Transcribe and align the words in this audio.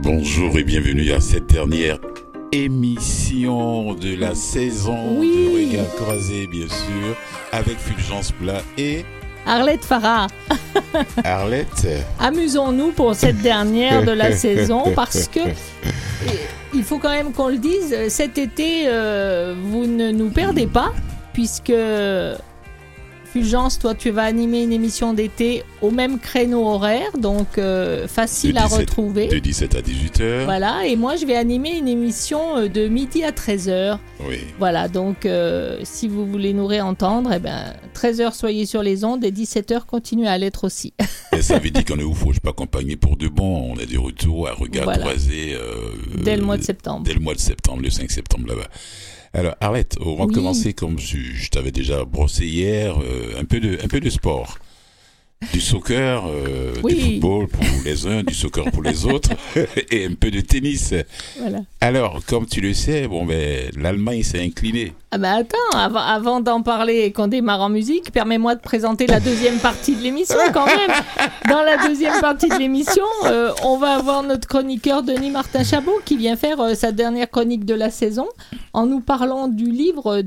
Bonjour 0.00 0.58
et 0.58 0.64
bienvenue 0.64 1.12
à 1.12 1.20
cette 1.20 1.46
dernière 1.46 1.98
émission 2.52 3.94
de 3.94 4.14
la 4.14 4.34
saison 4.34 5.20
de 5.20 5.68
Regard 5.68 5.94
Croisé, 5.96 6.46
bien 6.46 6.68
sûr, 6.68 7.16
avec 7.52 7.78
Fulgence 7.78 8.32
Plat 8.32 8.62
et 8.78 9.04
Arlette 9.46 9.84
Farah. 9.84 10.28
Arlette. 11.24 11.88
Amusons-nous 12.18 12.92
pour 12.92 13.14
cette 13.14 13.38
dernière 13.38 14.04
de 14.04 14.12
la 14.12 14.32
saison 14.36 14.84
parce 14.94 15.28
que 15.28 15.40
il 16.74 16.84
faut 16.84 16.98
quand 16.98 17.10
même 17.10 17.32
qu'on 17.32 17.48
le 17.48 17.58
dise, 17.58 18.08
cet 18.08 18.38
été, 18.38 18.84
euh, 18.86 19.54
vous 19.60 19.86
ne 19.86 20.10
nous 20.10 20.30
perdez 20.30 20.66
pas 20.66 20.92
puisque 21.32 21.72
Fulgence, 23.32 23.78
toi, 23.78 23.94
tu 23.94 24.10
vas 24.10 24.24
animer 24.24 24.62
une 24.62 24.74
émission 24.74 25.14
d'été 25.14 25.62
au 25.80 25.90
même 25.90 26.18
créneau 26.18 26.68
horaire, 26.68 27.16
donc 27.16 27.56
euh, 27.56 28.06
facile 28.06 28.58
à 28.58 28.66
retrouver. 28.66 29.28
De 29.28 29.38
17 29.38 29.74
à 29.74 29.80
18h. 29.80 30.44
Voilà, 30.44 30.86
et 30.86 30.96
moi, 30.96 31.16
je 31.16 31.24
vais 31.24 31.36
animer 31.36 31.78
une 31.78 31.88
émission 31.88 32.58
euh, 32.58 32.68
de 32.68 32.88
midi 32.88 33.24
à 33.24 33.30
13h. 33.30 33.96
Oui. 34.28 34.36
Voilà, 34.58 34.88
donc 34.88 35.24
euh, 35.24 35.80
si 35.82 36.08
vous 36.08 36.26
voulez 36.26 36.52
nous 36.52 36.66
réentendre, 36.66 37.30
eh 37.34 37.38
ben, 37.38 37.72
13h, 37.94 38.34
soyez 38.34 38.66
sur 38.66 38.82
les 38.82 39.02
ondes 39.02 39.24
et 39.24 39.30
17h, 39.30 39.86
continuez 39.86 40.28
à 40.28 40.36
l'être 40.36 40.64
aussi. 40.64 40.92
et 41.32 41.40
ça 41.40 41.58
veut 41.58 41.70
dire 41.70 41.86
qu'on 41.86 41.98
est 41.98 42.04
où 42.04 42.12
faut 42.12 42.34
je 42.34 42.40
pas 42.40 42.50
accompagner 42.50 42.96
pour 42.96 43.16
de 43.16 43.28
bon. 43.28 43.72
On 43.72 43.78
a 43.78 43.86
des 43.86 43.96
retours 43.96 44.46
à 44.46 44.52
regard 44.52 44.92
croisé. 44.98 45.56
dès 46.22 46.36
le 46.36 46.42
mois 46.42 46.58
de 46.58 46.64
septembre. 46.64 47.04
Dès 47.06 47.14
le 47.14 47.20
mois 47.20 47.34
de 47.34 47.40
septembre, 47.40 47.80
le 47.82 47.88
5 47.88 48.10
septembre 48.10 48.46
là-bas. 48.48 48.68
Alors 49.34 49.54
Arlette, 49.60 49.96
on 50.00 50.14
va 50.14 50.26
commencer 50.26 50.74
comme 50.74 50.98
je, 50.98 51.48
t'avais 51.48 51.72
déjà 51.72 52.04
brossé 52.04 52.46
hier, 52.46 53.00
euh, 53.00 53.40
un 53.40 53.44
peu 53.44 53.60
de 53.60 53.78
un 53.82 53.88
peu 53.88 53.98
de 53.98 54.10
sport 54.10 54.58
du 55.52 55.60
soccer, 55.60 56.24
euh, 56.26 56.74
du 56.82 57.00
football 57.00 57.48
pour 57.48 57.64
les 57.84 58.06
uns, 58.06 58.22
du 58.22 58.34
soccer 58.34 58.64
pour 58.70 58.82
les 58.82 59.06
autres, 59.06 59.30
et 59.90 60.06
un 60.06 60.14
peu 60.14 60.30
de 60.30 60.40
tennis. 60.40 60.94
Voilà. 61.38 61.60
Alors, 61.80 62.20
comme 62.26 62.46
tu 62.46 62.60
le 62.60 62.74
sais, 62.74 63.08
bon 63.08 63.24
ben 63.24 63.70
l'Allemagne 63.76 64.22
s'est 64.22 64.42
inclinée. 64.42 64.92
Ah 65.10 65.18
ben 65.18 65.34
attends, 65.40 65.78
avant, 65.78 66.00
avant 66.00 66.40
d'en 66.40 66.62
parler 66.62 67.00
et 67.00 67.12
qu'on 67.12 67.28
démarre 67.28 67.60
en 67.60 67.68
musique, 67.68 68.12
permets-moi 68.12 68.54
de 68.54 68.60
présenter 68.60 69.06
la 69.06 69.20
deuxième 69.20 69.58
partie 69.58 69.94
de 69.94 70.02
l'émission 70.02 70.38
quand 70.54 70.66
même. 70.66 70.90
Dans 71.48 71.62
la 71.62 71.86
deuxième 71.86 72.18
partie 72.20 72.48
de 72.48 72.54
l'émission, 72.54 73.04
euh, 73.24 73.52
on 73.62 73.76
va 73.76 73.94
avoir 73.94 74.22
notre 74.22 74.48
chroniqueur 74.48 75.02
Denis 75.02 75.30
Martin 75.30 75.64
Chabot 75.64 76.00
qui 76.04 76.16
vient 76.16 76.36
faire 76.36 76.60
euh, 76.60 76.74
sa 76.74 76.92
dernière 76.92 77.30
chronique 77.30 77.64
de 77.64 77.74
la 77.74 77.90
saison 77.90 78.26
en 78.72 78.86
nous 78.86 79.00
parlant 79.00 79.48
du 79.48 79.70
livre 79.70 80.22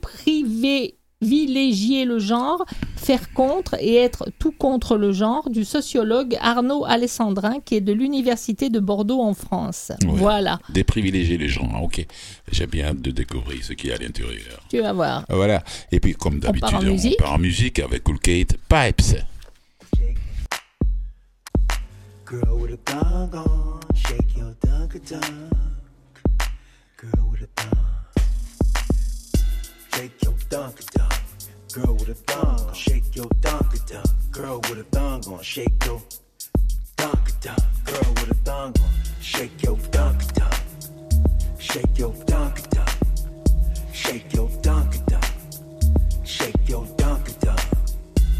privés 0.00 0.96
privilégier 1.20 2.04
le 2.04 2.18
genre, 2.18 2.64
faire 2.96 3.32
contre 3.32 3.76
et 3.80 3.94
être 3.96 4.28
tout 4.38 4.52
contre 4.52 4.96
le 4.96 5.12
genre 5.12 5.48
du 5.50 5.64
sociologue 5.64 6.36
Arnaud 6.40 6.84
Alessandrin 6.84 7.60
qui 7.64 7.76
est 7.76 7.80
de 7.80 7.92
l'Université 7.92 8.68
de 8.70 8.80
Bordeaux 8.80 9.20
en 9.20 9.34
France. 9.34 9.92
Voilà. 10.06 10.58
Déprivilégier 10.68 11.38
les 11.38 11.48
gens, 11.48 11.70
ok. 11.82 12.06
J'ai 12.52 12.66
bien 12.66 12.88
hâte 12.88 13.00
de 13.00 13.10
découvrir 13.10 13.64
ce 13.64 13.72
qu'il 13.72 13.90
y 13.90 13.92
a 13.92 13.96
à 13.96 13.98
l'intérieur. 13.98 14.60
Tu 14.68 14.80
vas 14.80 14.92
voir. 14.92 15.24
Voilà. 15.28 15.62
Et 15.92 16.00
puis 16.00 16.14
comme 16.14 16.40
d'habitude, 16.40 16.68
on, 16.68 17.22
part 17.22 17.32
en 17.34 17.38
musique 17.38 17.78
avec 17.78 18.04
Cool 18.04 18.18
Kate 18.18 18.56
Pipes. 18.68 19.24
Girl 22.26 22.58
with 22.58 22.72
a 22.72 22.98
shake 23.94 24.36
your 24.36 24.54
Girl 26.96 27.28
with 27.30 27.42
a 27.42 27.48
shake 29.94 30.22
your 30.22 30.34
dunk 30.48 30.80
dunk. 30.92 31.03
Girl 31.74 31.94
with 31.94 32.08
a 32.08 32.14
thong, 32.14 32.72
shake 32.72 33.16
your 33.16 33.26
dunk 33.40 33.66
dunk. 33.86 34.06
Girl 34.30 34.60
with 34.60 34.78
a 34.78 34.84
thong, 34.92 35.22
gon' 35.22 35.42
shake 35.42 35.84
your 35.84 36.00
dunk 36.96 37.40
dunk. 37.40 37.58
Girl 37.84 38.12
with 38.14 38.30
a 38.30 38.34
thong, 38.44 38.72
gon' 38.74 38.90
shake 39.20 39.60
your 39.60 39.76
dunk 39.90 40.22
dunk. 40.34 40.54
Shake 41.58 41.98
your 41.98 42.14
dunk 42.26 42.70
dunk. 42.70 42.90
Shake 43.92 44.32
your 44.32 44.48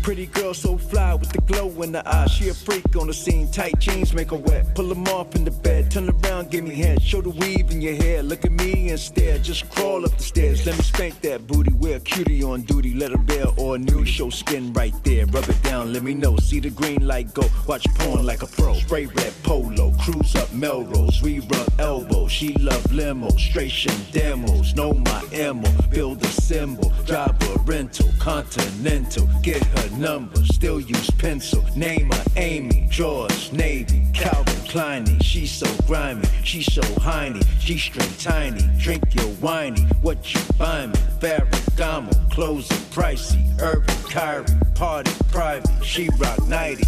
Pretty 0.05 0.27
girl 0.27 0.53
so 0.53 0.77
fly 0.77 1.15
with 1.15 1.33
the 1.33 1.41
glow 1.51 1.71
in 1.81 1.91
the 1.93 2.07
eye. 2.07 2.27
She 2.27 2.51
a 2.51 2.53
freak 2.53 2.95
on 2.95 3.07
the 3.07 3.15
scene. 3.15 3.51
Tight 3.51 3.79
jeans 3.79 4.13
make 4.13 4.33
her 4.33 4.37
wet. 4.37 4.75
Pull 4.75 4.89
them 4.89 5.09
off 5.09 5.35
in 5.35 5.47
the 5.47 5.51
bed. 5.51 5.91
Turn 5.91 6.11
around, 6.11 6.51
give 6.51 6.63
me 6.63 6.75
head. 6.75 7.01
Show 7.01 7.23
the 7.23 7.31
weave 7.31 7.71
in 7.71 7.81
your 7.81 7.95
hair. 7.95 8.23
Look 8.23 8.45
at 8.45 8.53
me 8.53 8.91
and 8.91 9.01
stare. 9.01 9.39
Just 9.39 9.67
crawl 9.71 10.05
up 10.05 10.15
the 10.19 10.23
stairs. 10.23 10.67
Let 10.67 10.77
me 10.77 10.83
spank 10.83 11.23
that 11.23 11.47
booty. 11.47 11.73
Wear 11.73 12.01
cutie 12.01 12.43
on 12.43 12.65
duty. 12.65 12.93
Let 12.93 13.13
her 13.13 13.17
bear 13.17 13.47
or 13.57 13.79
new. 13.79 14.05
Show 14.05 14.29
skin 14.29 14.75
right 14.75 14.93
there. 15.05 15.25
Rub 15.25 15.49
it 15.49 15.63
down. 15.63 15.95
Let 15.95 16.03
me 16.03 16.13
know. 16.13 16.37
See 16.37 16.61
the 16.61 16.69
green 16.69 17.07
light 17.07 17.33
go. 17.33 17.45
Watch 17.67 17.87
porn 17.95 18.27
like 18.27 18.43
a 18.43 18.47
pro. 18.47 18.75
Spray 18.75 19.07
red 19.07 19.33
polo. 19.43 19.91
Cruise 20.03 20.37
up 20.37 20.53
Melrose. 20.53 21.23
We 21.23 21.41
rub 21.41 21.81
elbows. 21.81 22.31
She 22.31 22.53
love 22.59 22.93
limo. 22.93 23.29
Stration 23.31 23.97
demos. 24.13 24.75
Know 24.75 24.93
my 24.93 25.25
ammo. 25.33 25.71
Build 25.89 26.23
a 26.23 26.27
symbol. 26.27 26.93
Drive 27.07 27.41
a 27.41 27.59
rental. 27.61 28.11
Continental. 28.19 29.27
Get 29.43 29.65
her 29.65 29.94
number, 29.99 30.45
still 30.45 30.81
use 30.81 31.11
pencil. 31.11 31.65
Name 31.77 32.11
her 32.11 32.25
Amy, 32.37 32.87
George, 32.91 33.53
Navy, 33.53 34.03
Calvin 34.13 34.55
Kleiny. 34.69 35.23
She 35.23 35.47
so 35.47 35.67
grimy, 35.87 36.27
she 36.43 36.63
so 36.63 36.83
hiney, 37.01 37.45
G 37.59 37.79
string 37.79 38.09
tiny. 38.19 38.63
Drink 38.79 39.03
your 39.15 39.29
whiny, 39.41 39.83
what 40.03 40.33
you 40.33 40.41
buy 40.59 40.87
me? 40.87 40.95
Ferragamo, 41.21 42.31
clothes 42.31 42.71
are 42.71 42.85
pricey. 42.95 43.61
Urban 43.61 43.97
Kyrie, 44.11 44.47
party 44.75 45.13
private. 45.31 45.85
She 45.85 46.09
rock 46.19 46.47
90. 46.47 46.85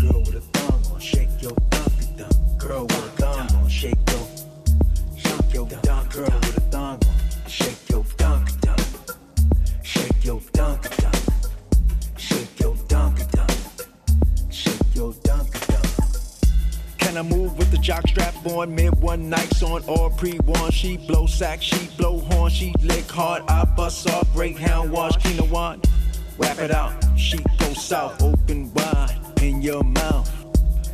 Girl 0.00 0.20
with 0.20 0.34
a 0.34 0.40
thumb 0.40 0.92
on, 0.92 1.00
shake 1.00 1.28
your 1.40 1.52
dunk 1.70 2.16
dunk. 2.16 2.58
Girl 2.58 2.82
with 2.82 2.96
a 2.96 3.22
thumb 3.22 3.62
on, 3.62 3.68
shake 3.68 3.98
your, 4.10 4.26
your. 5.52 5.66
Girl 6.10 6.26
with 6.26 6.58
a 6.58 6.61
I 17.22 17.24
move 17.24 17.56
with 17.56 17.70
the 17.70 17.78
jock 17.78 18.08
strap 18.08 18.34
on? 18.46 18.74
Mid 18.74 19.00
one 19.00 19.30
nights 19.30 19.62
on 19.62 19.84
all 19.84 20.10
pre 20.10 20.38
one. 20.38 20.72
She 20.72 20.96
blow 20.96 21.26
sack, 21.26 21.62
she 21.62 21.86
blow 21.96 22.18
horn, 22.18 22.50
she 22.50 22.74
lick 22.82 23.08
hard. 23.08 23.44
I 23.48 23.64
bust 23.64 24.10
off, 24.10 24.26
greyhound 24.32 24.90
wash, 24.90 25.16
Kina 25.18 25.44
one. 25.44 25.80
Wrap 26.36 26.58
it 26.58 26.72
out, 26.72 26.92
she 27.16 27.38
go 27.60 27.74
south, 27.74 28.20
open 28.24 28.74
wide 28.74 29.20
in 29.40 29.62
your 29.62 29.84
mouth. 29.84 30.28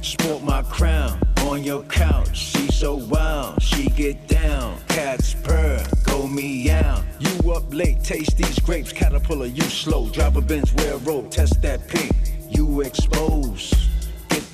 Sport 0.05 0.43
my 0.43 0.63
crown 0.65 1.19
on 1.45 1.65
your 1.65 1.83
couch. 1.85 2.37
She 2.37 2.71
so 2.73 2.97
wild, 2.97 3.63
she 3.63 3.89
get 3.89 4.29
down. 4.29 4.79
Cats 4.89 5.33
purr, 5.33 5.83
go 6.05 6.27
meow. 6.27 7.03
You 7.21 7.53
up 7.53 7.73
late, 7.73 8.05
taste 8.05 8.37
these 8.37 8.59
grapes. 8.59 8.93
Caterpillar, 8.93 9.47
you 9.47 9.63
slow. 9.63 10.11
Drop 10.11 10.37
a 10.37 10.43
Benz, 10.43 10.75
wear 10.75 10.93
a 10.93 10.99
robe, 10.99 11.31
test 11.31 11.63
that 11.63 11.89
pink. 11.89 12.13
You 12.51 12.83
expose. 12.83 13.88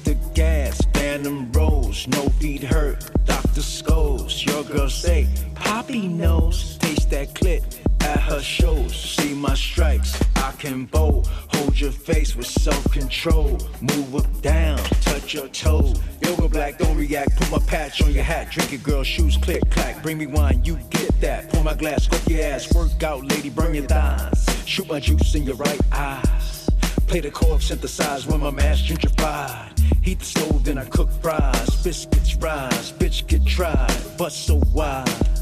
The 0.05 0.19
gas, 0.35 0.81
Phantom 0.93 1.51
Rose. 1.53 2.07
No 2.09 2.29
feet 2.39 2.63
hurt, 2.63 3.11
Dr. 3.25 3.63
Scholes. 3.63 4.45
Your 4.45 4.63
girl 4.65 4.91
say, 4.91 5.27
Poppy 5.55 6.09
knows. 6.09 6.77
Taste 6.79 7.09
that 7.09 7.33
clit 7.33 7.81
at 8.03 8.21
her 8.21 8.43
shows. 8.43 8.95
See 8.95 9.33
my 9.33 9.55
strikes, 9.55 10.23
I 10.37 10.53
can 10.59 10.85
bow. 10.85 11.23
Hold 11.55 11.81
your 11.81 11.91
face 11.91 12.37
with 12.37 12.47
self 12.47 12.85
control. 12.93 13.59
Move 13.81 14.17
up 14.17 14.43
down, 14.43 14.77
touch 15.01 15.33
your 15.33 15.49
toes. 15.49 15.99
Yoga 16.21 16.49
black, 16.49 16.77
don't 16.77 16.99
react. 16.99 17.37
Put 17.37 17.51
my 17.51 17.67
patch 17.67 18.03
on 18.03 18.13
your 18.13 18.25
hat. 18.25 18.51
Drink 18.51 18.75
it, 18.75 18.83
girl, 18.83 19.05
shoes 19.05 19.39
click 19.39 19.63
clack. 19.71 20.03
Bring 20.03 20.19
me 20.19 20.27
wine, 20.27 20.63
you 20.65 20.77
get 20.91 21.19
that. 21.23 21.49
Pour 21.49 21.65
my 21.65 21.75
glass, 21.75 22.05
scope 22.05 22.29
your 22.29 22.45
ass. 22.45 22.71
Work 22.75 23.03
out, 23.03 23.25
lady, 23.25 23.49
burn 23.49 23.73
your 23.73 23.87
thighs. 23.87 24.47
Shoot 24.67 24.87
my 24.87 25.01
juice 25.01 25.35
in 25.35 25.45
your 25.45 25.57
right 25.57 25.81
eyes. 25.93 26.69
Play 27.07 27.21
the 27.21 27.31
chord, 27.31 27.63
synthesize 27.63 28.27
when 28.27 28.41
my 28.41 28.51
mass 28.51 28.83
gentrified. 28.83 29.74
Heat 30.05 30.19
the 30.19 30.25
stove, 30.27 30.65
then 30.65 30.77
I 30.77 30.85
cook 30.85 31.11
fries. 31.23 31.83
Biscuits 31.83 32.35
rise, 32.37 32.93
bitch 32.93 33.27
get 33.27 33.47
tried, 33.47 33.97
but 34.19 34.33
so 34.33 34.61
wide. 34.75 35.34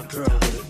Shake 0.00 0.12
your 0.14 0.24
dunk. 0.24 0.40
Girl 0.40 0.69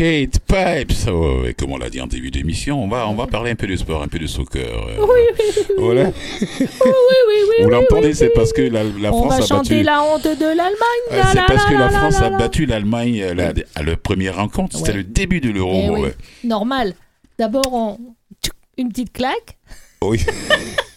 Kate 0.00 0.38
Pipes. 0.46 1.08
Oh, 1.12 1.42
et 1.46 1.52
comme 1.52 1.72
on 1.72 1.76
l'a 1.76 1.90
dit 1.90 2.00
en 2.00 2.06
début 2.06 2.30
d'émission, 2.30 2.82
on 2.82 2.88
va, 2.88 3.06
on 3.06 3.14
va 3.14 3.26
parler 3.26 3.50
un 3.50 3.54
peu 3.54 3.66
de 3.66 3.76
sport, 3.76 4.02
un 4.02 4.08
peu 4.08 4.18
de 4.18 4.26
soccer. 4.26 4.62
euh, 4.66 4.96
Oui, 4.98 5.06
oui, 5.38 5.44
oui, 5.68 5.74
Voilà. 5.78 6.04
oui, 6.04 6.10
oui, 6.86 7.34
oui, 7.50 7.64
Vous 7.64 7.68
l'entendez, 7.68 8.14
c'est 8.14 8.30
parce 8.30 8.54
que 8.54 8.62
la, 8.62 8.82
la 8.82 9.12
On 9.12 9.18
France 9.28 9.28
va 9.38 9.44
a 9.44 9.46
chanter 9.46 9.74
battu. 9.74 9.82
la 9.84 10.02
honte 10.02 10.24
de 10.24 10.46
l'Allemagne. 10.46 11.32
C'est 11.32 11.46
parce 11.46 11.66
que 11.66 11.74
la 11.74 11.90
France 11.90 12.16
a 12.22 12.30
battu 12.30 12.64
l'Allemagne 12.64 13.20
euh, 13.22 13.34
la- 13.34 13.52
à 13.74 13.82
la 13.82 13.96
première 13.98 14.36
rencontre. 14.36 14.78
C'était 14.78 14.92
Ouais. 14.92 14.96
le 14.96 15.04
début 15.04 15.40
de 15.42 15.50
l'Euro. 15.50 15.82
Eh 15.84 15.90
ouais. 15.90 16.14
Normal. 16.44 16.94
D'abord, 17.38 17.70
on... 17.74 17.98
une 18.78 18.88
petite 18.88 19.12
claque. 19.12 19.58
Oui. 20.02 20.24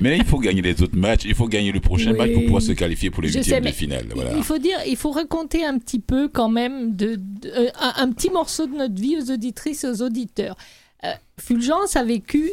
Mais 0.00 0.10
là, 0.10 0.16
il 0.16 0.24
faut 0.24 0.38
gagner 0.38 0.62
les 0.62 0.82
autres 0.82 0.96
matchs. 0.96 1.22
Il 1.24 1.34
faut 1.34 1.46
gagner 1.48 1.72
le 1.72 1.80
prochain 1.80 2.12
Oui. 2.12 2.18
match 2.18 2.32
pour 2.32 2.42
pouvoir 2.44 2.62
se 2.62 2.72
qualifier 2.72 3.10
pour 3.10 3.22
les 3.22 3.32
huitièmes 3.32 3.64
de 3.64 3.70
finale. 3.70 4.06
Voilà. 4.14 4.32
Il 4.36 4.42
faut 4.42 4.58
dire, 4.58 4.78
il 4.86 4.96
faut 4.96 5.10
raconter 5.10 5.64
un 5.64 5.78
petit 5.78 5.98
peu 6.00 6.28
quand 6.28 6.48
même 6.48 6.94
de, 6.96 7.16
de- 7.16 7.48
euh, 7.48 7.70
un, 7.80 7.92
un 8.04 8.10
petit 8.12 8.30
morceau 8.30 8.66
de 8.66 8.74
notre 8.76 8.94
vie 9.00 9.16
aux 9.18 9.30
auditrices 9.30 9.84
et 9.84 9.88
aux 9.88 10.02
auditeurs. 10.02 10.56
Euh, 11.04 11.08
Fulgence 11.40 11.96
a 11.96 12.04
vécu 12.04 12.50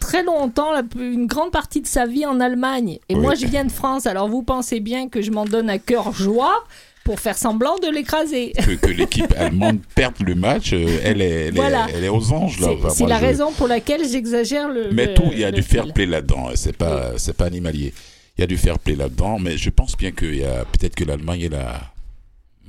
très 0.00 0.22
longtemps, 0.22 0.70
une 0.98 1.26
grande 1.26 1.50
partie 1.52 1.80
de 1.80 1.86
sa 1.86 2.06
vie 2.06 2.24
en 2.26 2.40
Allemagne. 2.40 2.98
Et 3.08 3.14
Oui. 3.14 3.20
moi, 3.20 3.34
je 3.34 3.46
viens 3.46 3.64
de 3.64 3.70
France. 3.72 4.06
Alors 4.06 4.28
vous 4.28 4.42
pensez 4.42 4.80
bien 4.80 5.08
que 5.08 5.22
je 5.22 5.30
m'en 5.30 5.44
donne 5.44 5.70
à 5.70 5.78
cœur 5.78 6.12
joie 6.12 6.64
pour 7.04 7.18
faire 7.20 7.36
semblant 7.36 7.76
de 7.78 7.88
l'écraser. 7.88 8.52
Que, 8.52 8.72
que 8.76 8.86
l'équipe 8.90 9.32
allemande 9.36 9.80
perde 9.94 10.14
le 10.20 10.34
match, 10.34 10.72
euh, 10.72 11.00
elle, 11.02 11.20
est, 11.20 11.30
elle, 11.30 11.48
est- 11.48 11.50
Voilà. 11.60 11.86
elle 11.94 12.04
est 12.04 12.08
aux 12.08 12.32
anges. 12.32 12.58
là. 12.60 12.68
C'est 12.68 12.74
Enfin, 12.74 12.90
c'est 12.90 13.06
la 13.06 13.18
je- 13.18 13.24
raison 13.24 13.52
pour 13.52 13.66
laquelle 13.68 14.08
j'exagère 14.08 14.68
le. 14.68 14.90
Mais 14.92 15.06
le- 15.06 15.14
tout, 15.14 15.28
il 15.32 15.38
y 15.40 15.44
a 15.44 15.50
du 15.50 15.62
fair 15.62 15.92
play 15.92 16.06
là-dedans. 16.06 16.48
hein. 16.48 16.52
C'est 16.54 16.76
pas, 16.76 17.18
c'est 17.18 17.36
pas 17.36 17.46
animalier. 17.46 17.92
Il 18.38 18.40
y 18.40 18.44
a 18.44 18.46
du 18.46 18.56
fair 18.56 18.78
play 18.78 18.94
là-dedans, 18.94 19.38
mais 19.38 19.58
je 19.58 19.68
pense 19.70 19.96
bien 19.96 20.10
qu'il 20.12 20.36
y 20.36 20.44
a 20.44 20.64
peut-être 20.64 20.94
que 20.94 21.04
l'Allemagne 21.04 21.40
et 21.42 21.48
la, 21.48 21.80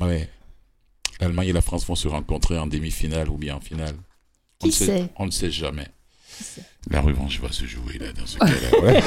ouais, 0.01 0.27
l'Allemagne 1.21 1.47
et 1.50 1.53
la 1.53 1.62
France 1.62 1.86
vont 1.88 1.95
se 1.95 2.07
rencontrer 2.07 2.57
en 2.57 2.68
demi-finale 2.68 3.29
ou 3.29 3.38
bien 3.38 3.56
en 3.56 3.62
finale. 3.62 3.95
Qui 4.59 4.71
sait, 4.71 4.86
sait? 4.86 5.07
on 5.18 5.25
ne 5.25 5.31
sait 5.31 5.51
jamais. 5.51 5.88
La 6.89 7.00
revanche 7.01 7.39
va 7.39 7.51
se 7.51 7.65
jouer 7.65 7.97
là 8.00 8.07
dans 8.12 8.25
ce 8.25 8.38
cas-là. 8.39 9.00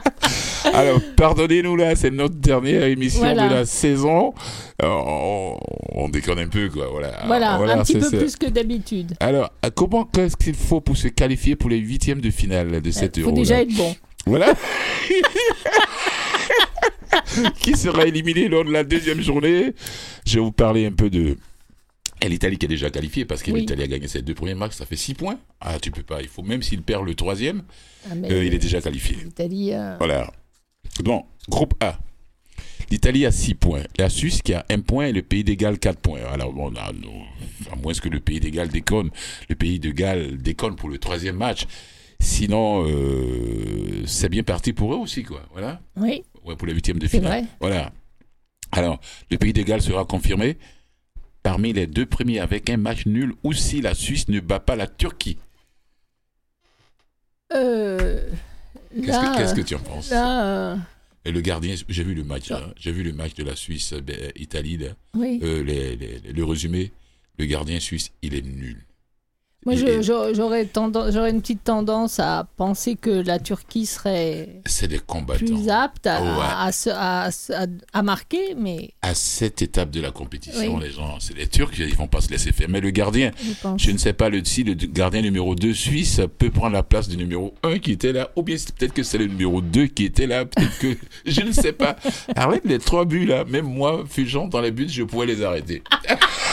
Alors, 0.74 1.00
pardonnez-nous 1.16 1.76
là, 1.76 1.94
c'est 1.96 2.10
notre 2.10 2.34
dernière 2.34 2.84
émission 2.84 3.20
Voilà. 3.20 3.48
de 3.48 3.54
la 3.54 3.66
saison. 3.66 4.34
Euh, 4.82 4.86
on, 4.88 5.56
on 5.92 6.08
déconne 6.08 6.38
un 6.40 6.48
peu, 6.48 6.68
quoi. 6.68 6.88
Voilà, 6.90 7.22
Voilà, 7.26 7.78
un 7.78 7.82
petit 7.82 7.98
peu 7.98 8.10
plus 8.10 8.36
que 8.36 8.46
d'habitude. 8.46 9.14
Alors, 9.20 9.50
euh, 9.64 9.70
comment 9.74 10.04
qu'est-ce 10.04 10.36
qu'il 10.36 10.54
faut 10.54 10.80
pour 10.80 10.96
se 10.96 11.08
qualifier 11.08 11.54
pour 11.56 11.70
les 11.70 11.78
huitièmes 11.78 12.20
de 12.20 12.30
finale 12.30 12.80
de 12.82 12.90
cet 12.90 13.16
Il 13.16 13.22
faut 13.22 13.30
euro 13.30 13.38
déjà 13.38 13.62
être 13.62 13.74
bon. 13.74 13.94
Voilà. 14.26 14.52
qui 17.60 17.76
sera 17.76 18.06
éliminé 18.06 18.48
lors 18.48 18.64
de 18.64 18.70
la 18.72 18.84
deuxième 18.84 19.20
journée? 19.20 19.74
Je 20.26 20.34
vais 20.34 20.40
vous 20.40 20.52
parler 20.52 20.86
un 20.86 20.92
peu 20.92 21.10
de 21.10 21.36
et 22.22 22.28
l'Italie 22.28 22.56
qui 22.56 22.64
est 22.64 22.68
déjà 22.68 22.88
qualifiée 22.88 23.24
parce 23.26 23.42
que 23.42 23.50
Oui. 23.50 23.60
l'Italie 23.60 23.82
a 23.82 23.86
gagné 23.86 24.08
ses 24.08 24.22
deux 24.22 24.32
premiers 24.34 24.54
matchs, 24.54 24.72
ça 24.74 24.86
fait 24.86 24.96
6 24.96 25.12
points. 25.14 25.38
Ah, 25.60 25.78
tu 25.80 25.90
peux 25.90 26.02
pas, 26.02 26.22
il 26.22 26.28
faut 26.28 26.42
même 26.42 26.62
s'il 26.62 26.80
perd 26.82 27.04
le 27.04 27.14
troisième, 27.14 27.62
Ah, 28.08 28.14
euh, 28.30 28.44
il 28.44 28.54
est 28.54 28.58
déjà 28.58 28.80
qualifié. 28.80 29.16
l'Italie, 29.22 29.74
euh, 29.74 29.96
Voilà. 29.98 30.30
Donc, 31.02 31.26
groupe 31.48 31.74
A. 31.80 31.98
L'Italie 32.90 33.26
a 33.26 33.32
6 33.32 33.54
points. 33.54 33.82
La 33.98 34.08
Suisse 34.10 34.42
qui 34.42 34.52
a 34.54 34.64
1 34.70 34.80
point 34.80 35.06
et 35.06 35.12
le 35.12 35.22
Pays 35.22 35.42
de 35.44 35.54
Galles 35.54 35.78
4 35.78 35.98
points. 35.98 36.20
Alors, 36.32 36.52
bon, 36.52 36.72
à 36.76 37.76
moins 37.76 37.92
que 37.94 38.08
le 38.08 38.20
Pays 38.20 38.40
de 38.40 38.48
Galles 38.50 38.68
déconne. 38.68 39.10
Le 39.48 39.54
Pays 39.54 39.80
de 39.80 39.90
Galles 39.90 40.36
déconne 40.38 40.76
pour 40.76 40.88
le 40.88 40.98
troisième 40.98 41.36
match. 41.36 41.64
Sinon, 42.20 42.84
euh, 42.86 44.04
c'est 44.06 44.28
bien 44.28 44.42
parti 44.42 44.72
pour 44.72 44.94
eux 44.94 44.98
aussi, 44.98 45.24
quoi. 45.24 45.42
Voilà. 45.52 45.80
Oui, 45.96 46.22
Ouais, 46.44 46.56
pour 46.56 46.66
les 46.66 46.74
huitièmes 46.74 46.98
de 46.98 47.06
c'est 47.06 47.18
finale. 47.18 47.40
vrai. 47.44 47.44
Voilà. 47.60 47.92
Alors, 48.72 49.00
le 49.30 49.38
Pays 49.38 49.52
de 49.52 49.62
Galles 49.62 49.82
sera 49.82 50.04
confirmé 50.04 50.56
parmi 51.42 51.72
les 51.72 51.86
deux 51.86 52.06
premiers 52.06 52.38
avec 52.40 52.68
un 52.70 52.76
match 52.76 53.06
nul 53.06 53.34
ou 53.42 53.52
si 53.52 53.80
la 53.80 53.94
Suisse 53.94 54.28
ne 54.28 54.40
bat 54.40 54.60
pas 54.60 54.76
la 54.76 54.86
Turquie. 54.86 55.38
Euh, 57.52 58.28
Qu'est-ce 58.94 59.18
que, 59.20 59.36
qu'est-ce 59.38 59.54
que 59.54 59.60
tu 59.62 59.74
en 59.74 59.80
penses 59.80 60.10
là, 60.10 60.44
euh, 60.72 60.76
Et 61.24 61.32
le 61.32 61.40
gardien, 61.40 61.74
j'ai 61.88 62.04
vu 62.04 62.14
le 62.14 62.24
match, 62.24 62.50
là. 62.50 62.72
j'ai 62.76 62.92
vu 62.92 63.02
le 63.02 63.12
match 63.12 63.34
de 63.34 63.44
la 63.44 63.56
Suisse, 63.56 63.92
euh, 63.92 64.00
ben, 64.00 64.16
Italie, 64.36 64.76
là. 64.76 64.88
oui. 65.14 65.40
Euh, 65.42 65.62
les- 65.62 65.96
les- 65.96 66.32
le 66.32 66.44
résumé, 66.44 66.92
le 67.38 67.46
gardien 67.46 67.80
suisse, 67.80 68.10
il 68.22 68.34
est 68.34 68.42
nul. 68.42 68.84
Moi, 69.66 69.76
j'aurais 69.76 71.30
une 71.30 71.40
petite 71.40 71.64
tendance 71.64 72.20
à 72.20 72.46
penser 72.56 72.96
que 72.96 73.10
la 73.10 73.38
Turquie 73.38 73.86
serait 73.86 74.60
C'est 74.66 74.88
des 74.88 74.98
combattants. 74.98 75.44
plus 75.44 75.68
apte 75.70 76.06
à, 76.06 76.22
Ouais. 76.22 76.28
à, 76.58 76.70
se- 76.72 76.90
à 76.90 77.30
se- 77.30 77.52
à- 77.52 77.66
à 77.92 78.02
marquer, 78.02 78.54
mais 78.58 78.90
À 79.02 79.14
cette 79.14 79.62
étape 79.62 79.90
de 79.90 80.00
la 80.00 80.10
compétition, 80.10 80.74
Oui. 80.76 80.82
les 80.84 80.90
gens, 80.90 81.16
c'est 81.18 81.36
les 81.36 81.46
Turcs, 81.46 81.72
ils 81.78 81.94
vont 81.96 82.08
pas 82.08 82.20
se 82.20 82.30
laisser 82.30 82.52
faire. 82.52 82.68
Mais 82.68 82.80
le 82.80 82.90
gardien, 82.90 83.30
je 83.78 83.90
ne 83.90 83.96
sais 83.98 84.12
pas 84.12 84.28
le, 84.28 84.44
si 84.44 84.64
le 84.64 84.74
gardien 84.74 85.22
numéro 85.22 85.54
2 85.54 85.72
suisse 85.72 86.20
peut 86.38 86.50
prendre 86.50 86.72
la 86.74 86.82
place 86.82 87.08
du 87.08 87.16
numéro 87.16 87.54
1 87.62 87.78
qui 87.78 87.92
était 87.92 88.12
là, 88.12 88.30
ou 88.36 88.42
bien 88.42 88.56
peut-être 88.78 88.92
que 88.92 89.02
c'est 89.02 89.18
le 89.18 89.26
numéro 89.26 89.60
2 89.62 89.86
qui 89.86 90.04
était 90.04 90.26
là, 90.26 90.44
peut-être 90.44 90.78
que, 90.78 90.96
je 91.26 91.40
ne 91.40 91.52
sais 91.52 91.72
pas. 91.72 91.96
Arrête 92.36 92.62
les 92.64 92.78
trois 92.78 93.04
buts 93.06 93.26
là, 93.26 93.44
même 93.44 93.66
moi, 93.66 94.04
Fugeant, 94.08 94.46
dans 94.46 94.60
les 94.60 94.70
buts, 94.70 94.88
je 94.88 95.02
pouvais 95.04 95.26
les 95.26 95.42
arrêter. 95.42 95.82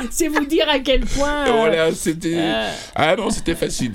C'est 0.10 0.28
vous 0.28 0.44
dire 0.46 0.68
à 0.68 0.78
quel 0.80 1.00
point. 1.04 1.46
euh, 1.46 1.52
voilà, 1.52 1.92
c'était... 1.94 2.36
euh, 2.36 2.72
Ah 2.94 3.16
non, 3.16 3.30
c'était 3.30 3.54
facile. 3.54 3.92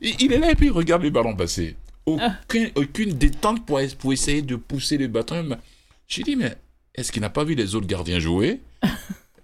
Il 0.00 0.32
est 0.32 0.38
là 0.38 0.50
et 0.50 0.54
puis 0.54 0.66
il 0.66 0.72
regarde 0.72 1.02
le 1.02 1.10
ballon 1.10 1.34
passer. 1.34 1.76
Aucun, 2.06 2.68
aucune 2.74 3.12
détente 3.12 3.66
pour, 3.66 3.80
pour 3.98 4.12
essayer 4.12 4.42
de 4.42 4.56
pousser 4.56 4.96
le 4.96 5.08
bâton. 5.08 5.58
J'ai 6.06 6.22
dit, 6.22 6.36
mais 6.36 6.56
est-ce 6.94 7.12
qu'il 7.12 7.20
n'a 7.22 7.30
pas 7.30 7.44
vu 7.44 7.54
les 7.54 7.74
autres 7.74 7.86
gardiens 7.86 8.18
jouer? 8.18 8.60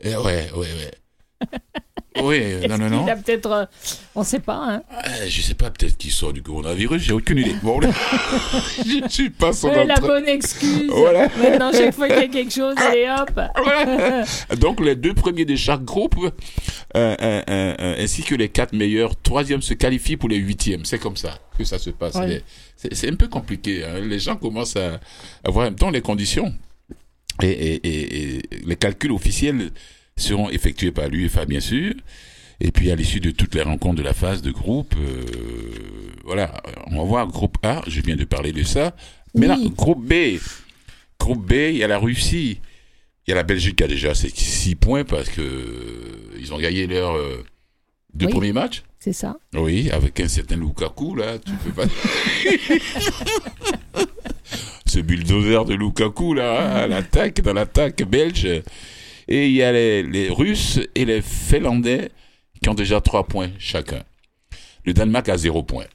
Eh 0.07 0.17
Ouais, 0.17 0.51
ouais, 0.55 0.59
ouais. 0.59 1.49
Oui, 2.23 2.39
euh, 2.41 2.69
non, 2.69 2.79
non, 2.79 2.89
non. 2.91 3.05
Il 3.07 3.11
a 3.11 3.17
peut-être. 3.17 3.51
euh, 3.51 3.65
on 4.15 4.21
ne 4.21 4.25
sait 4.25 4.39
pas, 4.39 4.55
hein. 4.57 4.83
Euh, 4.93 5.27
je 5.29 5.41
sais 5.43 5.55
pas, 5.55 5.71
peut-être 5.71 5.97
qu'il 5.97 6.13
sort 6.13 6.33
du 6.33 6.43
coronavirus, 6.43 7.03
j'ai 7.03 7.13
aucune 7.13 7.39
idée. 7.39 7.57
Bon, 7.63 7.81
je 8.87 9.09
suis 9.09 9.31
pas 9.31 9.53
son 9.53 9.69
Ouais, 9.69 9.85
la 9.85 9.97
bonne 9.97 10.29
excuse. 10.29 10.89
Voilà. 10.91 11.29
Maintenant, 11.37 11.73
chaque 11.73 11.93
fois 11.95 12.07
qu'il 12.09 12.17
y 12.19 12.21
a 12.21 12.29
quelque 12.29 12.53
chose, 12.55 12.75
allez 12.79 13.09
hop. 13.09 13.31
Voilà. 13.65 14.25
Donc 14.61 14.81
les 14.81 14.95
deux 14.95 15.15
premiers 15.15 15.45
de 15.45 15.57
chaque 15.57 15.83
groupe, 15.85 16.15
euh, 16.97 17.95
ainsi 17.99 18.23
que 18.23 18.35
les 18.37 18.49
quatre 18.49 18.73
meilleurs, 18.75 19.17
troisième 19.21 19.63
se 19.63 19.75
qualifient 19.75 20.17
pour 20.17 20.29
les 20.29 20.37
huitièmes. 20.37 20.85
C'est 20.85 20.99
comme 21.01 21.17
ça 21.17 21.39
que 21.59 21.65
ça 21.65 21.79
se 21.79 21.91
passe. 21.91 22.15
Ouais. 22.15 22.43
C'est 22.77 22.95
c'est 22.95 23.11
un 23.11 23.17
peu 23.17 23.27
compliqué. 23.29 23.85
hein. 23.85 24.01
Les 24.01 24.19
gens 24.21 24.37
commencent 24.37 24.77
à, 24.77 25.01
à 25.45 25.51
voir 25.51 25.67
en 25.67 25.71
même 25.71 25.79
temps 25.79 25.91
les 25.91 26.01
conditions. 26.03 26.53
Et, 27.43 27.49
et- 27.49 27.75
et- 27.89 28.37
et 28.37 28.43
les 28.65 28.77
calculs 28.77 29.11
officiels 29.11 29.71
seront 30.17 30.49
effectués 30.51 30.93
par 30.93 31.09
l'UEFA, 31.09 31.45
bien 31.47 31.61
sûr. 31.61 31.93
Et 32.61 32.71
puis 32.71 32.91
à 32.91 32.95
l'issue 32.95 33.21
de 33.21 33.31
toutes 33.33 33.55
les 33.55 33.63
rencontres 33.63 33.97
de 33.97 34.03
la 34.03 34.15
phase 34.15 34.41
de 34.41 34.53
groupe, 34.53 34.95
euh, 34.97 35.25
voilà, 36.25 36.63
on 36.87 36.99
va 36.99 37.03
voir 37.05 37.27
groupe 37.27 37.59
A, 37.65 37.83
je 37.89 38.01
viens 38.01 38.17
de 38.17 38.25
parler 38.25 38.53
de 38.53 38.63
ça. 38.63 38.95
Mais 39.35 39.47
là, 39.49 39.57
Oui. 39.59 39.71
groupe 39.77 40.07
B, 40.07 40.39
groupe 41.19 41.45
B, 41.47 41.53
il 41.71 41.77
y 41.79 41.85
a 41.85 41.89
la 41.89 41.99
Russie, 41.99 42.61
il 43.27 43.31
y 43.31 43.33
a 43.33 43.37
la 43.37 43.43
Belgique 43.43 43.77
qui 43.77 43.85
a 43.85 43.89
déjà 43.89 44.15
ses 44.15 44.29
6 44.29 44.77
points 44.77 45.05
parce 45.05 45.29
que 45.29 45.41
euh, 45.43 46.37
ils 46.39 46.55
ont 46.55 46.59
gagné 46.59 46.87
leurs 46.87 47.17
euh, 47.17 47.45
deux 48.15 48.27
Oui. 48.27 48.33
premiers 48.33 48.53
matchs. 48.53 48.85
C'est 49.01 49.13
ça. 49.13 49.37
Oui, 49.55 49.91
avec 49.91 50.19
un 50.21 50.29
certain 50.29 50.57
Lukaku, 50.57 51.17
là, 51.17 51.39
tu 51.39 51.53
peux 51.65 51.73
pas... 51.73 51.87
Ce 54.87 55.01
bulldozer 55.01 55.65
de 55.65 55.75
Lukaku, 55.75 56.35
là, 56.35 56.63
hein, 56.63 56.77
à 56.83 56.87
l'attaque, 56.87 57.41
dans 57.43 57.53
l'attaque 57.53 58.03
belge. 58.05 58.49
Et 59.29 59.47
il 59.49 59.53
y 59.55 59.63
a 59.63 59.73
les, 59.73 60.03
les 60.03 60.29
Russes 60.29 60.81
et 60.95 61.05
les 61.05 61.23
Finlandais 61.23 62.11
qui 62.63 62.69
ont 62.69 62.75
déjà 62.75 63.01
3 63.01 63.27
points 63.27 63.51
chacun. 63.59 64.03
Le 64.85 64.93
Danemark 64.93 65.29
a 65.29 65.37
0 65.37 65.63
points. 65.63 65.87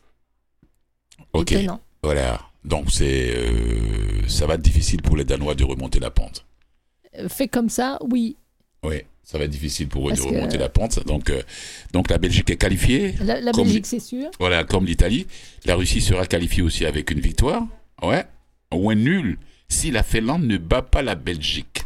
Ok, 1.33 1.51
Étonnant. 1.51 1.79
voilà. 2.03 2.41
Donc 2.65 2.91
c'est, 2.91 3.36
euh, 3.38 4.27
ça 4.27 4.45
va 4.45 4.55
être 4.55 4.62
difficile 4.62 5.01
pour 5.01 5.15
les 5.15 5.24
Danois 5.24 5.55
de 5.55 5.63
remonter 5.63 6.00
la 6.00 6.09
pente. 6.12 6.45
Euh, 7.17 7.29
Fait 7.29 7.48
comme 7.48 7.69
ça, 7.69 7.98
oui. 8.09 8.36
Oui, 8.83 8.95
ça 9.24 9.38
va 9.38 9.43
être 9.45 9.51
difficile 9.51 9.88
pour 9.88 10.07
eux 10.07 10.12
Parce 10.12 10.21
de 10.21 10.29
que- 10.29 10.36
remonter 10.36 10.57
la 10.57 10.69
pente. 10.69 11.05
Donc, 11.05 11.29
euh, 11.29 11.41
donc 11.93 12.09
la 12.09 12.17
Belgique 12.17 12.50
est 12.50 12.57
qualifiée. 12.57 13.13
La, 13.21 13.39
la 13.39 13.51
Belgique, 13.51 13.86
c'est 13.86 14.00
sûr. 14.00 14.29
Voilà, 14.39 14.63
comme 14.63 14.86
l'Italie. 14.86 15.27
La 15.65 15.75
Russie 15.75 16.01
sera 16.01 16.25
qualifiée 16.25 16.63
aussi 16.63 16.86
avec 16.86 17.12
une 17.12 17.19
victoire. 17.19 17.63
Ouais. 18.01 18.25
Ou 18.74 18.89
un 18.89 18.95
nul. 18.95 19.38
si 19.67 19.91
la 19.91 20.01
Finlande 20.03 20.43
ne 20.45 20.57
bat 20.57 20.81
pas 20.81 21.01
la 21.03 21.13
Belgique. 21.15 21.83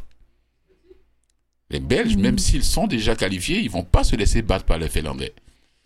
Les 1.74 1.80
Belges, 1.82 2.16
même 2.18 2.38
s'ils 2.38 2.64
sont 2.64 2.88
déjà 2.88 3.16
qualifiés, 3.16 3.60
ils 3.60 3.70
vont 3.70 3.84
pas 3.84 4.04
se 4.06 4.16
laisser 4.16 4.42
battre 4.44 4.64
par 4.66 4.78
les 4.78 4.88
Finlandais. 4.90 5.34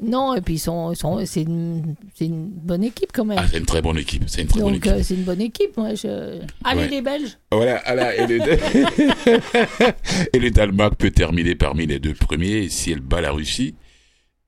Non, 0.04 0.36
et 0.36 0.42
puis 0.42 0.56
ils 0.56 0.60
sont, 0.60 0.92
ils 0.92 0.96
sont- 0.96 1.26
c'est 1.26 1.42
une, 1.42 1.96
bonne 2.22 2.84
équipe 2.84 3.10
quand 3.12 3.26
même. 3.26 3.40
Ah, 3.42 3.48
c'est 3.50 3.58
une 3.58 3.66
très 3.66 3.82
bonne 3.82 3.98
équipe. 3.98 4.26
C'est 4.28 4.42
une 4.44 4.48
très 4.48 4.60
bonne 4.62 4.74
Donc 4.74 4.86
équipe. 4.86 4.92
euh, 5.00 5.02
c'est 5.02 5.16
une 5.16 5.24
bonne 5.24 5.42
équipe. 5.42 5.76
Moi, 5.76 5.96
je... 5.96 6.40
Allez 6.64 6.82
Ouais. 6.82 6.88
les 6.90 7.02
Belges. 7.02 7.38
Voilà, 7.52 7.82
voilà, 7.86 8.16
et, 8.16 8.28
le... 8.28 8.38
et 10.34 10.40
le 10.40 10.52
Danemark 10.52 10.96
peut 10.96 11.10
terminer 11.10 11.56
parmi 11.56 11.88
les 11.88 11.98
deux 12.00 12.14
premiers 12.14 12.70
si 12.70 12.92
elle 12.92 13.00
bat 13.00 13.22
la 13.22 13.32
Russie 13.32 13.74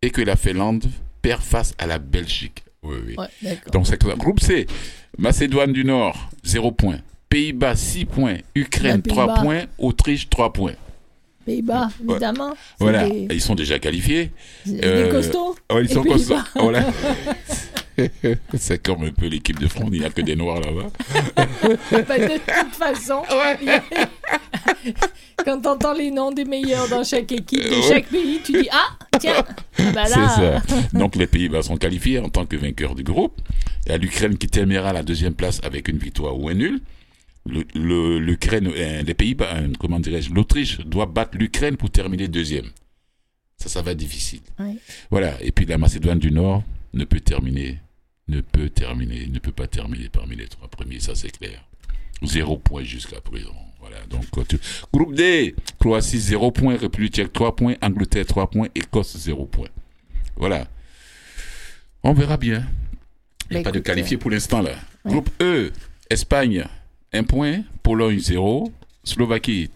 et 0.04 0.12
que 0.12 0.22
la 0.22 0.36
Finlande 0.36 0.86
perd 1.22 1.42
face 1.42 1.74
à 1.80 1.88
la 1.88 1.98
Belgique. 2.00 2.64
Oui, 2.84 2.98
oui. 3.08 3.16
Ouais. 3.18 3.58
Donc 3.74 3.88
c'est. 3.88 4.00
Groupe 4.18 4.40
C, 4.42 4.68
Macédoine 5.18 5.74
du 5.74 5.84
Nord, 5.84 6.30
0 6.44 6.72
points. 6.74 7.00
Pays-Bas, 7.30 7.76
6 7.76 8.06
points. 8.06 8.38
Ukraine, 8.56 9.02
Ben, 9.02 9.12
3 9.12 9.26
Pays-Bas. 9.28 9.42
points. 9.42 9.64
Autriche, 9.78 10.30
3 10.30 10.54
points. 10.54 10.74
Pays-Bas, 11.46 11.90
évidemment. 12.08 12.54
Voilà, 12.80 13.10
des- 13.10 13.28
ils 13.32 13.42
sont 13.42 13.56
déjà 13.56 13.80
qualifiés. 13.80 14.32
c'est 14.66 14.86
Euh, 14.86 15.06
des 15.06 15.10
costauds. 15.12 15.56
Ils 15.82 15.90
sont 15.90 16.04
ça. 16.18 16.46
Voilà. 16.56 16.86
c'est 18.58 18.82
comme 18.82 19.04
un 19.04 19.12
peu 19.12 19.28
l'équipe 19.28 19.60
de 19.60 19.68
France, 19.68 19.90
il 19.92 20.00
n'y 20.00 20.06
a 20.06 20.10
que 20.10 20.22
des 20.22 20.36
Noirs 20.36 20.62
là-bas. 20.62 20.90
Bah, 22.08 22.18
de 22.18 22.38
toute 22.38 22.76
façon, 22.76 23.24
quand 25.46 25.62
t'entends 25.62 25.94
les 25.94 26.12
noms 26.12 26.32
des 26.32 26.46
meilleurs 26.46 26.88
dans 26.88 27.04
chaque 27.04 27.32
équipe 27.32 27.64
de 27.64 27.70
Ouais. 27.70 27.82
chaque 27.88 28.08
pays, 28.08 28.40
tu 28.44 28.52
dis 28.54 28.70
ah 28.72 28.98
tiens, 29.20 29.34
ah 29.38 29.44
bah 29.94 30.06
C'est 30.06 30.14
ça. 30.14 30.62
Donc 30.94 31.16
les 31.16 31.28
Pays-Bas 31.28 31.64
sont 31.64 31.78
qualifiés 31.78 32.20
en 32.20 32.30
tant 32.30 32.46
que 32.46 32.56
vainqueurs 32.56 32.96
du 32.96 33.04
groupe. 33.04 33.40
Il 33.86 33.92
y 33.92 33.96
a 33.96 33.98
l'Ukraine 33.98 34.38
qui 34.38 34.48
terminera 34.48 34.90
à 34.90 34.94
la 34.94 35.04
deuxième 35.04 35.34
place 35.34 35.60
avec 35.64 35.88
une 35.88 35.98
victoire 35.98 36.38
ou 36.40 36.50
un 36.50 36.54
nul. 36.54 36.80
Le- 37.50 37.66
le- 37.80 38.20
L'Ukraine, 38.20 38.68
euh, 38.76 39.02
les 39.02 39.14
Pays-Bas, 39.14 39.56
euh, 39.56 39.68
comment 39.80 40.00
dirais-je, 40.00 40.32
l'Autriche 40.34 40.80
doit 40.80 41.06
battre 41.06 41.38
l'Ukraine 41.38 41.78
pour 41.78 41.90
terminer 41.90 42.28
deuxième. 42.28 42.68
Ça, 43.58 43.68
ça 43.70 43.82
va 43.82 43.92
être 43.92 43.98
difficile. 43.98 44.42
Voilà. 45.12 45.36
Et 45.42 45.52
puis 45.52 45.66
la 45.66 45.78
Macédoine 45.78 46.20
du 46.20 46.32
Nord 46.32 46.64
ne 46.94 47.04
peut 47.06 47.20
terminer, 47.20 47.80
ne 48.28 48.42
peut 48.42 48.70
terminer, 48.70 49.28
ne 49.28 49.40
peut 49.40 49.52
pas 49.52 49.68
terminer 49.68 50.10
parmi 50.10 50.36
les 50.36 50.48
trois 50.48 50.68
premiers, 50.68 51.00
ça 51.00 51.16
c'est 51.16 51.32
clair. 51.32 51.64
Zéro 52.24 52.58
point 52.58 52.84
jusqu'à 52.84 53.20
présent. 53.22 53.56
Voilà. 53.80 53.98
Donc, 54.10 54.26
euh, 54.38 54.44
tu- 54.48 54.60
groupe 54.94 55.16
D, 55.16 55.56
Croatie 55.80 56.20
0 56.20 56.52
points, 56.52 56.76
République 56.76 57.14
tchèque 57.16 57.32
3 57.34 57.56
points, 57.56 57.76
Angleterre 57.82 58.26
3 58.26 58.50
points, 58.50 58.68
Écosse 58.76 59.16
0 59.18 59.46
points. 59.46 59.70
Voilà. 60.36 60.68
On 62.04 62.14
verra 62.14 62.38
bien. 62.38 62.66
Il 63.50 63.54
n'y 63.54 63.58
a 63.58 63.64
Bah, 63.64 63.72
pas 63.72 63.78
de 63.78 63.80
qualifié 63.84 64.18
pour 64.18 64.32
l'instant 64.32 64.62
là. 64.62 64.72
ouais. 65.06 65.12
Groupe 65.12 65.30
E, 65.42 65.72
Espagne 66.10 66.66
1 67.14 67.24
point, 67.24 67.64
Pologne 67.84 68.20
0, 68.20 68.72
Slovaquie, 69.04 69.70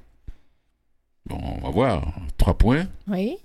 bon, 1.25 1.37
on 1.41 1.61
va 1.61 1.69
voir, 1.69 2.13
3 2.37 2.57
points. 2.57 2.87
oui, 3.07 3.35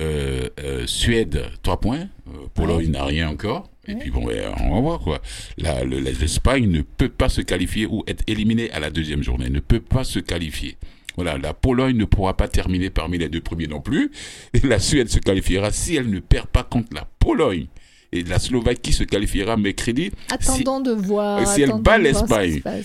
Euh, 0.00 0.48
euh, 0.60 0.86
Suède, 0.86 1.44
3 1.62 1.80
points. 1.80 2.08
Euh, 2.28 2.46
Pologne 2.54 2.90
n'a 2.92 3.04
rien 3.04 3.28
encore. 3.28 3.68
Et 3.88 3.96
puis 3.96 4.10
bon, 4.10 4.24
ouais, 4.26 4.44
on 4.60 4.74
va 4.76 4.80
voir 4.80 5.00
quoi. 5.00 5.20
Le- 5.56 5.98
L'Espagne 5.98 6.70
ne 6.70 6.82
peut 6.82 7.08
pas 7.08 7.28
se 7.28 7.40
qualifier 7.40 7.86
ou 7.86 8.04
être 8.06 8.22
éliminée 8.28 8.70
à 8.70 8.78
la 8.80 8.90
deuxième 8.90 9.22
journée. 9.24 9.48
Ne 9.50 9.58
peut 9.60 9.80
pas 9.80 10.04
se 10.04 10.20
qualifier. 10.20 10.76
Voilà, 11.16 11.36
la 11.38 11.52
Pologne 11.52 11.96
ne 11.96 12.04
pourra 12.04 12.36
pas 12.36 12.46
terminer 12.46 12.90
parmi 12.90 13.18
les 13.18 13.28
deux 13.28 13.40
premiers 13.40 13.66
non 13.66 13.80
plus. 13.80 14.12
Et 14.54 14.60
la 14.60 14.78
Suède 14.78 15.08
se 15.08 15.18
qualifiera 15.18 15.72
si 15.72 15.96
elle 15.96 16.10
ne 16.10 16.20
perd 16.20 16.46
pas 16.46 16.62
contre 16.62 16.94
la 16.94 17.08
Pologne. 17.18 17.66
Et 18.10 18.22
la 18.22 18.38
Slovaquie 18.38 18.94
se 18.94 19.04
qualifiera 19.04 19.56
mercredi. 19.58 20.10
attendons 20.30 20.80
de 20.80 20.92
voir. 20.92 21.46
si 21.46 21.60
elle 21.62 21.74
bat 21.74 21.98
l'Espagne. 21.98 22.62
ouais. 22.64 22.82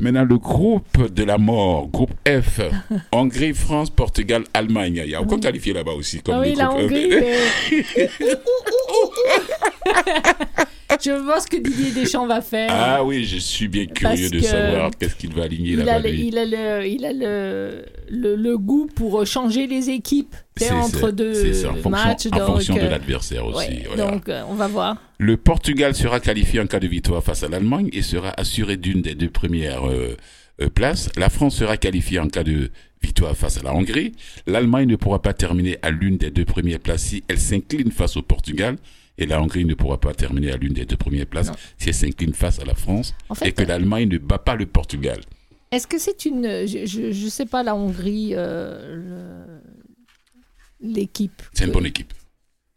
Maintenant, 0.00 0.24
le 0.24 0.36
groupe 0.36 1.12
de 1.12 1.24
la 1.24 1.38
mort, 1.38 1.88
groupe 1.88 2.12
F, 2.28 2.60
Hongrie, 3.12 3.54
France, 3.54 3.88
Portugal, 3.88 4.44
Allemagne. 4.52 5.00
Il 5.04 5.10
y 5.10 5.14
a 5.14 5.22
encore 5.22 5.40
qualifié 5.40 5.72
là-bas 5.72 5.92
aussi. 5.92 6.20
Comme 6.20 6.34
Ah 6.34 6.40
oui, 6.40 6.54
la 6.54 6.68
F. 6.68 6.74
Hongrie. 6.74 7.08
Je 11.04 11.10
vois 11.10 11.40
ce 11.40 11.46
que 11.46 11.56
Didier 11.56 11.90
Deschamps 11.92 12.26
va 12.26 12.40
faire. 12.40 12.70
Ah 12.72 13.04
oui, 13.04 13.24
je 13.24 13.36
suis 13.38 13.68
bien 13.68 13.86
curieux 13.86 14.30
de 14.30 14.40
savoir 14.40 14.90
qu'est-ce 14.98 15.14
qu'il 15.16 15.32
va 15.34 15.44
aligner 15.44 15.76
là-bas. 15.76 16.08
il 16.08 16.38
a 16.38 16.44
le, 16.44 16.86
il 16.86 17.04
a 17.04 17.12
le, 17.12 17.84
le, 18.10 18.36
le 18.36 18.58
goût 18.58 18.86
pour 18.94 19.24
changer 19.26 19.66
les 19.66 19.90
équipes 19.90 20.34
entre 20.72 21.10
deux 21.10 21.52
ça, 21.52 21.68
en 21.70 21.74
fonction, 21.74 21.90
matchs. 21.90 22.26
en 22.26 22.36
donc, 22.38 22.46
fonction 22.46 22.74
de 22.76 22.80
euh, 22.80 22.90
l'adversaire 22.90 23.44
aussi. 23.46 23.58
ouais, 23.68 23.84
voilà. 23.88 24.10
Donc, 24.10 24.28
euh, 24.28 24.42
on 24.48 24.54
va 24.54 24.68
voir. 24.68 24.96
Le 25.18 25.36
Portugal 25.36 25.94
sera 25.94 26.18
qualifié 26.20 26.60
en 26.60 26.66
cas 26.66 26.80
de 26.80 26.86
victoire 26.88 27.22
face 27.22 27.42
à 27.42 27.48
l'Allemagne 27.48 27.90
et 27.92 28.02
sera 28.02 28.32
assuré 28.38 28.76
d'une 28.76 29.02
des 29.02 29.14
deux 29.14 29.28
premières 29.30 29.88
euh, 29.88 30.16
euh, 30.62 30.68
places. 30.70 31.10
La 31.16 31.28
France 31.28 31.56
sera 31.56 31.76
qualifiée 31.76 32.20
en 32.20 32.28
cas 32.28 32.44
de 32.44 32.70
victoire 33.02 33.36
face 33.36 33.58
à 33.58 33.62
la 33.62 33.74
Hongrie. 33.74 34.12
L'Allemagne 34.46 34.88
ne 34.88 34.96
pourra 34.96 35.20
pas 35.20 35.34
terminer 35.34 35.76
à 35.82 35.90
l'une 35.90 36.16
des 36.16 36.30
deux 36.30 36.44
premières 36.46 36.80
places 36.80 37.02
si 37.02 37.24
elle 37.28 37.38
s'incline 37.38 37.90
face 37.90 38.16
au 38.16 38.22
Portugal. 38.22 38.76
Et 39.18 39.26
la 39.26 39.40
Hongrie 39.40 39.64
ne 39.64 39.74
pourra 39.74 39.98
pas 39.98 40.12
terminer 40.14 40.52
à 40.52 40.56
l'une 40.56 40.72
des 40.74 40.84
deux 40.84 40.96
premières 40.96 41.26
places 41.26 41.48
Non. 41.48 41.54
si 41.78 41.88
elle 41.88 41.94
s'incline 41.94 42.34
face 42.34 42.58
à 42.58 42.64
la 42.64 42.74
France 42.74 43.14
En 43.28 43.34
fait, 43.34 43.48
et 43.48 43.52
que 43.52 43.62
l'Allemagne 43.62 44.08
ne 44.08 44.18
bat 44.18 44.38
pas 44.38 44.56
le 44.56 44.66
Portugal. 44.66 45.20
Est-ce 45.72 45.86
que 45.86 45.98
c'est 45.98 46.26
une. 46.26 46.44
Je, 46.66 47.10
je 47.12 47.28
sais 47.28 47.46
pas, 47.46 47.62
la 47.62 47.74
Hongrie, 47.74 48.30
euh, 48.34 49.58
l'équipe. 50.80 51.42
C'est 51.52 51.64
une 51.64 51.72
bonne 51.72 51.86
équipe. 51.86 52.12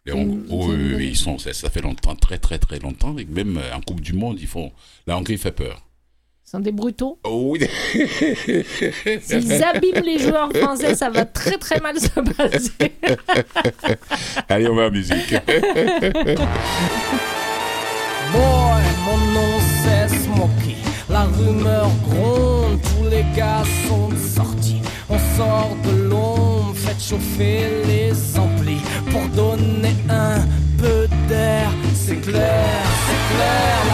Les 0.06 0.14
Hong- 0.14 0.46
oui, 0.50 0.76
une 0.76 1.00
ils 1.02 1.16
sont, 1.18 1.38
ça, 1.38 1.54
ça 1.54 1.70
fait 1.70 1.82
longtemps, 1.82 2.16
très 2.16 2.38
très 2.40 2.58
très 2.58 2.80
longtemps, 2.80 3.16
et 3.18 3.26
même 3.26 3.58
euh, 3.58 3.76
en 3.76 3.82
Coupe 3.82 4.02
du 4.02 4.14
Monde, 4.14 4.40
ils 4.40 4.48
font. 4.48 4.72
La 5.06 5.18
Hongrie 5.18 5.38
fait 5.38 5.52
peur. 5.52 5.86
Sont 6.50 6.62
des 6.62 6.72
brutaux. 6.72 7.20
Oh 7.26 7.52
oui. 7.52 7.60
S'ils 9.22 9.64
abîment 9.64 10.02
les 10.04 10.18
joueurs 10.18 10.52
français, 10.52 10.96
ça 10.96 11.12
va 11.12 11.24
très 11.24 11.58
très 11.58 11.80
mal 11.80 12.00
se 12.00 12.08
passer. 12.20 12.72
Allez, 14.50 14.68
on 14.68 14.74
va 14.74 14.82
à 14.82 14.86
la 14.86 14.90
musique. 14.90 15.30
Boy, 18.32 18.82
mon 19.06 19.18
nom 19.32 19.60
c'est 19.84 20.08
Smokey. 20.08 20.78
La 21.08 21.26
rumeur 21.26 21.92
gronde, 22.10 22.80
tous 22.82 23.08
les 23.12 23.26
gars 23.38 23.62
sont 23.88 24.10
sortis. 24.18 24.82
On 25.08 25.20
sort 25.38 25.78
de 25.86 25.92
l'ombre, 26.10 26.74
faites 26.74 27.00
chauffer 27.00 27.84
les 27.86 28.12
amplis 28.40 28.82
pour 29.12 29.28
donner 29.36 29.94
un 30.10 30.40
peu 30.80 31.08
d'air. 31.28 31.70
C'est 31.94 32.22
clair, 32.22 32.82
c'est 33.06 33.36
clair, 33.36 33.89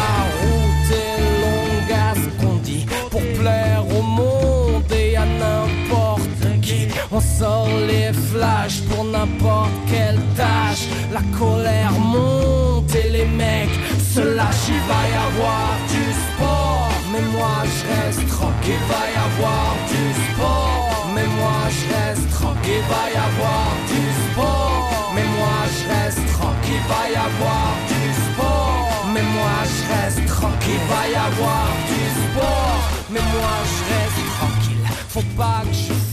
n'importe 9.26 9.72
quelle 9.88 10.20
tâche. 10.36 10.88
La 11.12 11.22
colère 11.38 11.92
monte 11.92 12.94
et 12.96 13.10
les 13.10 13.26
mecs 13.26 13.70
se 14.14 14.22
lâchent. 14.22 14.70
Il 14.70 14.82
va 14.92 15.02
y 15.14 15.18
avoir 15.28 15.70
du 15.90 16.04
sport, 16.26 16.90
mais 17.12 17.26
moi 17.34 17.58
je 17.64 17.82
reste 17.94 18.28
tranquille. 18.28 18.74
Il 18.80 18.88
va 18.92 19.04
y 19.14 19.18
avoir 19.28 19.68
du 19.92 20.04
sport, 20.28 21.08
mais 21.14 21.28
moi 21.40 21.60
je 21.78 21.84
reste 21.94 22.30
tranquille. 22.32 22.74
Il 22.82 22.90
va 22.94 23.06
y 23.14 23.20
avoir 23.30 23.68
du 23.92 24.04
sport, 24.26 25.12
mais 25.16 25.28
moi 25.38 25.58
je 25.76 25.84
reste 25.94 26.26
tranquille. 26.34 26.82
Il 26.82 26.90
va 26.92 27.04
y 27.10 27.18
avoir 27.30 27.68
du 27.92 28.04
sport, 28.26 28.78
mais 29.14 29.26
moi 29.38 29.58
je 29.74 29.82
reste 29.94 30.26
tranquille. 30.28 30.82
Il 30.82 30.90
va 30.92 31.04
y 31.08 31.18
avoir 31.30 31.68
du 31.90 32.04
sport, 32.24 32.80
mais 33.12 33.26
moi 33.34 33.56
je 33.72 33.82
reste 33.94 34.22
tranquille. 34.38 34.86
Faut 35.10 35.30
pas 35.38 35.62
que 35.64 35.74
je 35.74 36.05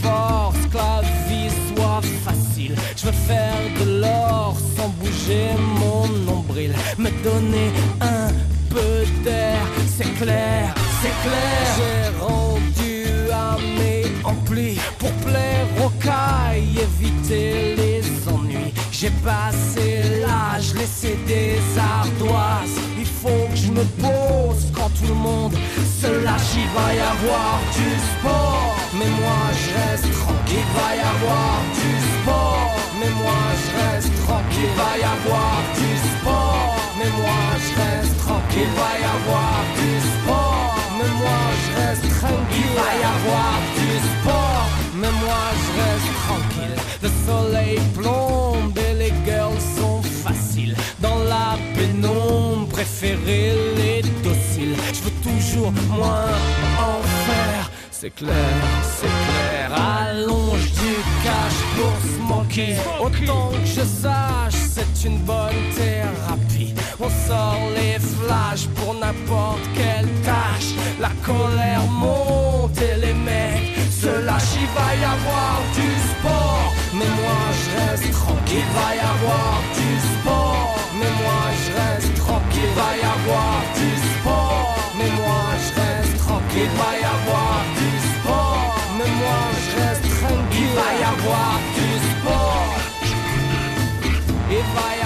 Je 2.96 3.06
veux 3.06 3.12
faire 3.12 3.54
de 3.80 4.00
l'or 4.00 4.56
sans 4.76 4.88
bouger 5.00 5.50
mon 5.80 6.06
nombril. 6.24 6.74
Me 6.98 7.10
donner 7.22 7.70
un 8.00 8.28
peu 8.70 9.04
d'air, 9.24 9.60
c'est 9.96 10.12
clair, 10.14 10.74
c'est 11.00 11.16
clair. 11.26 11.64
J'ai 11.76 12.24
rendu 12.24 13.30
à 13.32 13.56
mes 13.78 14.04
amplis 14.24 14.78
pour 14.98 15.12
plaire 15.26 15.66
aux 15.84 15.90
cailles, 16.00 16.78
éviter 16.88 17.74
les 17.76 18.02
ennuis. 18.32 18.72
J'ai 18.90 19.10
passé 19.24 20.20
l'âge, 20.20 20.74
laissé 20.74 21.18
des 21.26 21.58
ardoises. 21.78 22.78
Il 22.98 23.06
faut 23.06 23.48
que 23.50 23.56
je 23.56 23.70
me 23.72 23.84
pose 24.00 24.70
quand 24.72 24.90
tout 24.98 25.08
le 25.08 25.14
monde 25.14 25.54
se 26.00 26.06
lâche. 26.24 26.54
Il 26.54 26.68
va 26.78 26.94
y 26.94 27.00
avoir 27.00 27.60
du 27.74 27.88
sport, 28.12 28.74
mais 29.02 29.10
moi 29.20 29.44
je 29.62 29.68
reste 29.80 30.10
tranquille. 30.20 30.40
Il 30.52 30.68
va 30.78 30.90
y 30.96 31.02
avoir 31.14 31.54
du 31.80 31.92
sport, 32.12 32.70
mais 33.00 33.12
moi 33.22 33.42
je 33.62 33.70
reste 33.80 34.12
tranquille. 34.26 34.70
Il 34.70 34.78
va 34.78 34.92
y 34.98 35.06
avoir 35.16 35.56
du 35.78 35.90
sport, 36.10 36.76
mais 36.98 37.10
moi 37.20 37.42
je 37.64 37.72
reste 37.80 38.16
tranquille. 38.18 38.68
Il 38.68 38.80
va 38.80 38.92
y 39.02 39.06
avoir 39.16 39.56
du 39.78 39.90
sport, 40.12 40.74
mais 40.98 41.12
moi 41.22 41.42
je 41.62 41.70
reste 41.80 42.08
tranquille. 42.20 42.70
Il 42.70 42.78
va 42.80 42.90
y 43.00 43.06
avoir 43.16 43.54
du 43.78 43.90
sport, 44.12 44.66
mais 45.00 45.12
moi 45.24 45.42
je 45.62 45.70
reste 45.82 46.10
tranquille. 46.24 46.76
Le 47.04 47.10
soleil 47.26 47.78
plombe 47.96 48.78
et 48.78 48.94
les 49.02 49.14
girls 49.26 49.62
sont 49.78 50.02
faciles. 50.24 50.76
Dans 51.00 51.18
la 51.34 51.58
pénombre, 51.76 52.68
préférer 52.68 53.54
les 53.76 54.02
dociles. 54.22 54.76
Je 54.92 55.00
veux 55.04 55.16
toujours 55.22 55.72
moins 55.90 56.30
en. 56.78 57.11
C'est 58.02 58.10
clair, 58.10 58.34
c'est 58.82 59.14
clair. 59.26 59.70
Allonge 59.72 60.72
du 60.82 60.94
cash 61.22 61.58
pour 61.76 61.94
se 62.10 62.18
moquer. 62.32 62.74
Autant 63.00 63.50
que 63.50 63.64
je 63.64 63.84
sache, 64.02 64.60
c'est 64.74 65.06
une 65.08 65.18
bonne 65.18 65.62
thérapie. 65.76 66.74
On 66.98 67.08
sort 67.28 67.62
les 67.76 68.00
flashs 68.00 68.66
pour 68.74 68.94
n'importe 68.94 69.64
quelle 69.76 70.10
tâche. 70.26 70.70
La 71.00 71.12
colère 71.28 71.86
monte 71.86 72.76
et 72.90 72.96
les 73.04 73.14
mecs 73.14 73.70
se 74.02 74.12
lâchent. 74.26 74.56
Il 74.60 74.70
va 74.78 74.88
y 75.02 75.04
avoir 75.16 75.56
du 75.78 75.88
sport, 76.10 76.72
mais 76.98 77.10
moi 77.20 77.40
je 77.60 77.68
reste 77.78 78.10
tranquille. 78.20 78.66
Il 78.66 78.78
va 78.78 78.88
y 78.96 79.02
avoir 79.14 79.54
du 79.78 79.90
sport, 80.12 80.74
mais 80.98 81.12
moi 81.22 81.42
je 81.62 81.70
reste 81.80 82.14
tranquille. 82.16 82.70
Il 82.70 82.80
va 82.80 82.90
y 83.02 83.06
avoir 83.16 83.54
du 83.78 83.90
sport, 84.10 84.74
mais 84.98 85.10
moi 85.20 85.44
je 85.64 85.70
reste 85.80 86.16
tranquille. 86.26 86.72
Mais 89.04 89.10
moi 89.20 89.42
je 89.64 89.80
reste 89.80 90.02
tranquille. 90.20 90.60
Il 90.60 90.68
va 90.78 90.90
y 90.94 91.04
avoir 91.14 91.60
du 91.76 91.88
sport. 92.10 92.74
Il 94.50 94.64
va 94.74 94.88
y 94.96 95.01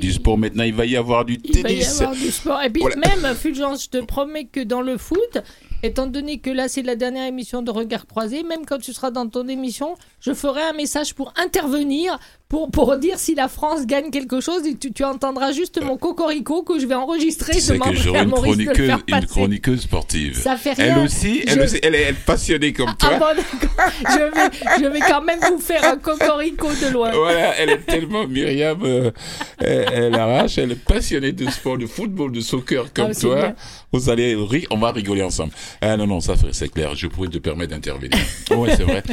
du 0.00 0.12
sport. 0.12 0.36
Maintenant, 0.38 0.64
il 0.64 0.74
va 0.74 0.84
y 0.86 0.96
avoir 0.96 1.24
du 1.24 1.38
Il 1.44 1.62
va 1.62 1.70
y 1.70 1.74
tennis. 1.74 2.00
avoir 2.00 2.16
du 2.16 2.30
sport. 2.30 2.60
Et 2.62 2.70
puis 2.70 2.82
Voilà. 2.82 2.96
même, 2.96 3.34
Fulgence, 3.36 3.84
je 3.84 3.88
te 3.90 4.04
promets 4.04 4.46
que 4.46 4.60
dans 4.60 4.80
le 4.80 4.96
foot, 4.98 5.38
étant 5.82 6.06
donné 6.06 6.38
que 6.38 6.50
là 6.50 6.68
c'est 6.68 6.82
la 6.82 6.96
dernière 6.96 7.26
émission 7.26 7.62
de 7.62 7.70
Regard 7.70 8.06
Croisé, 8.06 8.42
même 8.42 8.66
quand 8.66 8.78
tu 8.78 8.92
seras 8.92 9.10
dans 9.10 9.28
ton 9.28 9.46
émission, 9.48 9.94
je 10.20 10.32
ferai 10.34 10.62
un 10.62 10.72
message 10.72 11.14
pour 11.14 11.32
intervenir, 11.36 12.18
pour, 12.50 12.70
pour 12.70 12.96
dire 12.98 13.18
si 13.18 13.34
la 13.36 13.48
France 13.48 13.86
gagne 13.86 14.10
quelque 14.10 14.40
chose, 14.40 14.66
et 14.66 14.74
tu, 14.74 14.92
tu 14.92 15.04
entendras 15.04 15.52
juste 15.52 15.80
mon 15.82 15.96
cocorico 15.96 16.62
que 16.64 16.78
je 16.80 16.86
vais 16.86 16.94
enregistrer. 16.96 17.52
Tu 17.52 17.60
sais 17.60 17.78
que 17.78 17.94
j'aurai 17.94 18.22
une 18.24 18.28
Maurice 18.30 18.56
de 18.56 18.64
le 18.64 18.72
chroniqueuse, 18.72 18.86
faire 18.86 18.98
une 19.20 19.26
chroniqueuse 19.26 19.80
sportive. 19.82 20.36
Ça 20.36 20.56
fait 20.56 20.74
Elle 20.76 20.94
rien. 20.94 21.04
aussi, 21.04 21.42
elle 21.46 21.58
Je- 21.60 21.64
aussi, 21.64 21.78
elle 21.82 21.94
est, 21.94 22.02
elle 22.02 22.10
est 22.14 22.24
passionnée 22.26 22.72
comme 22.72 22.94
toi. 22.98 23.10
Ah 23.14 23.18
bon, 23.18 23.26
d'accord. 23.36 23.92
je, 24.00 24.18
vais, 24.18 24.82
je 24.82 24.86
vais 24.88 24.98
quand 25.00 25.22
même 25.22 25.38
vous 25.48 25.58
faire 25.58 25.84
un 25.84 25.96
cocorico 25.96 26.66
de 26.68 26.92
loin. 26.92 27.12
Voilà, 27.12 27.56
elle 27.56 27.70
est 27.70 27.86
tellement 27.86 28.26
Myriam, 28.26 28.80
euh, 28.82 29.10
elle, 29.58 29.86
elle 29.92 30.14
arrache, 30.16 30.58
elle 30.58 30.72
est 30.72 30.84
passionnée 30.84 31.30
de 31.32 31.48
sport, 31.50 31.78
de 31.78 31.86
football, 31.86 32.32
de 32.32 32.40
soccer 32.40 32.92
comme 32.92 33.12
Ah, 33.12 33.14
toi. 33.14 33.36
bien. 33.36 33.54
Vous 33.92 34.10
allez 34.10 34.34
rire, 34.34 34.66
on 34.70 34.78
va 34.78 34.90
rigoler 34.90 35.22
ensemble. 35.22 35.52
Ah 35.80 35.96
non 35.96 36.06
non, 36.08 36.20
ça 36.20 36.34
c'est 36.52 36.68
clair, 36.68 36.94
je 36.96 37.06
pourrais 37.06 37.28
te 37.28 37.38
permettre 37.38 37.70
d'intervenir. 37.70 38.10
ouais, 38.50 38.74
c'est 38.76 38.82
vrai. 38.84 39.04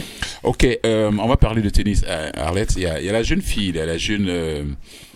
Ok, 0.43 0.67
euh, 0.85 1.11
on 1.19 1.27
va 1.27 1.37
parler 1.37 1.61
de 1.61 1.69
tennis. 1.69 2.01
Euh, 2.07 2.31
Arlette, 2.35 2.73
il 2.77 2.83
y 2.83 2.85
a, 2.87 2.99
il 2.99 3.05
y 3.05 3.09
a 3.09 3.13
la 3.13 3.23
jeune 3.27 3.41
fille, 3.41 3.71
la 3.73 3.97
jeune 3.97 4.27
euh, 4.29 4.63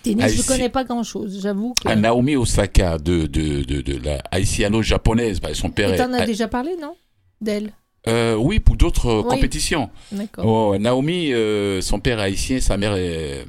Tennis, 0.04 0.28
je 0.28 0.34
ici- 0.40 0.46
connais 0.48 0.70
pas 0.70 0.84
grand 0.84 1.04
chose, 1.04 1.40
j'avoue. 1.42 1.74
Que... 1.84 1.90
ah, 1.90 1.96
Naomi 1.96 2.36
Osaka 2.36 2.98
de 2.98 3.26
de 3.26 3.64
de, 3.64 3.82
de 3.82 3.98
la 4.04 4.18
haïtiano-japonaise. 4.32 5.40
Bah, 5.40 5.54
son 5.54 5.70
père 5.70 5.94
Et 5.94 5.98
t'en 5.98 6.12
as 6.14 6.26
déjà 6.26 6.48
parlé, 6.48 6.72
non? 6.82 6.96
D'elle? 7.40 7.72
Euh, 8.08 8.36
oui, 8.36 8.60
pour 8.60 8.76
d'autres 8.78 9.08
euh, 9.08 9.22
Oui. 9.22 9.30
compétitions. 9.30 9.90
D'accord. 10.12 10.46
Oh, 10.46 10.78
Naomi, 10.78 11.32
euh, 11.34 11.82
son 11.82 12.00
père 12.00 12.20
est 12.20 12.24
haïtien, 12.24 12.60
sa 12.60 12.76
mère 12.78 12.96
est 12.96 13.46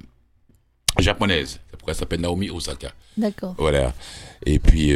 japonaise. 0.98 1.59
C'est 1.70 1.77
pourquoi 1.79 1.92
elle 1.94 1.98
s'appelle 1.98 2.20
Naomi 2.20 2.51
Osaka. 2.51 2.92
D'accord. 3.16 3.55
Voilà. 3.59 3.94
Et 4.46 4.59
puis, 4.59 4.92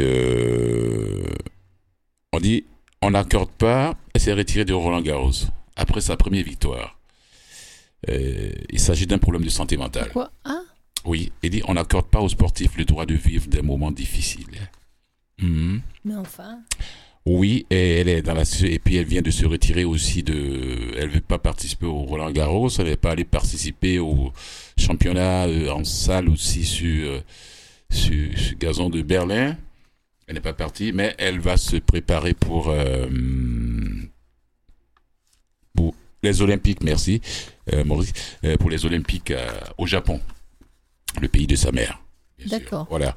on 2.33 2.39
dit, 2.39 2.65
on 3.01 3.11
n'accorde 3.11 3.49
pas, 3.51 3.95
elle 4.13 4.21
s'est 4.21 4.33
retirée 4.33 4.65
de 4.65 4.73
Roland 4.73 5.01
Garros 5.01 5.31
après 5.75 6.01
sa 6.01 6.17
première 6.17 6.43
victoire. 6.43 6.96
Euh, 8.09 8.51
il 8.69 8.79
s'agit 8.79 9.07
d'un 9.07 9.17
problème 9.17 9.43
de 9.43 9.49
santé 9.49 9.77
mentale. 9.77 10.09
Quoi 10.11 10.31
Ah 10.45 10.61
Oui, 11.05 11.31
il 11.43 11.49
dit, 11.49 11.61
on 11.67 11.73
n'accorde 11.73 12.07
pas 12.07 12.21
aux 12.21 12.29
sportifs 12.29 12.77
le 12.77 12.85
droit 12.85 13.05
de 13.05 13.15
vivre 13.15 13.47
des 13.47 13.61
moments 13.61 13.91
difficiles. 13.91 14.69
Mhm. 15.41 15.81
Mais 16.05 16.15
enfin. 16.15 16.59
Oui, 17.29 17.65
et 17.69 17.99
elle 17.99 18.07
est 18.07 18.21
dans 18.21 18.33
la 18.33 18.43
et 18.63 18.79
puis 18.79 18.95
elle 18.95 19.05
vient 19.05 19.21
de 19.21 19.31
se 19.31 19.45
retirer 19.45 19.83
aussi 19.83 20.23
de 20.23 20.93
elle 20.97 21.09
veut 21.09 21.19
pas 21.19 21.37
participer 21.37 21.85
au 21.85 22.03
Roland 22.03 22.31
Garros, 22.31 22.69
elle 22.79 22.85
n'est 22.85 22.95
pas 22.95 23.11
aller 23.11 23.25
participer 23.25 23.99
au 23.99 24.31
championnat 24.77 25.45
euh, 25.47 25.69
en 25.69 25.83
salle 25.83 26.29
aussi 26.29 26.63
sur, 26.63 27.05
euh, 27.05 27.19
sur 27.89 28.39
sur 28.39 28.57
gazon 28.57 28.89
de 28.89 29.01
Berlin. 29.01 29.57
Elle 30.27 30.35
n'est 30.35 30.41
pas 30.41 30.53
partie, 30.53 30.93
mais 30.93 31.15
elle 31.17 31.39
va 31.39 31.57
se 31.57 31.75
préparer 31.75 32.33
pour 32.33 32.69
euh, 32.69 33.07
pour 33.07 33.11
les 36.23 36.41
Olympiques, 36.41 36.81
merci 36.83 37.21
euh, 37.73 37.83
Maurice, 37.83 38.13
euh, 38.43 38.57
pour 38.57 38.69
les 38.69 38.85
Olympiques 38.85 39.31
euh, 39.31 39.47
au 39.77 39.85
Japon, 39.85 40.19
le 41.21 41.27
pays 41.27 41.47
de 41.47 41.55
sa 41.55 41.71
mère. 41.71 41.99
D'accord. 42.47 42.87
Voilà. 42.89 43.15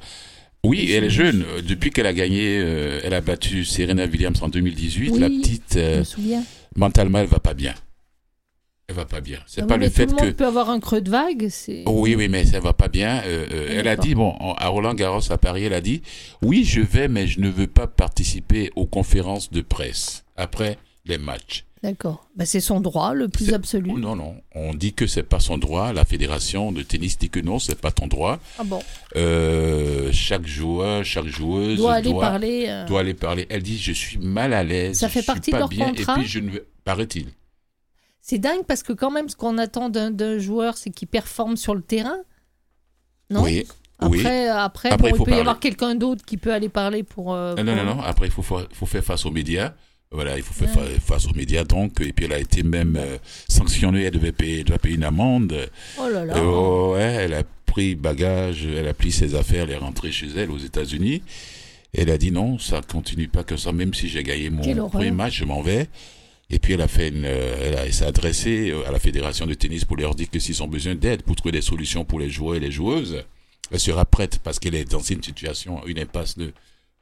Oui, 0.64 0.90
elle 0.92 1.04
est 1.04 1.10
jeune. 1.10 1.44
Depuis 1.66 1.90
qu'elle 1.90 2.06
a 2.06 2.12
gagné, 2.12 2.54
elle 2.56 3.14
a 3.14 3.20
battu 3.22 3.64
Serena 3.64 4.04
Williams 4.04 4.42
en 4.42 4.48
2018. 4.48 5.10
Oui, 5.10 5.18
la 5.18 5.28
petite, 5.28 5.72
Je 5.74 5.98
me 6.00 6.04
souviens. 6.04 6.44
mentalement, 6.76 7.18
elle 7.18 7.26
va 7.26 7.38
pas 7.38 7.54
bien. 7.54 7.74
Elle 8.88 8.96
va 8.96 9.04
pas 9.06 9.20
bien. 9.20 9.38
C'est 9.46 9.62
Ah 9.62 9.66
pas 9.66 9.76
oui, 9.76 9.84
le 9.84 9.88
fait 9.90 10.04
tout 10.06 10.12
le 10.12 10.18
que. 10.18 10.24
monde 10.24 10.34
peut 10.34 10.46
avoir 10.46 10.68
un 10.68 10.80
creux 10.80 11.00
de 11.00 11.08
vague. 11.10 11.48
C'est. 11.48 11.84
Oui, 11.86 12.14
oui, 12.14 12.28
mais 12.28 12.44
ça 12.44 12.60
va 12.60 12.72
pas 12.74 12.88
bien. 12.88 13.22
Euh, 13.24 13.46
euh, 13.52 13.68
elle 13.78 13.88
a 13.88 13.96
dit, 13.96 14.14
bon, 14.14 14.32
à 14.58 14.68
Roland 14.68 14.92
Garros 14.94 15.30
à 15.32 15.38
Paris, 15.38 15.64
elle 15.64 15.72
a 15.74 15.80
dit, 15.80 16.02
oui, 16.42 16.64
je 16.64 16.80
vais, 16.82 17.08
mais 17.08 17.26
je 17.26 17.40
ne 17.40 17.48
veux 17.48 17.66
pas 17.68 17.86
participer 17.86 18.70
aux 18.76 18.86
conférences 18.86 19.50
de 19.50 19.60
presse 19.62 20.24
après 20.36 20.76
les 21.06 21.18
matchs. 21.18 21.64
D'accord. 21.82 22.28
Bah, 22.36 22.44
c'est 22.44 22.60
son 22.60 22.80
droit 22.80 23.14
le 23.14 23.28
plus 23.28 23.54
absolu. 23.54 23.92
Non, 23.92 24.14
non. 24.14 24.36
On 24.54 24.74
dit 24.74 24.92
que 24.92 25.06
c'est 25.06 25.22
pas 25.22 25.40
son 25.40 25.56
droit. 25.56 25.94
La 25.94 26.04
fédération 26.04 26.72
de 26.72 26.82
tennis 26.82 27.18
dit 27.18 27.30
que 27.30 27.40
non, 27.40 27.58
c'est 27.58 27.80
pas 27.80 27.90
ton 27.90 28.06
droit. 28.06 28.38
Ah 28.58 28.64
bon. 28.64 28.80
Euh, 29.16 30.10
chaque 30.12 30.46
joueur, 30.46 31.04
chaque 31.04 31.26
joueuse 31.26 31.78
Doit 31.78 31.94
aller 31.94 32.12
parler. 32.12 32.66
euh, 32.68 32.84
doit 32.86 33.00
aller 33.00 33.14
parler. 33.14 33.46
Elle 33.48 33.62
dit 33.62 33.78
je 33.78 33.92
suis 33.92 34.18
mal 34.18 34.52
à 34.52 34.62
l'aise. 34.62 34.98
Ça 34.98 35.08
je 35.08 35.12
fait 35.12 35.20
suis 35.20 35.26
partie 35.26 35.50
de 35.52 35.56
pas 35.56 35.58
leur 35.60 35.68
bien, 35.70 35.86
contrat 35.88 36.16
Et 36.16 36.18
puis 36.18 36.26
je 36.28 36.40
ne 36.40 36.58
paraît-il. 36.84 37.28
C'est 38.20 38.38
dingue 38.38 38.64
parce 38.68 38.82
que 38.82 38.92
quand 38.92 39.10
même, 39.10 39.30
ce 39.30 39.36
qu'on 39.36 39.56
attend 39.56 39.88
d'un 39.88 40.38
joueur, 40.38 40.76
c'est 40.76 40.90
qu'il 40.90 41.08
performe 41.08 41.56
sur 41.56 41.74
le 41.74 41.80
terrain. 41.80 42.18
Non 43.30 43.42
Oui, 43.44 43.66
Après, 43.98 44.10
oui. 44.10 44.26
après, 44.48 44.90
Après, 44.90 44.96
bon, 44.98 45.06
il 45.06 45.12
peut 45.12 45.22
y 45.22 45.24
parler. 45.24 45.40
avoir 45.40 45.60
quelqu'un 45.60 45.94
d'autre 45.94 46.24
qui 46.26 46.36
peut 46.36 46.52
aller 46.52 46.68
parler 46.68 47.02
pour. 47.04 47.32
euh, 47.32 47.54
Non, 47.54 47.64
non, 47.64 47.74
pour- 47.76 47.84
non, 47.86 47.94
non. 47.96 48.02
Après 48.02 48.26
il 48.26 48.32
faut, 48.32 48.42
fa- 48.42 48.66
faut 48.72 48.86
faire 48.86 49.02
face 49.02 49.24
aux 49.24 49.30
médias. 49.30 49.72
Voilà, 50.12 50.36
il 50.36 50.42
faut 50.42 50.52
faire 50.54 50.76
Ouais. 50.76 50.98
face 50.98 51.26
aux 51.26 51.34
médias 51.34 51.62
donc. 51.62 52.00
Et 52.00 52.12
puis 52.12 52.24
elle 52.24 52.32
a 52.32 52.38
été 52.40 52.64
même 52.64 52.96
euh, 52.96 53.16
sanctionnée. 53.48 54.02
Elle 54.04 54.12
devait 54.14 54.32
payer, 54.32 54.58
elle 54.58 54.64
doit 54.64 54.78
payer 54.78 54.96
une 54.96 55.04
amende. 55.04 55.70
Oh 55.98 56.08
là 56.08 56.24
là. 56.24 56.36
Euh, 56.36 56.92
ouais, 56.94 57.00
elle 57.24 57.34
a 57.34 57.44
pris 57.66 57.94
bagage, 57.94 58.66
elle 58.66 58.88
a 58.88 58.94
pris 58.94 59.12
ses 59.12 59.36
affaires, 59.36 59.64
elle 59.64 59.70
est 59.70 59.76
rentrée 59.76 60.10
chez 60.10 60.26
elle 60.36 60.50
aux 60.50 60.58
États-Unis. 60.58 61.22
Elle 61.94 62.10
a 62.10 62.18
dit 62.18 62.32
non, 62.32 62.58
ça 62.58 62.80
continue 62.82 63.28
pas 63.28 63.44
comme 63.44 63.58
ça. 63.58 63.72
Même 63.72 63.94
si 63.94 64.08
j'ai 64.08 64.24
gagné 64.24 64.50
mon 64.50 64.88
premier 64.88 65.12
match, 65.12 65.38
je 65.38 65.44
m'en 65.44 65.62
vais. 65.62 65.88
Et 66.52 66.58
puis 66.58 66.72
elle 66.72 66.80
a 66.82 66.88
fait 66.88 67.08
une, 67.10 67.24
euh, 67.24 67.84
elle, 67.84 67.94
s'est 67.94 68.04
adressée 68.04 68.70
euh, 68.70 68.88
à 68.88 68.90
la 68.90 68.98
fédération 68.98 69.46
de 69.46 69.54
tennis 69.54 69.84
pour 69.84 69.96
leur 69.96 70.16
dire 70.16 70.28
que 70.28 70.40
s'ils 70.40 70.60
ont 70.64 70.66
besoin 70.66 70.96
d'aide 70.96 71.22
pour 71.22 71.36
trouver 71.36 71.52
des 71.52 71.60
solutions 71.60 72.04
pour 72.04 72.18
les 72.18 72.28
joueurs 72.28 72.56
et 72.56 72.60
les 72.60 72.72
joueuses, 72.72 73.22
elle 73.70 73.78
sera 73.78 74.04
prête 74.04 74.40
parce 74.42 74.58
qu'elle 74.58 74.74
est 74.74 74.90
dans 74.90 74.98
une 74.98 75.22
situation, 75.22 75.86
une 75.86 76.00
impasse 76.00 76.36
de 76.36 76.52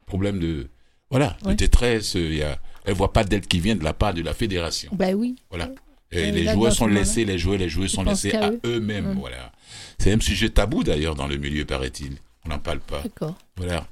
problème 0.04 0.38
de, 0.38 0.68
voilà, 1.10 1.38
de 1.46 1.54
détresse. 1.54 2.12
Il 2.12 2.34
y 2.34 2.42
a, 2.42 2.58
elle 2.88 2.94
voit 2.94 3.12
pas 3.12 3.22
d'aide 3.22 3.46
qui 3.46 3.60
vient 3.60 3.76
de 3.76 3.84
la 3.84 3.92
part 3.92 4.14
de 4.14 4.22
la 4.22 4.32
fédération. 4.32 4.90
Bah 4.94 5.12
oui. 5.12 5.36
Voilà. 5.50 5.70
Et 6.10 6.32
les 6.32 6.46
joueurs 6.50 6.72
sont 6.72 6.86
laissés, 6.86 7.26
les 7.26 7.38
joueurs, 7.38 7.58
les 7.58 7.68
joueurs 7.68 7.90
sont 7.90 8.02
laissés 8.02 8.32
à 8.32 8.50
eux. 8.50 8.60
eux-mêmes. 8.64 9.12
Mm. 9.12 9.18
Voilà. 9.18 9.52
C'est 9.98 10.10
un 10.10 10.18
sujet 10.20 10.48
tabou 10.48 10.82
d'ailleurs 10.82 11.14
dans 11.14 11.26
le 11.26 11.36
milieu, 11.36 11.66
paraît-il. 11.66 12.16
On 12.46 12.48
n'en 12.48 12.58
parle 12.58 12.80
pas. 12.80 13.02
D'accord. 13.02 13.36
Voilà. 13.58 13.86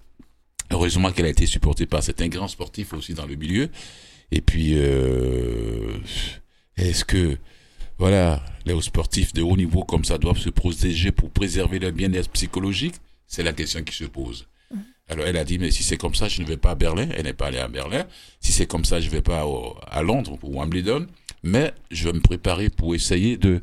Heureusement 0.71 1.13
qu'elle 1.13 1.27
a 1.27 1.29
été 1.29 1.45
supportée 1.45 1.85
par 1.85 2.03
certains 2.03 2.29
grands 2.29 2.49
sportifs 2.49 2.95
aussi 2.95 3.13
dans 3.13 3.27
le 3.27 3.35
milieu. 3.35 3.69
Et 4.33 4.41
puis, 4.41 4.73
euh, 4.77 5.99
est-ce 6.79 7.05
que, 7.05 7.37
voilà, 7.99 8.43
les 8.65 8.81
sportifs 8.81 9.35
de 9.35 9.43
haut 9.43 9.59
niveau 9.59 9.85
comme 9.85 10.07
ça 10.07 10.17
doivent 10.17 10.39
se 10.39 10.49
protéger 10.49 11.13
pour 11.13 11.29
préserver 11.31 11.79
leur 11.81 11.93
bien-être 11.93 12.31
psychologique? 12.31 12.95
C'est 13.27 13.43
la 13.43 13.53
question 13.53 13.83
qui 13.83 13.95
se 13.95 14.05
pose. 14.05 14.47
Alors 15.09 15.27
elle 15.27 15.37
a 15.37 15.45
dit, 15.45 15.59
mais 15.59 15.71
si 15.71 15.83
c'est 15.85 15.97
comme 15.97 16.15
ça, 16.15 16.27
je 16.29 16.43
ne 16.43 16.47
vais 16.47 16.57
pas 16.57 16.71
à 16.73 16.75
Berlin. 16.75 17.09
Elle 17.17 17.25
n'est 17.25 17.33
pas 17.33 17.47
allée 17.47 17.59
à 17.59 17.69
Berlin. 17.69 18.07
Si 18.41 18.51
c'est 18.53 18.67
comme 18.67 18.85
ça, 18.85 19.01
je 19.01 19.07
ne 19.07 19.11
vais 19.13 19.23
pas 19.23 19.47
au- 19.47 19.77
à 19.89 20.03
Londres 20.03 20.37
ou 20.43 20.59
Wimbledon. 20.59 21.07
Mais 21.43 21.73
je 21.93 22.09
vais 22.09 22.13
me 22.13 22.21
préparer 22.21 22.71
pour 22.71 22.95
essayer 22.95 23.37
de 23.37 23.61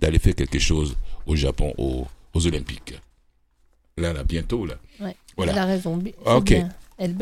d'aller 0.00 0.18
faire 0.18 0.34
quelque 0.34 0.58
chose 0.58 0.96
au 1.26 1.36
Japon, 1.36 1.72
aux, 1.78 2.06
aux 2.34 2.46
Olympiques. 2.46 2.94
Là, 3.98 4.12
là, 4.12 4.24
bientôt, 4.24 4.66
là. 4.66 4.74
Ouais. 5.00 5.16
Voilà. 5.36 5.52
Elle 5.52 5.58
a 5.58 5.64
raison. 5.64 6.02
c'est 6.04 6.14
Ok. 6.32 6.44
bien. 6.44 6.68
Elle, 6.98 7.14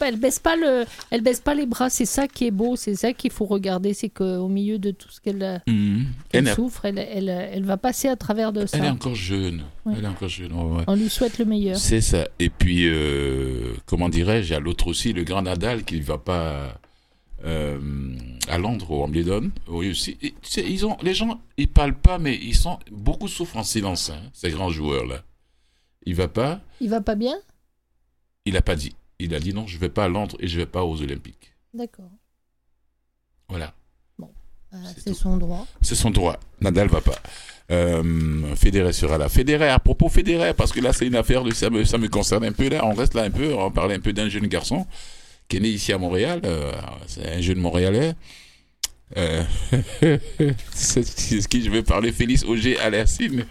elle, 0.00 0.16
baisse 0.18 0.40
pas 0.40 0.56
le, 0.56 0.84
elle 1.10 1.20
baisse 1.20 1.40
pas 1.40 1.54
les 1.54 1.66
bras. 1.66 1.90
C'est 1.90 2.06
ça 2.06 2.26
qui 2.26 2.46
est 2.46 2.50
beau. 2.50 2.74
C'est 2.74 2.96
ça 2.96 3.12
qu'il 3.12 3.30
faut 3.30 3.44
regarder. 3.44 3.94
C'est 3.94 4.08
qu'au 4.08 4.48
milieu 4.48 4.78
de 4.78 4.90
tout 4.90 5.08
ce 5.10 5.20
qu'elle 5.20 5.62
Mhm. 5.68 6.06
souffre, 6.54 6.86
elle, 6.86 6.98
elle, 6.98 7.28
elle 7.28 7.64
va 7.64 7.76
passer 7.76 8.08
à 8.08 8.16
travers 8.16 8.52
de 8.52 8.66
ça. 8.66 8.78
elle 8.78 8.84
est 8.84 8.88
encore 8.88 9.14
jeune. 9.14 9.62
Ouais. 9.84 9.94
Elle 9.96 10.04
est 10.04 10.08
encore 10.08 10.28
jeune. 10.28 10.52
ouais, 10.52 10.76
ouais. 10.78 10.84
On 10.88 10.96
lui 10.96 11.08
souhaite 11.08 11.38
le 11.38 11.44
meilleur. 11.44 11.76
C'est 11.76 12.00
ça. 12.00 12.26
Et 12.40 12.50
puis, 12.50 12.88
euh, 12.88 13.74
comment 13.86 14.08
dirais-je, 14.08 14.48
il 14.48 14.52
y 14.52 14.56
a 14.56 14.60
l'autre 14.60 14.88
aussi, 14.88 15.12
le 15.12 15.22
grand 15.22 15.42
Nadal 15.42 15.84
qui 15.84 15.98
ne 15.98 16.04
va 16.04 16.18
pas 16.18 16.80
euh, 17.44 17.78
à 18.48 18.58
Londres, 18.58 18.90
au 18.90 19.02
Wimbledon. 19.04 19.50
Oui, 19.68 19.90
aussi. 19.90 20.16
Et, 20.22 20.30
tu 20.30 20.36
sais, 20.42 20.64
ils 20.68 20.84
ont, 20.86 20.96
les 21.02 21.14
gens, 21.14 21.40
ils 21.56 21.68
parlent 21.68 21.98
pas, 21.98 22.18
mais 22.18 22.36
ils 22.42 22.54
sont, 22.56 22.78
beaucoup 22.90 23.28
souffrent 23.28 23.56
en 23.56 23.64
silence, 23.64 24.10
hein, 24.10 24.20
ces 24.32 24.50
grands 24.50 24.70
joueurs-là. 24.70 25.22
Il 26.06 26.14
va 26.16 26.26
pas, 26.28 26.60
Il 26.80 26.88
va 26.90 27.00
pas 27.00 27.14
bien? 27.14 27.36
Il 28.44 28.56
a 28.56 28.62
pas 28.62 28.74
dit. 28.74 28.94
Il 29.24 29.34
a 29.34 29.40
dit 29.40 29.52
non, 29.54 29.66
je 29.66 29.78
vais 29.78 29.88
pas 29.88 30.04
à 30.04 30.08
Londres 30.08 30.36
et 30.40 30.48
je 30.48 30.58
vais 30.58 30.66
pas 30.66 30.84
aux 30.84 31.00
Olympiques. 31.02 31.54
D'accord. 31.74 32.10
Voilà. 33.48 33.74
Ah, 34.74 34.78
C'est 34.94 35.02
c'est 35.10 35.14
son 35.14 35.36
droit. 35.36 35.66
C'est 35.82 35.94
son 35.94 36.10
droit. 36.10 36.38
Nadal 36.62 36.88
va 36.88 37.02
pas. 37.02 37.18
Euh, 37.70 38.54
Federer 38.56 38.92
sera 38.92 39.18
là. 39.18 39.28
Federer, 39.28 39.68
à 39.68 39.78
propos 39.78 40.08
Federer, 40.08 40.54
parce 40.54 40.72
que 40.72 40.80
là, 40.80 40.92
c'est 40.94 41.06
une 41.06 41.14
affaire 41.14 41.44
de 41.44 41.50
ça 41.52 41.68
me, 41.68 41.84
ça 41.84 41.98
me 41.98 42.08
concerne 42.08 42.44
un 42.44 42.52
peu 42.52 42.68
là. 42.70 42.84
On 42.86 42.94
reste 42.94 43.14
là 43.14 43.22
un 43.22 43.30
peu. 43.30 43.52
On 43.54 43.70
parler 43.70 43.94
un 43.94 44.00
peu 44.00 44.14
d'un 44.14 44.28
jeune 44.30 44.46
garçon 44.46 44.86
qui 45.48 45.58
est 45.58 45.60
né 45.60 45.68
ici 45.68 45.92
à 45.92 45.98
Montréal. 45.98 46.40
Euh, 46.44 46.72
c'est 47.06 47.28
un 47.28 47.40
jeune 47.42 47.58
Montréalais. 47.58 48.14
Euh, 49.16 49.42
c'est 50.74 51.04
c'est 51.04 51.40
ce 51.40 51.48
qui 51.48 51.62
je 51.62 51.70
vais 51.70 51.82
parler, 51.82 52.12
Félix 52.12 52.44
Auger 52.44 52.78
Alassine, 52.80 53.46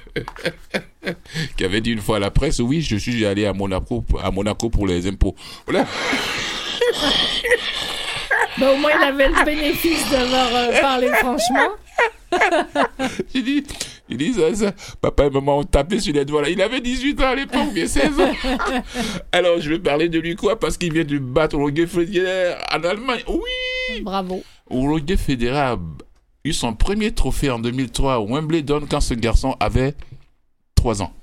qui 1.57 1.63
avait 1.63 1.81
dit 1.81 1.91
une 1.91 2.01
fois 2.01 2.17
à 2.17 2.19
la 2.19 2.31
presse, 2.31 2.59
oui, 2.59 2.81
je 2.81 2.95
suis 2.95 3.25
allé 3.25 3.45
à 3.45 3.53
Monaco, 3.53 4.03
à 4.21 4.31
Monaco 4.31 4.69
pour 4.69 4.87
les 4.87 5.07
impôts. 5.07 5.35
Voilà. 5.65 5.85
Bah, 8.57 8.73
au 8.73 8.77
moins, 8.77 8.91
il 8.95 9.03
avait 9.03 9.29
le 9.29 9.45
bénéfice 9.45 10.09
d'avoir 10.09 10.47
euh, 10.53 10.81
parlé 10.81 11.07
franchement. 11.19 11.69
J'ai 13.33 13.41
dit, 13.41 13.63
il 14.09 14.17
dit 14.17 14.33
ça, 14.33 14.53
ça. 14.53 14.71
Papa 15.01 15.25
et 15.25 15.29
maman 15.29 15.59
ont 15.59 15.63
tapé 15.63 15.99
sur 15.99 16.13
les 16.13 16.25
doigts 16.25 16.41
là. 16.41 16.49
Il 16.49 16.61
avait 16.61 16.81
18 16.81 17.21
ans 17.21 17.29
à 17.29 17.35
l'époque, 17.35 17.73
bien 17.73 17.87
16 17.87 18.19
ans. 18.19 18.31
Alors, 19.31 19.59
je 19.59 19.69
vais 19.69 19.79
parler 19.79 20.09
de 20.09 20.19
lui 20.19 20.35
quoi? 20.35 20.59
Parce 20.59 20.77
qu'il 20.77 20.93
vient 20.93 21.03
de 21.03 21.17
battre 21.17 21.57
Roger 21.57 21.87
Federer 21.87 22.55
en 22.71 22.83
Allemagne. 22.83 23.23
Oui 23.27 23.70
Bravo. 24.03 24.43
Roger 24.69 25.17
Federer 25.17 25.57
a 25.57 25.79
eu 26.43 26.53
son 26.53 26.73
premier 26.73 27.11
trophée 27.13 27.49
en 27.49 27.59
2003 27.59 28.19
au 28.19 28.27
Wimbledon 28.33 28.85
quand 28.89 29.01
ce 29.01 29.13
garçon 29.13 29.55
avait 29.59 29.95
3 30.75 31.01
ans. 31.01 31.13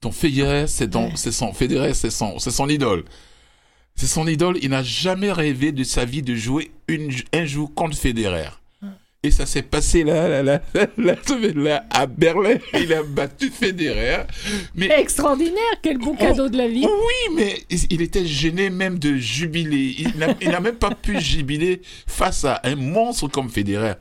Ton 0.00 0.12
Federer, 0.12 0.66
c'est 0.68 0.94
Ouais. 0.94 1.16
son 1.32 1.52
Federer, 1.52 1.94
c'est 1.94 2.10
son, 2.10 2.38
c'est 2.38 2.50
son 2.50 2.68
idole. 2.68 3.04
C'est 3.96 4.06
son 4.06 4.28
idole. 4.28 4.58
Il 4.62 4.70
n'a 4.70 4.82
jamais 4.84 5.32
rêvé 5.32 5.72
de 5.72 5.82
sa 5.82 6.04
vie 6.04 6.22
de 6.22 6.36
jouer 6.36 6.70
une, 6.86 7.10
un 7.32 7.44
jour 7.46 7.74
contre 7.74 7.96
Federer. 7.96 8.50
Et 9.24 9.32
ça 9.32 9.46
s'est 9.46 9.62
passé 9.62 10.04
là, 10.04 10.42
là, 10.44 10.60
là, 10.96 11.84
à 11.90 12.06
Berlin. 12.06 12.54
Il 12.74 12.92
a 12.92 13.02
battu 13.02 13.50
Federer. 13.50 14.22
Mais 14.76 14.86
Extraordinaire. 14.96 15.58
Quel 15.82 15.98
beau 15.98 16.14
cadeau 16.14 16.48
de 16.48 16.56
la 16.56 16.68
vie. 16.68 16.86
oui, 16.86 17.34
mais 17.34 17.64
il 17.90 18.00
était 18.00 18.24
gêné 18.24 18.70
même 18.70 19.00
de 19.00 19.16
jubiler. 19.16 19.96
Il 19.98 20.16
n'a 20.18 20.28
il 20.40 20.50
n'a 20.50 20.60
même 20.60 20.76
pas 20.76 20.94
pu 20.94 21.20
jubiler 21.20 21.82
face 22.06 22.44
à 22.44 22.60
un 22.62 22.76
monstre 22.76 23.26
comme 23.26 23.50
Federer. 23.50 23.94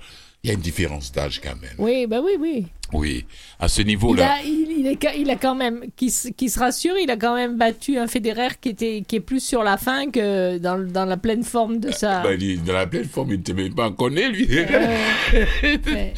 Il 0.44 0.48
y 0.50 0.52
a 0.52 0.54
une 0.54 0.62
différence 0.62 1.12
d'âge 1.12 1.42
quand 1.44 1.56
même. 1.62 1.72
Oui, 1.78 2.06
bah 2.08 2.22
oui, 2.24 2.34
oui. 2.40 2.68
Oui, 2.94 3.26
à 3.60 3.68
ce 3.68 3.82
niveau-là. 3.82 4.38
il, 4.46 4.68
il 4.86 4.98
il 5.20 5.30
a 5.30 5.36
quand 5.36 5.56
même, 5.56 5.86
qui, 5.98 6.10
se- 6.10 6.30
qui 6.30 6.50
se 6.50 6.58
rassure, 6.60 6.98
il 6.98 7.10
a 7.12 7.18
quand 7.18 7.36
même 7.36 7.58
battu 7.58 7.98
un 7.98 8.08
Federer 8.08 8.50
qui 8.62 8.70
était, 8.70 9.04
qui 9.06 9.18
est 9.18 9.20
plus 9.20 9.44
sur 9.44 9.62
la 9.64 9.76
fin 9.78 10.10
que 10.10 10.58
dans, 10.58 10.78
dans 10.80 11.04
la 11.06 11.18
pleine 11.18 11.44
forme 11.44 11.80
de 11.80 11.92
sa. 11.92 12.22
Bah, 12.22 12.34
il 12.34 12.52
est 12.52 12.58
dans 12.58 12.74
la 12.74 12.88
pleine 12.88 13.04
forme, 13.06 13.32
il 13.32 13.38
n'était 13.38 13.54
même 13.54 13.74
pas 13.74 13.90
né, 14.10 14.30
lui. 14.30 14.48
Euh, 14.50 14.96
ouais. 15.88 16.14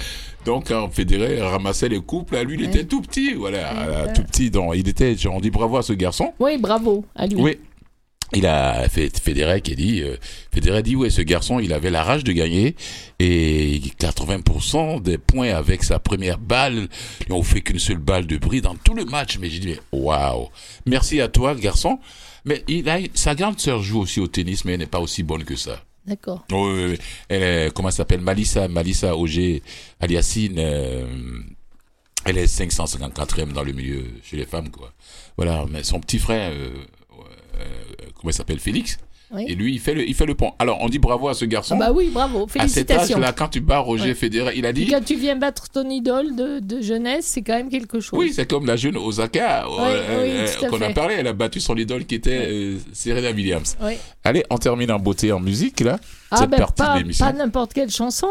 Donc, 0.46 0.68
quand 0.68 0.90
Federer 0.90 1.42
ramassait 1.42 1.90
les 1.90 2.00
couples, 2.00 2.36
là, 2.36 2.44
lui, 2.44 2.56
il 2.56 2.64
était 2.66 2.84
tout 2.86 3.02
petit. 3.02 3.34
Voilà, 3.34 3.88
euh, 3.88 4.08
tout 4.14 4.24
petit. 4.24 4.52
Donc, 4.52 4.74
il 4.76 4.88
était, 4.88 5.16
on 5.28 5.40
dit 5.40 5.50
bravo 5.52 5.78
à 5.78 5.82
ce 5.82 5.94
garçon. 5.94 6.34
Oui, 6.40 6.58
bravo 6.58 7.04
à 7.16 7.26
lui. 7.28 7.36
Oui. 7.42 7.58
Il 8.34 8.46
a 8.46 8.88
fait 8.89 9.18
Federer 9.20 9.62
qui 9.62 9.76
dit, 9.76 10.02
euh, 10.02 10.15
Federer 10.54 10.84
dit, 10.84 10.96
ouais, 10.96 11.10
ce 11.10 11.22
garçon, 11.22 11.60
il 11.60 11.74
avait 11.74 11.89
la 11.89 12.04
rage 12.04 12.24
de 12.24 12.32
gagner 12.32 12.76
et 13.20 13.82
80% 14.00 15.02
des 15.02 15.18
points 15.18 15.50
avec 15.50 15.84
sa 15.84 16.00
première 16.00 16.38
balle. 16.38 16.88
Ils 17.28 17.34
ont 17.34 17.44
fait 17.44 17.62
qu'une 17.62 17.80
seule 17.80 17.98
balle 17.98 18.28
de 18.28 18.38
bris 18.38 18.62
dans 18.62 18.76
tout 18.76 18.94
le 18.94 19.06
match. 19.06 19.38
Mais 19.39 19.50
j'ai 19.50 19.60
dit, 19.60 19.68
mais 19.68 19.80
waouh. 19.92 20.50
Merci 20.86 21.22
à 21.22 21.28
toi, 21.28 21.56
garçon. 21.56 22.00
Mais 22.46 22.63
il 22.68 22.88
a, 22.89 23.00
sa 23.15 23.36
grande 23.36 23.60
sœur 23.60 23.82
joue 23.82 24.00
aussi 24.00 24.20
au 24.20 24.28
tennis, 24.28 24.63
mais 24.63 24.74
elle 24.74 24.80
n'est 24.80 24.86
pas 24.86 25.00
aussi 25.00 25.24
bonne 25.24 25.44
que 25.44 25.56
ça. 25.56 25.84
D'accord. 26.06 26.46
Oui, 26.52 26.58
oui, 26.58 26.86
oui. 26.92 26.98
Elle 27.30 27.44
est, 27.44 27.74
comment 27.74 27.89
elle 27.89 27.94
s'appelle? 27.96 28.22
Malissa, 28.22 28.68
Malissa 28.68 29.15
Auger 29.15 29.62
Aliassine. 30.00 30.56
euh, 30.58 31.06
elle 32.26 32.38
est 32.38 32.46
554e 32.46 33.54
dans 33.54 33.63
le 33.63 33.72
milieu 33.74 34.04
chez 34.24 34.38
les 34.38 34.46
femmes, 34.46 34.70
quoi. 34.70 34.92
Voilà, 35.38 35.65
mais 35.70 35.84
son 35.84 36.00
petit 36.00 36.20
frère, 36.20 36.52
euh, 36.54 36.72
euh, 37.60 37.88
comment 38.20 38.32
il 38.32 38.34
s'appelle 38.36 38.60
Félix. 38.60 38.98
Oui. 39.32 39.46
Et 39.48 39.54
lui, 39.54 39.74
il 39.76 39.80
fait 39.80 39.94
le, 39.94 40.10
il 40.10 40.16
fait 40.16 40.26
le 40.26 40.34
pont. 40.34 40.54
Alors, 40.58 40.80
on 40.82 40.90
dit 40.90 40.98
bravo 40.98 41.28
à 41.28 41.36
ce 41.36 41.46
garçon. 41.46 41.78
Ah 41.80 41.86
bah 41.90 41.92
oui, 41.96 42.10
bravo. 42.12 42.46
à 42.46 42.48
cet 42.48 42.52
Félicitations. 42.88 43.18
âge-là, 43.18 43.32
quand 43.32 43.48
tu 43.50 43.60
bats 43.62 43.78
Roger 43.78 44.06
Ouais. 44.06 44.14
Federer, 44.16 44.54
il 44.56 44.66
a 44.66 44.70
Et 44.70 44.74
dit. 44.74 44.88
Quand 44.88 45.06
tu 45.06 45.18
viens 45.18 45.36
battre 45.36 45.70
ton 45.70 45.88
idole 45.88 46.36
de, 46.36 46.58
de 46.60 46.82
jeunesse, 46.82 47.28
c'est 47.28 47.44
quand 47.44 47.54
même 47.54 47.70
quelque 47.70 48.00
chose. 48.00 48.18
Oui, 48.18 48.32
c'est 48.34 48.50
comme 48.50 48.66
la 48.66 48.76
jeune 48.76 48.98
Osaka 48.98 49.66
euh, 49.66 49.68
oui, 49.68 50.30
euh, 50.32 50.48
à 50.66 50.68
qu'on 50.68 50.82
a 50.82 50.90
parlé. 50.94 51.14
Elle 51.20 51.28
a 51.28 51.34
battu 51.34 51.60
son 51.60 51.76
idole 51.76 52.06
qui 52.06 52.16
était 52.16 52.48
euh, 52.50 52.78
Serena 52.92 53.30
Williams. 53.30 53.78
Allez, 54.24 54.44
on 54.50 54.58
termine 54.58 54.92
en 54.92 54.98
beauté 54.98 55.32
en 55.32 55.40
musique 55.40 55.82
là. 55.82 56.00
Ah 56.32 56.38
cette 56.38 56.50
ben 56.50 56.58
partie 56.58 56.82
pas, 56.82 56.94
de 56.96 57.00
l'émission. 57.02 57.26
pas 57.28 57.34
n'importe 57.34 57.74
quelle 57.74 57.92
chanson. 57.92 58.28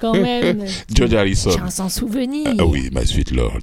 quand 0.00 0.14
même. 0.14 0.64
George 0.92 1.14
Harrison. 1.14 1.50
Chanson 1.50 1.88
souvenir. 1.88 2.48
Ah 2.58 2.66
oui, 2.66 2.90
my 2.92 3.06
sweet 3.06 3.30
lord. 3.30 3.60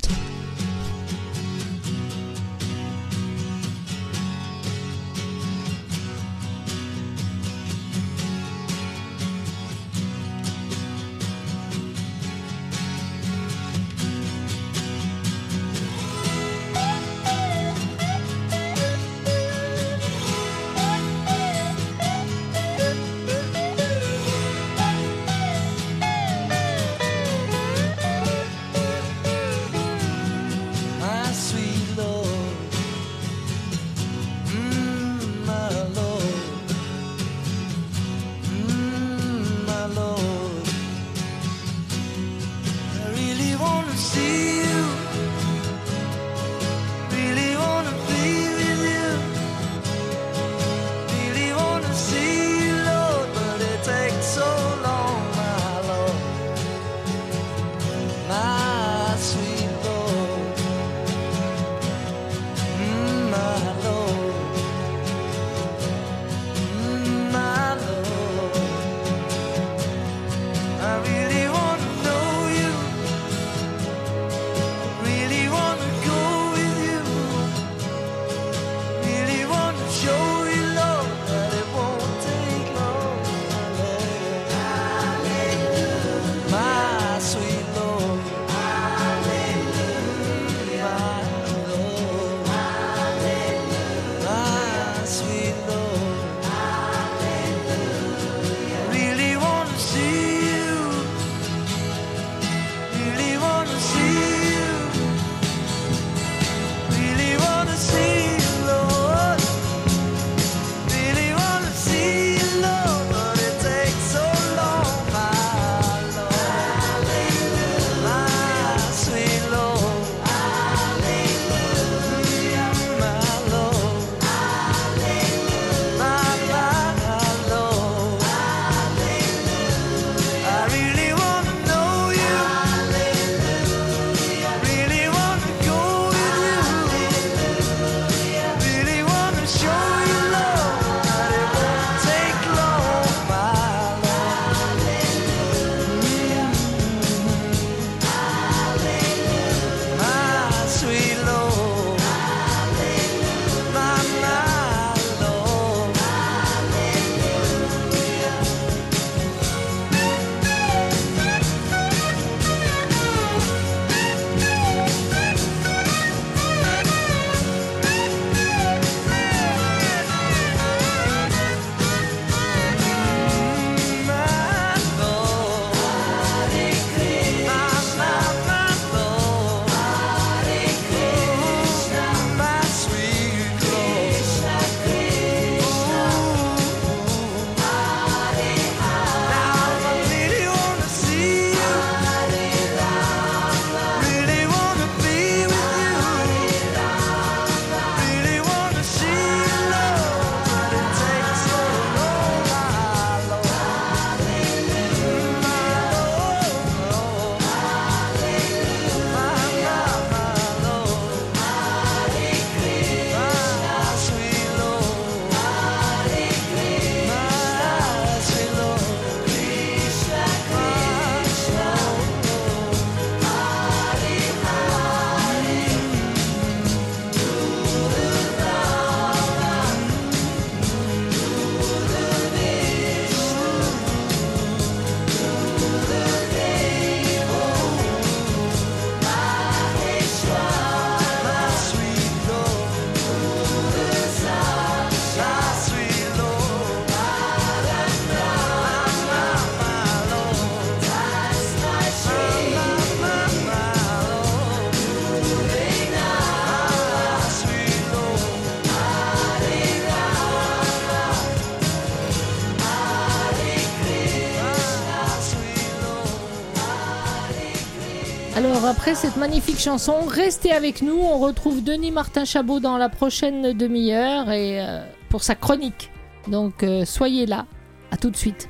Cette 268.95 269.17
magnifique 269.17 269.59
chanson, 269.59 270.05
restez 270.07 270.51
avec 270.51 270.81
nous. 270.81 270.97
On 270.97 271.19
retrouve 271.19 271.63
Denis 271.63 271.91
Martin 271.91 272.23
Chabot 272.23 272.59
dans 272.59 272.77
la 272.77 272.87
prochaine 272.87 273.51
demi-heure 273.51 274.31
et 274.31 274.61
euh, 274.61 274.85
pour 275.09 275.23
sa 275.23 275.35
chronique. 275.35 275.91
Donc 276.27 276.63
euh, 276.63 276.85
soyez 276.85 277.25
là. 277.25 277.45
À 277.91 277.97
tout 277.97 278.09
de 278.09 278.15
suite. 278.15 278.49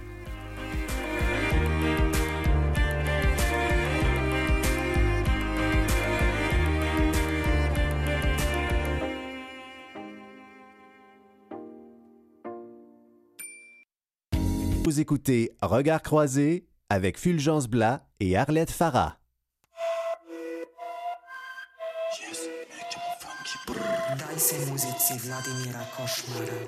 Vous 14.83 14.99
écoutez 14.99 15.51
Regard 15.61 16.01
croisé 16.01 16.65
avec 16.89 17.17
Fulgence 17.17 17.67
Blas 17.67 18.01
et 18.19 18.37
Arlette 18.37 18.71
Farah. 18.71 19.17
Daj 24.17 24.39
se 24.39 24.55
muzici 24.71 25.13
Vladimira 25.23 25.83
Košmara. 25.95 26.59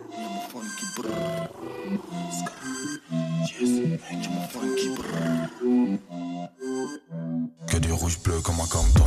Que 7.67 7.77
du 7.77 7.91
rouge 7.91 8.19
bleu 8.23 8.39
comme 8.41 8.59
un 8.59 8.67
Compton. 8.67 9.03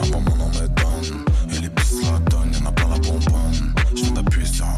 Avant 0.00 0.20
mon 0.20 0.36
nom 0.36 0.48
me 0.48 0.68
donne. 0.68 1.24
Et 1.54 1.60
les 1.60 1.70
pistes 1.70 2.02
la 2.02 2.18
donnent, 2.18 2.52
y'en 2.52 2.66
a 2.66 2.72
plein 2.72 2.88
la 2.88 2.98
bonbonne. 2.98 3.74
Je 3.94 4.02
viens 4.02 4.12
d'appuyer 4.12 4.46
sur 4.46 4.66
un. 4.66 4.74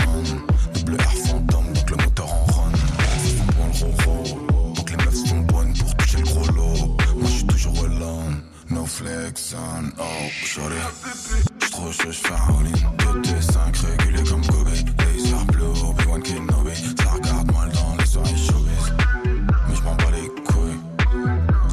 Double 0.75 0.97
R 0.97 1.13
fantôme, 1.27 1.73
donc 1.73 1.91
le 1.91 1.97
moteur 1.97 2.33
en 2.33 2.47
sent 2.47 3.43
bon 3.57 3.67
le 3.67 4.05
roro. 4.05 4.75
Donc 4.75 4.91
les 4.91 4.97
meufs 5.05 5.27
sont 5.27 5.41
bonnes 5.41 5.75
pour 5.77 5.97
toucher 5.97 6.19
le 6.19 6.25
gros 6.25 6.47
lot. 6.53 6.97
Moi 7.17 7.27
je 7.27 7.31
suis 7.31 7.47
toujours 7.47 7.85
alone. 7.85 8.43
No 8.71 8.87
flex 8.87 9.55
on, 9.55 9.93
oh, 9.99 10.29
shorty. 10.31 11.52
Trop 11.83 11.91
chaud, 11.91 12.13
j'fais 12.13 12.33
un 12.33 12.61
all-in. 12.61 13.23
2 13.23 13.29
T5 13.29 13.87
régulé 13.99 14.23
comme 14.23 14.47
Kobe. 14.47 14.69
Laser 14.69 15.45
bleu, 15.47 15.65
Obi-Wan 15.65 16.23
Kenobi. 16.23 16.77
Ça 16.77 17.11
regarde 17.11 17.53
mal 17.53 17.73
dans 17.73 17.97
les 17.99 18.07
soirées 18.07 18.37
showbiz. 18.37 18.95
Mais 19.69 19.75
j'm'en 19.75 19.97
bats 19.97 20.13
les 20.13 20.29
couilles. 20.45 20.79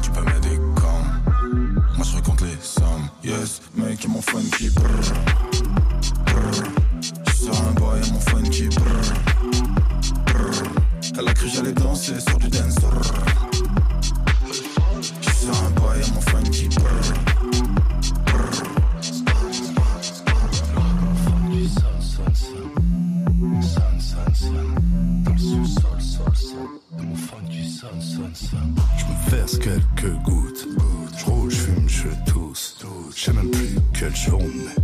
Tu 0.02 0.10
peux 0.10 0.22
m'aider 0.22 0.56
comme 0.74 1.80
Moi 1.96 2.04
je 2.10 2.16
recompte 2.16 2.40
les 2.40 2.58
sommes 2.60 3.08
Yes, 3.22 3.62
mec, 3.76 4.04
et 4.04 4.08
mon 4.08 4.20
funky 4.20 4.70
brrr 4.70 5.12
Brrr 6.26 6.64
J'suis 7.00 7.44
sur 7.44 7.68
un 7.68 7.72
boy 7.72 8.00
et 8.04 8.10
mon 8.10 8.20
funky 8.20 8.68
brrr 8.68 9.14
Brrr 10.26 10.62
Elle 11.20 11.28
a 11.28 11.34
cru 11.34 11.48
j'allais 11.48 11.72
danser 11.72 12.18
sur 12.18 12.36
du 12.38 12.48
dance 12.48 12.74
plus 34.28 34.79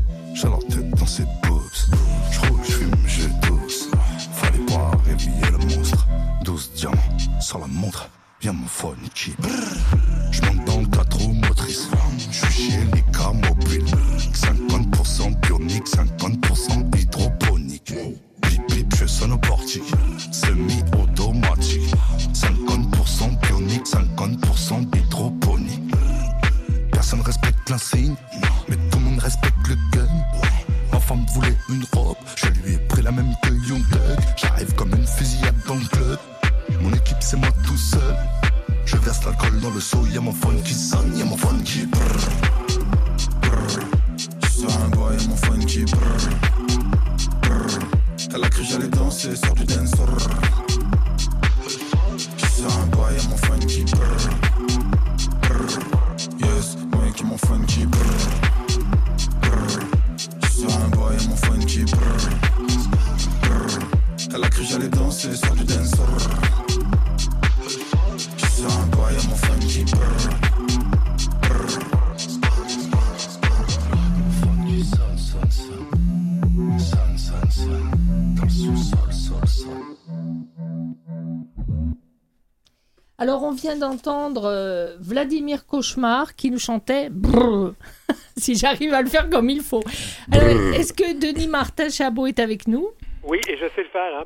vient 83.66 83.76
d'entendre 83.76 84.44
euh, 84.44 84.94
Vladimir 85.00 85.66
Cauchemar 85.66 86.36
qui 86.36 86.52
nous 86.52 86.58
chantait 86.60 87.08
Brrr. 87.10 87.74
si 88.36 88.54
j'arrive 88.54 88.94
à 88.94 89.02
le 89.02 89.08
faire 89.08 89.28
comme 89.28 89.50
il 89.50 89.60
faut. 89.60 89.82
Alors 90.30 90.74
est-ce 90.74 90.92
que 90.92 91.18
Denis 91.18 91.48
Martin 91.48 91.88
Chabot 91.88 92.28
est 92.28 92.38
avec 92.38 92.68
nous? 92.68 92.90
Oui, 93.24 93.40
et 93.48 93.56
je 93.56 93.66
sais 93.74 93.82
le 93.82 93.88
faire. 93.88 94.22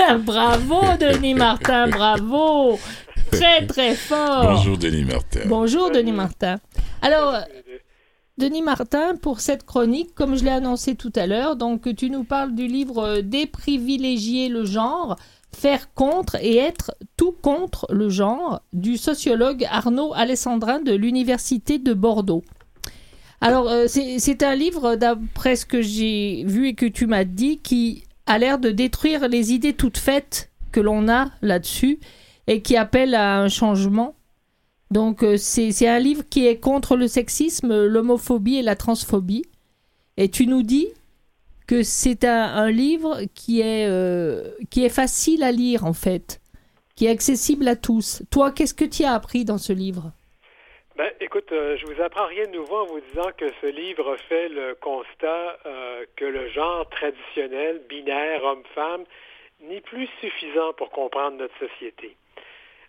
Hein. 0.00 0.18
Bravo 0.24 0.80
Denis 1.00 1.34
Martin, 1.34 1.88
bravo 1.88 2.78
Très 3.32 3.66
très 3.66 3.96
fort 3.96 4.52
Bonjour 4.52 4.78
Denis 4.78 5.04
Martin. 5.04 5.40
Bonjour 5.46 5.90
Denis 5.90 6.12
Martin. 6.12 6.58
Alors 7.02 7.34
Denis 8.38 8.62
Martin, 8.62 9.16
pour 9.16 9.40
cette 9.40 9.64
chronique, 9.64 10.14
comme 10.14 10.36
je 10.36 10.44
l'ai 10.44 10.50
annoncé 10.50 10.94
tout 10.94 11.12
à 11.16 11.26
l'heure, 11.26 11.56
donc 11.56 11.92
tu 11.96 12.10
nous 12.10 12.22
parles 12.22 12.54
du 12.54 12.66
livre 12.66 12.98
euh, 12.98 13.22
Déprivilégier 13.22 14.50
le 14.50 14.66
genre, 14.66 15.16
faire 15.56 15.92
contre 15.94 16.36
et 16.40 16.56
être 16.56 16.94
tout 17.16 17.32
contre 17.32 17.86
le 17.90 18.10
genre 18.10 18.60
du 18.74 18.98
sociologue 18.98 19.66
Arnaud 19.70 20.12
Alessandrin 20.14 20.80
de 20.80 20.92
l'Université 20.92 21.78
de 21.78 21.94
Bordeaux. 21.94 22.44
Alors, 23.40 23.68
euh, 23.68 23.86
c'est 23.88 24.42
un 24.42 24.54
livre, 24.54 24.96
d'après 24.96 25.56
ce 25.56 25.64
que 25.64 25.80
j'ai 25.80 26.44
vu 26.46 26.68
et 26.68 26.74
que 26.74 26.86
tu 26.86 27.06
m'as 27.06 27.24
dit, 27.24 27.58
qui 27.58 28.04
a 28.26 28.38
l'air 28.38 28.58
de 28.58 28.70
détruire 28.70 29.28
les 29.28 29.52
idées 29.52 29.72
toutes 29.72 29.98
faites 29.98 30.50
que 30.72 30.80
l'on 30.80 31.08
a 31.08 31.30
là-dessus 31.40 32.00
et 32.46 32.60
qui 32.60 32.76
appelle 32.76 33.14
à 33.14 33.40
un 33.40 33.48
changement. 33.48 34.14
Donc, 34.90 35.22
euh, 35.22 35.36
c'est 35.38 35.88
un 35.88 35.98
livre 35.98 36.22
qui 36.28 36.46
est 36.46 36.60
contre 36.60 36.96
le 36.96 37.08
sexisme, 37.08 37.86
l'homophobie 37.86 38.56
et 38.56 38.62
la 38.62 38.76
transphobie. 38.76 39.44
Et 40.18 40.30
tu 40.30 40.46
nous 40.46 40.62
dis 40.62 40.88
que 41.66 41.82
c'est 41.82 42.24
un, 42.24 42.70
livre 42.70 43.18
qui 43.34 43.60
est, 43.60 43.88
euh, 43.88 44.52
qui 44.70 44.84
est 44.84 44.94
facile 44.94 45.42
à 45.42 45.52
lire, 45.52 45.84
en 45.84 45.92
fait, 45.92 46.40
qui 46.94 47.06
est 47.06 47.10
accessible 47.10 47.66
à 47.68 47.76
tous. 47.76 48.22
Toi, 48.30 48.52
qu'est-ce 48.52 48.74
que 48.74 48.84
tu 48.84 49.04
as 49.04 49.12
appris 49.12 49.44
dans 49.44 49.58
ce 49.58 49.72
livre? 49.72 50.12
Ben, 50.96 51.12
écoute, 51.20 51.52
euh, 51.52 51.76
je 51.76 51.84
vous 51.86 52.00
apprends 52.00 52.26
rien 52.26 52.46
de 52.46 52.52
nouveau 52.52 52.76
en 52.76 52.86
vous 52.86 53.00
disant 53.00 53.30
que 53.36 53.46
ce 53.60 53.66
livre 53.66 54.16
fait 54.28 54.48
le 54.48 54.74
constat 54.76 55.58
euh, 55.66 56.06
que 56.16 56.24
le 56.24 56.48
genre 56.48 56.88
traditionnel, 56.88 57.82
binaire, 57.88 58.42
homme-femme, 58.44 59.04
n'est 59.60 59.82
plus 59.82 60.08
suffisant 60.20 60.72
pour 60.72 60.90
comprendre 60.90 61.36
notre 61.36 61.58
société. 61.58 62.16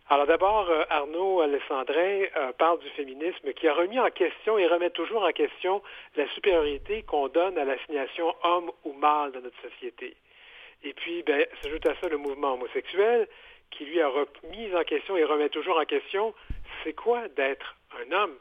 Alors 0.09 0.25
d'abord, 0.25 0.69
euh, 0.69 0.85
Arnaud 0.89 1.41
Alessandrin 1.41 2.27
euh, 2.37 2.53
parle 2.53 2.79
du 2.79 2.87
féminisme 2.91 3.51
qui 3.51 3.67
a 3.67 3.73
remis 3.73 3.99
en 3.99 4.09
question 4.09 4.57
et 4.57 4.65
remet 4.65 4.89
toujours 4.89 5.23
en 5.23 5.31
question 5.33 5.81
la 6.15 6.25
supériorité 6.29 7.03
qu'on 7.03 7.27
donne 7.27 7.57
à 7.57 7.65
l'assignation 7.65 8.33
homme 8.43 8.71
ou 8.85 8.93
mâle 8.93 9.33
dans 9.33 9.41
notre 9.41 9.61
société. 9.61 10.15
Et 10.85 10.93
puis, 10.93 11.23
ben, 11.23 11.45
s'ajoute 11.61 11.85
à 11.87 11.95
ça 11.95 12.07
le 12.07 12.15
mouvement 12.15 12.53
homosexuel 12.53 13.27
qui 13.69 13.83
lui 13.83 14.01
a 14.01 14.07
remis 14.07 14.73
en 14.73 14.83
question 14.85 15.17
et 15.17 15.25
remet 15.25 15.49
toujours 15.49 15.77
en 15.77 15.83
question 15.83 16.33
c'est 16.83 16.93
quoi 16.93 17.27
d'être 17.27 17.75
un 17.99 18.09
homme? 18.13 18.35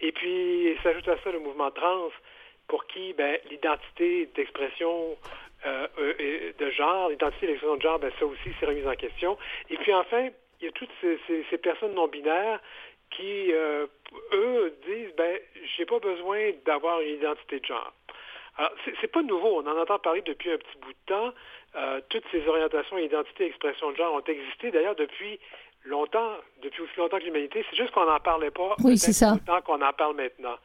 Et 0.00 0.12
puis, 0.12 0.76
s'ajoute 0.82 1.08
à 1.08 1.16
ça 1.24 1.32
le 1.32 1.38
mouvement 1.38 1.70
trans 1.70 2.10
pour 2.68 2.86
qui 2.86 3.14
ben, 3.14 3.38
l'identité 3.50 4.26
d'expression 4.34 5.16
euh, 5.64 6.52
de 6.58 6.70
genre, 6.72 7.08
l'identité 7.08 7.46
d'expression 7.46 7.76
de 7.76 7.82
genre, 7.82 7.98
ben, 7.98 8.12
ça 8.18 8.26
aussi 8.26 8.50
c'est 8.60 8.66
remis 8.66 8.86
en 8.86 8.96
question. 8.96 9.38
Et 9.70 9.78
puis 9.78 9.94
enfin, 9.94 10.28
il 10.60 10.66
y 10.66 10.68
a 10.68 10.72
toutes 10.72 10.90
ces, 11.00 11.18
ces- 11.26 11.44
ces 11.50 11.58
personnes 11.58 11.94
non 11.94 12.08
binaires 12.08 12.60
qui, 13.10 13.52
euh, 13.52 13.86
eux, 14.32 14.74
disent, 14.86 15.14
ben, 15.16 15.38
j'ai 15.76 15.84
pas 15.86 15.98
besoin 15.98 16.52
d'avoir 16.64 17.00
une 17.00 17.16
identité 17.16 17.58
de 17.60 17.64
genre. 17.64 17.92
Alors, 18.56 18.72
c'est 19.00 19.10
pas 19.10 19.22
nouveau, 19.22 19.62
on 19.62 19.66
en 19.66 19.76
entend 19.80 19.98
parler 19.98 20.22
depuis 20.22 20.50
un 20.52 20.58
petit 20.58 20.76
bout 20.80 20.92
de 20.92 20.98
temps. 21.06 21.32
Euh, 21.76 22.00
toutes 22.10 22.24
ces 22.30 22.46
orientations, 22.46 22.98
identités, 22.98 23.46
expressions 23.46 23.90
de 23.92 23.96
genre 23.96 24.14
ont 24.14 24.24
existé 24.24 24.70
d'ailleurs 24.70 24.96
depuis 24.96 25.38
longtemps, 25.84 26.36
depuis 26.62 26.82
aussi 26.82 26.96
longtemps 26.98 27.18
que 27.18 27.24
l'humanité. 27.24 27.64
C'est 27.70 27.76
juste 27.76 27.92
qu'on 27.92 28.04
n'en 28.04 28.20
parlait 28.20 28.50
pas 28.50 28.74
oui, 28.84 28.98
c'est 28.98 29.12
ça. 29.12 29.34
autant 29.34 29.60
qu'on 29.62 29.80
en 29.80 29.92
parle 29.92 30.16
maintenant. 30.16 30.56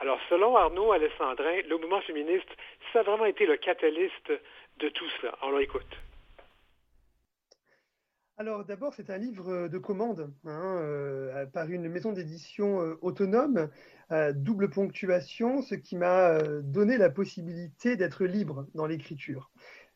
Alors, 0.00 0.18
selon 0.30 0.56
Arnaud 0.56 0.92
Alessandrin, 0.92 1.60
le 1.68 1.76
mouvement 1.76 2.00
féministe, 2.00 2.48
ça 2.92 3.00
a 3.00 3.02
vraiment 3.02 3.26
été 3.26 3.46
le 3.46 3.56
catalyste 3.56 4.32
de 4.78 4.88
tout 4.88 5.08
cela. 5.20 5.34
On 5.42 5.56
l'écoute. 5.56 5.82
Alors 8.36 8.64
d'abord, 8.64 8.92
c'est 8.94 9.10
un 9.10 9.18
livre 9.18 9.68
de 9.68 9.78
commande 9.78 10.32
hein, 10.44 10.78
euh, 10.80 11.46
par 11.46 11.70
une 11.70 11.88
maison 11.88 12.12
d'édition 12.12 12.82
euh, 12.82 12.98
autonome, 13.00 13.68
double 14.34 14.70
ponctuation, 14.70 15.62
ce 15.62 15.74
qui 15.74 15.96
m'a 15.96 16.38
donné 16.62 16.98
la 16.98 17.10
possibilité 17.10 17.96
d'être 17.96 18.24
libre 18.24 18.66
dans 18.74 18.86
l'écriture. 18.86 19.50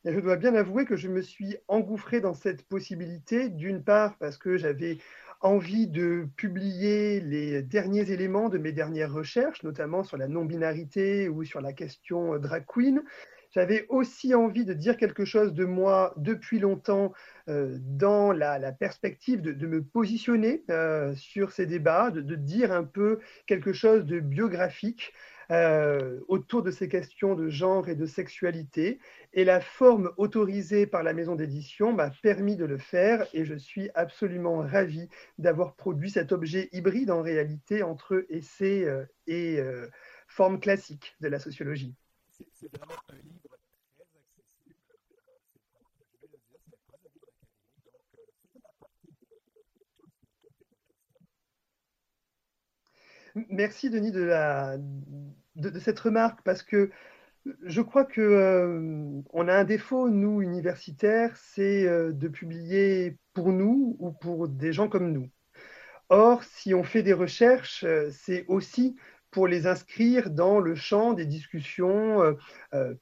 Et 0.05 0.13
je 0.13 0.21
dois 0.21 0.37
bien 0.37 0.55
avouer 0.55 0.85
que 0.85 0.97
je 0.97 1.09
me 1.09 1.21
suis 1.21 1.57
engouffré 1.69 2.21
dans 2.21 2.33
cette 2.33 2.63
possibilité, 2.63 3.49
d'une 3.49 3.83
part 3.83 4.17
parce 4.19 4.39
que 4.39 4.57
j'avais 4.57 4.99
envie 5.41 5.87
de 5.87 6.27
publier 6.37 7.21
les 7.21 7.63
derniers 7.63 8.11
éléments 8.11 8.49
de 8.49 8.59
mes 8.59 8.73
dernières 8.73 9.13
recherches, 9.13 9.63
notamment 9.63 10.03
sur 10.03 10.17
la 10.17 10.29
non-binarité 10.29 11.29
ou 11.29 11.45
sur 11.45 11.61
la 11.61 11.73
question 11.73 12.35
euh, 12.35 12.39
drag 12.39 12.65
queen. 12.67 13.03
J'avais 13.51 13.87
aussi 13.89 14.35
envie 14.35 14.67
de 14.67 14.75
dire 14.75 14.99
quelque 14.99 15.25
chose 15.25 15.55
de 15.55 15.65
moi 15.65 16.13
depuis 16.17 16.59
longtemps 16.59 17.13
euh, 17.49 17.79
dans 17.81 18.33
la, 18.33 18.73
perspective 18.73 19.41
de, 19.41 19.67
me 19.67 19.83
positionner 19.83 20.65
euh, 20.71 21.15
sur 21.15 21.53
ces 21.53 21.65
débats, 21.65 22.11
de, 22.11 22.35
dire 22.35 22.73
un 22.73 22.85
peu 22.85 23.21
quelque 23.47 23.73
chose 23.73 24.05
de 24.05 24.21
biographique 24.21 25.15
euh, 25.51 26.21
autour 26.29 26.63
de 26.63 26.71
ces 26.71 26.91
questions 26.91 27.35
de 27.35 27.49
genre 27.49 27.89
et 27.89 27.95
de 27.95 28.05
sexualité. 28.05 28.99
Et 29.33 29.45
la 29.45 29.63
forme 29.63 30.13
autorisée 30.19 30.87
par 30.87 31.03
la 31.03 31.15
maison 31.15 31.35
d'édition 31.35 31.95
m'a 31.95 32.11
permis 32.11 32.57
de 32.57 32.67
le 32.67 32.77
faire 32.77 33.27
et 33.33 33.47
je 33.47 33.55
suis 33.55 33.89
absolument 33.95 34.59
ravi 34.59 35.09
d'avoir 35.39 35.75
produit 35.75 36.11
cet 36.11 36.33
objet 36.33 36.69
hybride 36.73 37.11
en 37.11 37.23
réalité 37.23 37.83
entre 37.83 38.27
essai 38.29 38.87
et 39.27 39.59
forme 40.27 40.61
classique 40.61 41.17
de 41.21 41.29
la 41.29 41.39
sociologie. 41.39 41.95
C'est 42.53 42.71
vraiment 42.77 43.01
un 43.09 43.17
livre 43.17 43.38
Merci 53.49 53.91
Denis 53.91 54.13
de, 54.13 55.79
cette 55.81 55.99
remarque 55.99 56.41
parce 56.45 56.63
que 56.63 56.91
je 57.63 57.81
crois 57.81 58.05
que 58.05 58.21
euh, 58.21 59.23
on 59.33 59.49
a 59.49 59.55
un 59.55 59.65
défaut 59.65 60.09
nous 60.09 60.43
universitaires, 60.43 61.37
c'est 61.37 61.87
euh, 61.87 62.13
de 62.13 62.29
publier 62.29 63.17
pour 63.33 63.53
nous 63.53 63.97
ou 63.99 64.13
pour 64.13 64.49
des 64.49 64.73
gens 64.73 64.89
comme 64.89 65.13
nous. 65.13 65.31
Or, 66.11 66.43
si 66.45 66.75
on 66.75 66.85
fait 66.85 67.03
des 67.03 67.13
recherches, 67.13 67.85
euh, 67.85 68.11
c'est 68.11 68.45
aussi 68.49 68.97
pour 69.31 69.47
les 69.47 69.67
inscrire 69.67 70.31
dans 70.31 70.59
le 70.59 70.75
champ 70.75 71.13
des 71.13 71.27
discussions 71.27 72.35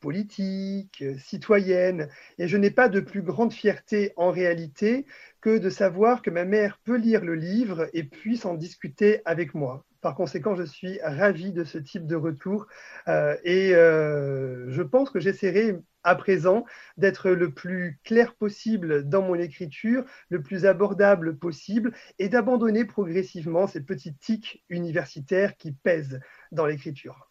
politiques, 0.00 1.04
citoyennes. 1.18 2.08
Et 2.38 2.48
je 2.48 2.56
n'ai 2.56 2.72
pas 2.72 2.88
de 2.88 2.98
plus 2.98 3.22
grande 3.22 3.52
fierté 3.52 4.12
en 4.16 4.32
réalité 4.32 5.06
que 5.40 5.56
de 5.56 5.70
savoir 5.70 6.22
que 6.22 6.30
ma 6.30 6.44
mère 6.44 6.80
peut 6.82 6.96
lire 6.96 7.24
le 7.24 7.36
livre 7.36 7.88
et 7.92 8.02
puisse 8.02 8.44
en 8.44 8.54
discuter 8.54 9.22
avec 9.24 9.54
moi. 9.54 9.84
Par 10.06 10.14
conséquent, 10.14 10.54
je 10.54 10.62
suis 10.62 11.00
ravi 11.02 11.50
de 11.50 11.64
ce 11.64 11.78
type 11.78 12.06
de 12.06 12.14
retour 12.14 12.68
euh, 13.08 13.36
et 13.42 13.74
euh, 13.74 14.70
je 14.70 14.82
pense 14.82 15.10
que 15.10 15.18
j'essaierai 15.18 15.80
à 16.04 16.14
présent 16.14 16.64
d'être 16.96 17.32
le 17.32 17.50
plus 17.50 17.98
clair 18.04 18.36
possible 18.36 19.08
dans 19.08 19.22
mon 19.22 19.34
écriture, 19.34 20.04
le 20.28 20.40
plus 20.40 20.64
abordable 20.64 21.36
possible 21.36 21.92
et 22.20 22.28
d'abandonner 22.28 22.84
progressivement 22.84 23.66
ces 23.66 23.80
petits 23.80 24.14
tics 24.14 24.62
universitaires 24.68 25.56
qui 25.56 25.72
pèsent 25.72 26.20
dans 26.52 26.66
l'écriture. 26.66 27.28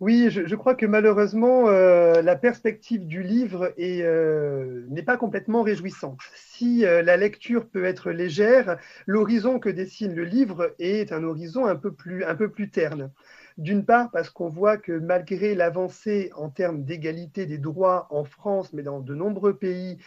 Oui, 0.00 0.28
je, 0.30 0.54
crois 0.56 0.74
que 0.74 0.86
malheureusement, 0.86 1.68
euh, 1.68 2.20
la 2.20 2.36
perspective 2.36 3.06
du 3.06 3.22
livre 3.22 3.72
euh, 3.78 4.84
n'est 4.88 5.02
pas 5.02 5.16
complètement 5.16 5.62
réjouissante. 5.62 6.18
Si 6.34 6.84
euh, 6.84 7.02
la 7.02 7.16
lecture 7.16 7.68
peut 7.68 7.84
être 7.84 8.10
légère, 8.10 8.76
l'horizon 9.06 9.58
que 9.60 9.68
dessine 9.68 10.14
le 10.14 10.24
livre 10.24 10.74
est 10.78 11.12
un 11.12 11.22
horizon 11.22 11.66
un 11.66 11.76
peu 11.76 11.92
plus, 11.92 12.24
un 12.24 12.34
peu 12.34 12.50
plus 12.50 12.70
terne. 12.70 13.10
D'une 13.56 13.84
part, 13.84 14.10
parce 14.10 14.30
qu'on 14.30 14.48
voit 14.48 14.78
que 14.78 14.90
malgré 14.90 15.54
l'avancée 15.54 16.32
en 16.34 16.50
termes 16.50 16.82
d'égalité 16.82 17.46
des 17.46 17.58
droits 17.58 18.08
en 18.10 18.24
France, 18.24 18.72
mais 18.72 18.82
dans 18.82 18.98
de 18.98 19.14
nombreux 19.14 19.56
pays 19.56 19.98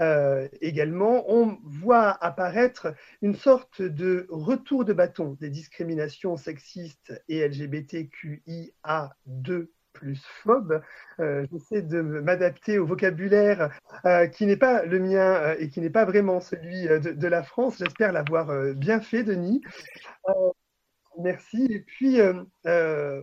euh, 0.00 0.48
également, 0.60 1.30
on 1.30 1.58
voit 1.64 2.10
apparaître 2.24 2.94
une 3.20 3.34
sorte 3.34 3.82
de 3.82 4.26
retour 4.30 4.84
de 4.84 4.92
bâton 4.92 5.36
des 5.40 5.50
discriminations 5.50 6.36
sexistes 6.36 7.12
et 7.28 7.46
LGBTQIA2 7.46 9.68
plus 9.92 10.24
phobes. 10.42 10.80
Euh, 11.20 11.46
j'essaie 11.52 11.82
de 11.82 12.00
m'adapter 12.00 12.78
au 12.78 12.86
vocabulaire 12.86 13.78
euh, 14.06 14.26
qui 14.26 14.46
n'est 14.46 14.56
pas 14.56 14.86
le 14.86 14.98
mien 14.98 15.54
et 15.58 15.68
qui 15.68 15.82
n'est 15.82 15.90
pas 15.90 16.06
vraiment 16.06 16.40
celui 16.40 16.86
de, 16.86 17.28
la 17.28 17.42
France. 17.42 17.76
J'espère 17.78 18.12
l'avoir 18.12 18.74
bien 18.74 19.00
fait, 19.00 19.22
Denis. 19.22 19.60
Merci. 21.18 21.66
Et 21.70 21.80
puis, 21.80 22.20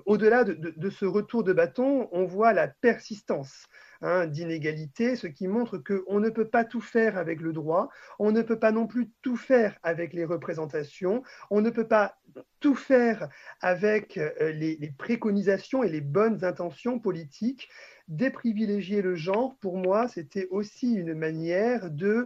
au-delà 0.05 0.43
de, 0.43 0.89
ce 0.91 1.05
retour 1.05 1.43
de 1.43 1.53
bâton, 1.53 2.07
on 2.11 2.25
voit 2.25 2.53
la 2.53 2.67
persistance 2.67 3.65
Hein, 4.01 4.27
d'inégalité, 4.27 5.17
ce 5.17 5.27
qui 5.27 5.49
montre 5.49 5.77
qu'on 5.77 6.21
ne 6.21 6.29
peut 6.29 6.47
pas 6.47 6.63
tout 6.63 6.79
faire 6.79 7.17
avec 7.17 7.41
le 7.41 7.51
droit, 7.51 7.89
on 8.17 8.31
ne 8.31 8.41
peut 8.41 8.57
pas 8.57 8.71
non 8.71 8.87
plus 8.87 9.11
tout 9.21 9.35
faire 9.35 9.77
avec 9.83 10.13
les 10.13 10.23
représentations, 10.23 11.21
on 11.51 11.59
ne 11.59 11.69
peut 11.69 11.87
pas 11.87 12.17
tout 12.61 12.75
faire 12.75 13.27
avec 13.59 14.17
euh, 14.17 14.53
les, 14.53 14.93
préconisations 14.97 15.83
et 15.83 15.89
les 15.89 15.99
bonnes 15.99 16.45
intentions 16.45 16.97
politiques. 16.97 17.67
Déprivilégier 18.07 19.01
le 19.01 19.15
genre, 19.15 19.57
pour 19.57 19.75
moi, 19.75 20.07
c'était 20.07 20.47
aussi 20.49 20.93
une 20.93 21.13
manière 21.13 21.91
de 21.91 22.25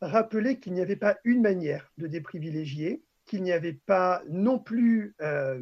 rappeler 0.00 0.58
qu'il 0.58 0.72
n'y 0.72 0.80
avait 0.80 0.96
pas 0.96 1.16
une 1.22 1.42
manière 1.42 1.92
de 1.96 2.08
déprivilégier, 2.08 3.04
qu'il 3.24 3.44
n'y 3.44 3.52
avait 3.52 3.78
pas 3.86 4.24
non 4.28 4.58
plus 4.58 5.14
euh, 5.20 5.60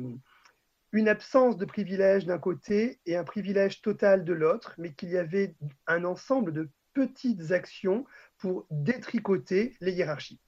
une 0.93 1.09
absence 1.09 1.57
de 1.57 1.64
privilège 1.64 2.26
d'un 2.26 2.38
côté 2.38 3.01
et 3.07 3.16
un 3.16 3.24
privilège 3.24 3.80
total 3.80 4.24
de 4.24 4.32
l'autre, 4.32 4.74
mais 4.78 4.93
qu'il 4.93 5.11
y 5.11 5.18
avait 5.18 5.55
un 5.86 6.05
ensemble 6.05 6.53
de 6.53 6.68
petites 6.93 7.51
actions 7.53 8.05
pour 8.38 8.66
détricoter 8.70 9.74
les 9.80 9.93
hiérarchies. 9.93 10.38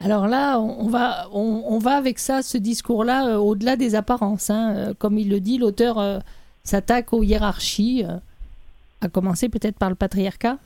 Alors 0.00 0.28
là, 0.28 0.60
on 0.60 0.88
va, 0.88 1.28
on, 1.32 1.78
va 1.78 1.96
avec 1.96 2.20
ça, 2.20 2.42
ce 2.42 2.56
discours-là, 2.56 3.30
euh, 3.30 3.36
au-delà 3.36 3.74
des 3.74 3.96
apparences. 3.96 4.48
Hein. 4.48 4.76
Euh, 4.76 4.94
comme 4.94 5.18
il 5.18 5.28
le 5.28 5.40
dit, 5.40 5.58
l'auteur 5.58 5.98
euh, 5.98 6.20
s'attaque 6.62 7.12
aux 7.12 7.24
hiérarchies, 7.24 8.04
à 9.00 9.08
commencer 9.08 9.48
peut-être 9.48 9.76
par 9.76 9.88
le 9.88 9.96
patriarcat. 9.96 10.58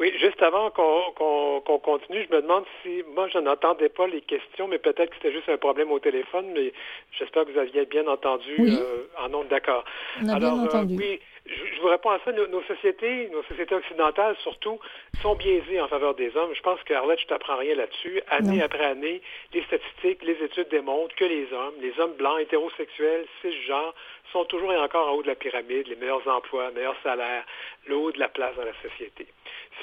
Oui, 0.00 0.12
juste 0.18 0.42
avant 0.42 0.70
qu'on 0.70 1.78
continue, 1.78 2.26
je 2.28 2.34
me 2.34 2.42
demande 2.42 2.64
si, 2.82 3.04
moi, 3.14 3.28
je 3.28 3.38
n'entendais 3.38 3.88
pas 3.88 4.08
les 4.08 4.22
questions, 4.22 4.66
mais 4.66 4.78
peut-être 4.78 5.10
que 5.10 5.16
c'était 5.16 5.32
juste 5.32 5.48
un 5.48 5.56
problème 5.56 5.92
au 5.92 6.00
téléphone, 6.00 6.46
mais 6.52 6.72
j'espère 7.16 7.44
que 7.44 7.52
vous 7.52 7.58
aviez 7.58 7.86
bien 7.86 8.06
entendu 8.08 8.56
euh, 8.58 9.04
en 9.18 9.28
nombre 9.28 9.48
d'accord. 9.48 9.84
Alors, 10.28 10.58
euh, 10.58 10.64
entendu. 10.64 10.96
oui, 10.98 11.20
je, 11.46 11.80
vous 11.80 11.88
réponds 11.88 12.10
à 12.10 12.18
ça. 12.24 12.32
Nos, 12.32 12.62
sociétés, 12.62 13.28
nos 13.30 13.42
sociétés 13.44 13.74
occidentales 13.74 14.36
surtout, 14.42 14.78
sont 15.20 15.34
biaisées 15.34 15.80
en 15.80 15.88
faveur 15.88 16.14
des 16.14 16.34
hommes. 16.36 16.54
Je 16.54 16.62
pense 16.62 16.82
qu'Arlette, 16.84 17.20
je 17.20 17.26
t'apprends 17.26 17.56
rien 17.56 17.74
là-dessus. 17.74 18.22
Année 18.30 18.62
après 18.62 18.84
année, 18.84 19.20
les 19.52 19.62
statistiques, 19.64 20.22
les 20.22 20.42
études 20.42 20.68
démontrent 20.68 21.14
que 21.14 21.24
les 21.24 21.52
hommes, 21.52 21.74
les 21.80 21.98
hommes 22.00 22.14
blancs, 22.14 22.40
hétérosexuels, 22.40 23.26
cisgenres, 23.42 23.94
sont 24.32 24.44
toujours 24.46 24.72
et 24.72 24.78
encore 24.78 25.08
en 25.08 25.12
haut 25.12 25.22
de 25.22 25.28
la 25.28 25.34
pyramide, 25.34 25.86
les 25.86 25.96
meilleurs 25.96 26.26
emplois, 26.26 26.70
meilleurs 26.72 26.96
salaires, 27.02 27.44
le 27.86 27.96
haut 27.96 28.10
de 28.10 28.18
la 28.18 28.28
place 28.28 28.56
dans 28.56 28.64
la 28.64 28.74
société. 28.82 29.26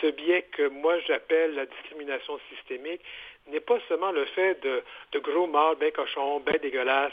ce 0.02 0.08
biais 0.08 0.44
que 0.52 0.68
moi 0.68 1.00
j'appelle 1.08 1.54
la 1.54 1.66
discrimination 1.66 2.40
systémique 2.50 3.02
n'est 3.48 3.60
pas 3.60 3.80
seulement 3.88 4.12
le 4.12 4.26
fait 4.26 4.62
de, 4.62 5.20
gros 5.20 5.48
mâles, 5.48 5.76
ben 5.80 5.92
cochons, 5.92 6.40
ben 6.40 6.58
dégueulasses. 6.62 7.12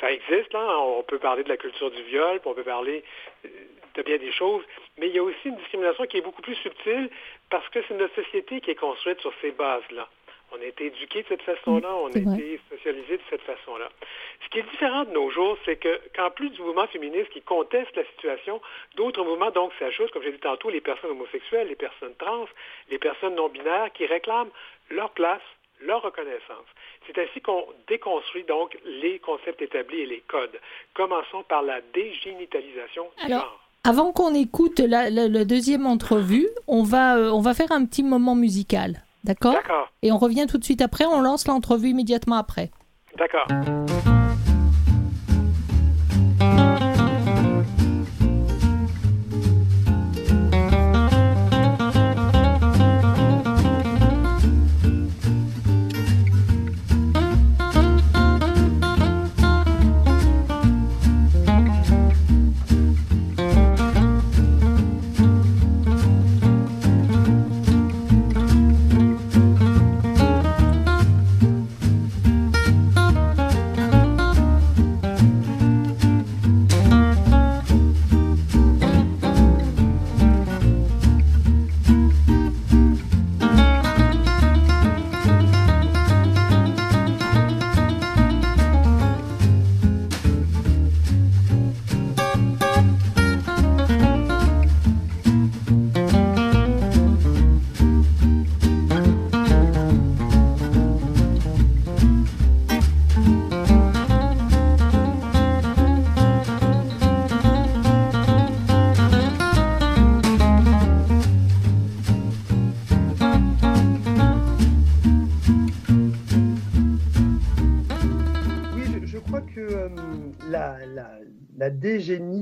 Ça, 0.00 0.12
existe, 0.12 0.52
là. 0.52 0.78
On 0.80 1.02
peut 1.02 1.18
parler 1.18 1.44
de 1.44 1.48
la 1.48 1.56
culture 1.56 1.90
du 1.90 2.02
viol, 2.04 2.40
on 2.44 2.54
peut 2.54 2.62
parler 2.62 3.04
euh, 3.44 3.48
de 3.94 4.02
bien 4.02 4.18
des 4.18 4.32
choses, 4.32 4.64
mais 4.98 5.08
il 5.08 5.14
y 5.14 5.18
a 5.18 5.22
aussi 5.22 5.48
une 5.48 5.56
discrimination 5.56 6.06
qui 6.06 6.18
est 6.18 6.22
beaucoup 6.22 6.42
plus 6.42 6.54
subtile 6.56 7.10
parce 7.50 7.68
que 7.70 7.80
c'est 7.86 7.94
notre 7.94 8.14
société 8.14 8.60
qui 8.60 8.70
est 8.70 8.76
construite 8.76 9.20
sur 9.20 9.32
ces 9.40 9.50
bases-là. 9.50 10.08
On 10.52 10.60
a 10.60 10.64
été 10.64 10.86
éduqué 10.86 11.22
de 11.22 11.28
cette 11.28 11.42
façon-là, 11.42 11.94
on 11.94 12.08
a 12.08 12.18
été 12.18 12.60
socialisé 12.70 13.16
de 13.16 13.22
cette 13.30 13.42
façon-là. 13.42 13.88
Ce 14.44 14.48
qui 14.50 14.58
est 14.58 14.70
différent 14.70 15.04
de 15.04 15.10
nos 15.10 15.30
jours, 15.30 15.56
c'est 15.64 15.76
que 15.76 16.00
qu'en 16.14 16.30
plus 16.30 16.50
du 16.50 16.62
mouvement 16.62 16.86
féministe 16.88 17.30
qui 17.30 17.42
conteste 17.42 17.94
la 17.96 18.04
situation, 18.06 18.60
d'autres 18.96 19.22
mouvements 19.24 19.50
donc 19.50 19.72
s'ajoutent, 19.78 20.10
comme 20.10 20.22
j'ai 20.22 20.32
dit 20.32 20.38
tantôt, 20.38 20.70
les 20.70 20.80
personnes 20.80 21.10
homosexuelles, 21.10 21.68
les 21.68 21.76
personnes 21.76 22.14
trans, 22.18 22.46
les 22.90 22.98
personnes 22.98 23.34
non 23.34 23.48
binaires 23.48 23.92
qui 23.92 24.06
réclament 24.06 24.50
leur 24.90 25.10
place, 25.10 25.42
leur 25.80 26.02
reconnaissance. 26.02 26.66
C'est 27.06 27.18
ainsi 27.18 27.40
qu'on 27.40 27.64
déconstruit 27.88 28.44
donc 28.44 28.76
les 28.84 29.18
concepts 29.18 29.62
établis 29.62 30.00
et 30.00 30.06
les 30.06 30.20
codes. 30.20 30.58
Commençons 30.94 31.42
par 31.44 31.62
la 31.62 31.80
dégénitalisation 31.94 33.06
du 33.22 33.32
genre. 33.32 33.60
Avant 33.82 34.12
qu'on 34.12 34.34
écoute 34.34 34.78
la, 34.78 35.08
la, 35.08 35.26
la, 35.26 35.44
deuxième 35.46 35.86
entrevue, 35.86 36.48
on 36.66 36.82
va, 36.82 37.16
euh, 37.16 37.30
on 37.30 37.40
va 37.40 37.54
faire 37.54 37.72
un 37.72 37.86
petit 37.86 38.02
moment 38.02 38.34
musical. 38.34 39.04
D'accord? 39.24 39.56
Et 40.02 40.12
on 40.12 40.18
revient 40.18 40.46
tout 40.48 40.58
de 40.58 40.64
suite 40.64 40.82
après, 40.82 41.04
on 41.04 41.20
lance 41.20 41.46
l'entrevue 41.46 41.88
immédiatement 41.88 42.36
après. 42.36 42.70
D'accord. 43.16 43.46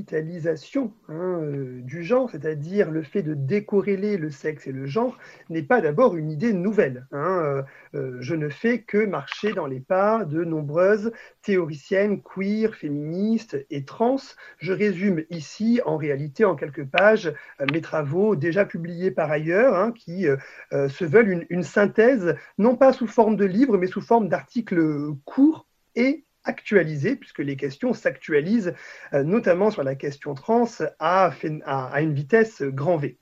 Dégénitalisation 0.09 0.93
hein, 1.07 1.39
euh, 1.41 1.81
du 1.81 2.03
genre, 2.03 2.29
c'est-à-dire 2.29 2.91
le 2.91 3.03
fait 3.03 3.21
de 3.21 3.33
décorréler 3.33 4.17
le 4.17 4.29
sexe 4.29 4.67
et 4.67 4.71
le 4.71 4.85
genre, 4.85 5.17
n'est 5.49 5.63
pas 5.63 5.81
d'abord 5.81 6.15
une 6.15 6.31
idée 6.31 6.53
nouvelle. 6.53 7.07
Hein. 7.11 7.39
Euh, 7.43 7.63
euh, 7.95 8.17
je 8.19 8.35
ne 8.35 8.49
fais 8.49 8.81
que 8.81 9.05
marcher 9.05 9.53
dans 9.53 9.65
les 9.65 9.79
pas 9.79 10.25
de 10.25 10.43
nombreuses 10.43 11.11
théoriciennes 11.41 12.21
queer, 12.21 12.75
féministes 12.75 13.57
et 13.69 13.85
trans. 13.85 14.17
Je 14.57 14.73
résume 14.73 15.23
ici, 15.29 15.81
en 15.85 15.97
réalité, 15.97 16.45
en 16.45 16.55
quelques 16.55 16.85
pages, 16.85 17.33
mes 17.71 17.81
travaux 17.81 18.35
déjà 18.35 18.65
publiés 18.65 19.11
par 19.11 19.31
ailleurs, 19.31 19.75
hein, 19.75 19.91
qui 19.91 20.27
se 20.71 21.05
veulent 21.05 21.29
une, 21.29 21.45
une 21.49 21.63
synthèse, 21.63 22.35
non 22.57 22.75
pas 22.75 22.93
sous 22.93 23.07
forme 23.07 23.35
de 23.35 23.45
livre, 23.45 23.77
mais 23.77 23.87
sous 23.87 24.01
forme 24.01 24.27
d'articles 24.27 25.13
courts 25.25 25.67
et 25.95 26.25
actualisés, 26.49 27.15
puisque 27.15 27.39
les 27.39 27.55
questions 27.55 27.93
s'actualisent, 27.93 28.73
euh, 29.13 29.23
notamment 29.23 29.71
sur 29.71 29.83
la 29.83 29.95
question 29.95 30.33
trans, 30.33 30.67
à, 30.99 31.31
à, 31.65 32.01
une 32.01 32.13
vitesse 32.13 32.61
grand 32.63 32.97
V. 32.97 33.17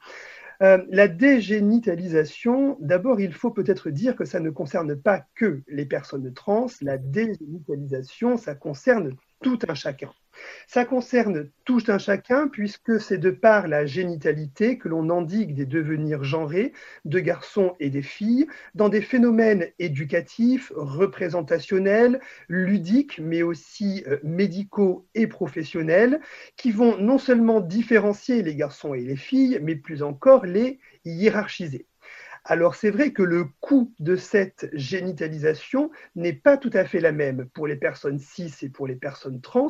Euh, 0.64 0.84
la 0.90 1.08
dégénitalisation, 1.08 2.78
d'abord, 2.80 3.20
il 3.20 3.34
faut 3.34 3.52
peut-être 3.52 3.92
dire 3.92 4.16
que 4.16 4.26
ça 4.26 4.40
ne 4.40 4.50
concerne 4.50 4.96
pas 4.96 5.24
que 5.36 5.62
les 5.68 5.86
personnes 5.86 6.34
trans. 6.34 6.66
La 6.82 6.98
dégénitalisation, 6.98 8.38
ça 8.38 8.56
concerne 8.56 9.12
tout 9.44 9.60
un 9.68 9.76
chacun. 9.76 10.10
Ça 10.68 10.86
concerne 10.86 11.50
tout 11.66 11.84
un 11.88 11.98
chacun 11.98 12.48
puisque 12.48 13.00
c'est 13.00 13.18
de 13.18 13.32
par 13.32 13.68
la 13.68 13.86
génitalité 13.86 14.78
que 14.78 14.90
l'on 14.90 15.10
endigue 15.10 15.54
des 15.54 15.66
devenirs 15.66 16.24
genrés 16.24 16.74
de 17.06 17.20
garçons 17.20 17.76
et 17.80 17.90
des 17.90 18.02
filles 18.02 18.48
dans 18.76 18.90
des 18.90 19.02
phénomènes 19.02 19.68
éducatifs, 19.80 20.72
représentationnels, 20.76 22.20
ludiques, 22.48 23.20
mais 23.20 23.42
aussi 23.42 24.04
euh, 24.08 24.18
médicaux 24.24 25.08
et 25.16 25.28
professionnels 25.28 26.20
qui 26.56 26.72
vont 26.72 26.98
non 26.98 27.18
seulement 27.18 27.60
différencier 27.60 28.42
les 28.44 28.56
garçons 28.56 28.94
et 28.94 29.02
les 29.02 29.16
filles, 29.16 29.60
mais 29.62 29.76
plus 29.76 30.04
encore 30.04 30.46
les 30.46 30.80
hiérarchiser. 31.06 31.86
Alors 32.50 32.76
c'est 32.76 32.92
vrai 32.92 33.12
que 33.12 33.24
le 33.24 33.44
coût 33.60 33.94
de 34.00 34.16
cette 34.16 34.70
génitalisation 34.72 35.92
n'est 36.16 36.32
pas 36.32 36.56
tout 36.56 36.70
à 36.72 36.86
fait 36.86 37.02
la 37.02 37.12
même 37.12 37.50
pour 37.54 37.68
les 37.68 37.76
personnes 37.76 38.20
cis 38.20 38.54
et 38.62 38.70
pour 38.70 38.88
les 38.88 38.96
personnes 38.96 39.42
trans, 39.42 39.68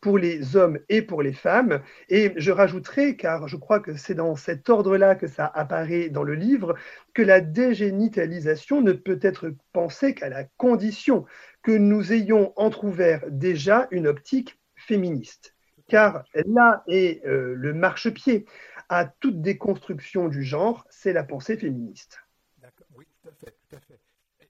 pour 0.00 0.18
les 0.18 0.56
hommes 0.56 0.80
et 0.88 1.02
pour 1.02 1.22
les 1.22 1.32
femmes. 1.32 1.80
Et 2.08 2.32
je 2.36 2.50
rajouterai, 2.50 3.16
car 3.16 3.46
je 3.46 3.56
crois 3.56 3.78
que 3.78 3.94
c'est 3.94 4.16
dans 4.16 4.34
cet 4.34 4.68
ordre-là 4.68 5.14
que 5.14 5.28
ça 5.28 5.46
apparaît 5.46 6.08
dans 6.08 6.24
le 6.24 6.34
livre, 6.34 6.74
que 7.14 7.22
la 7.22 7.40
dégénitalisation 7.40 8.82
ne 8.82 8.92
peut 8.92 9.20
être 9.22 9.54
pensée 9.72 10.12
qu'à 10.12 10.28
la 10.28 10.42
condition 10.56 11.26
que 11.62 11.70
nous 11.70 12.12
ayons 12.12 12.52
entr'ouvert 12.56 13.22
déjà 13.30 13.86
une 13.92 14.08
optique 14.08 14.58
féministe. 14.74 15.54
Car 15.86 16.24
là 16.34 16.82
est 16.88 17.24
euh, 17.24 17.54
le 17.56 17.72
marchepied 17.72 18.46
à 18.88 19.06
toute 19.06 19.40
déconstruction 19.40 20.28
du 20.28 20.42
genre, 20.42 20.86
c'est 20.90 21.12
la 21.12 21.24
pensée 21.24 21.56
féministe. 21.56 22.18
D'accord, 22.58 22.86
oui, 22.94 23.06
tout 23.20 23.28
à 23.28 23.32
fait, 23.32 23.56
tout 23.68 23.76
à 23.76 23.80
fait. 23.80 24.00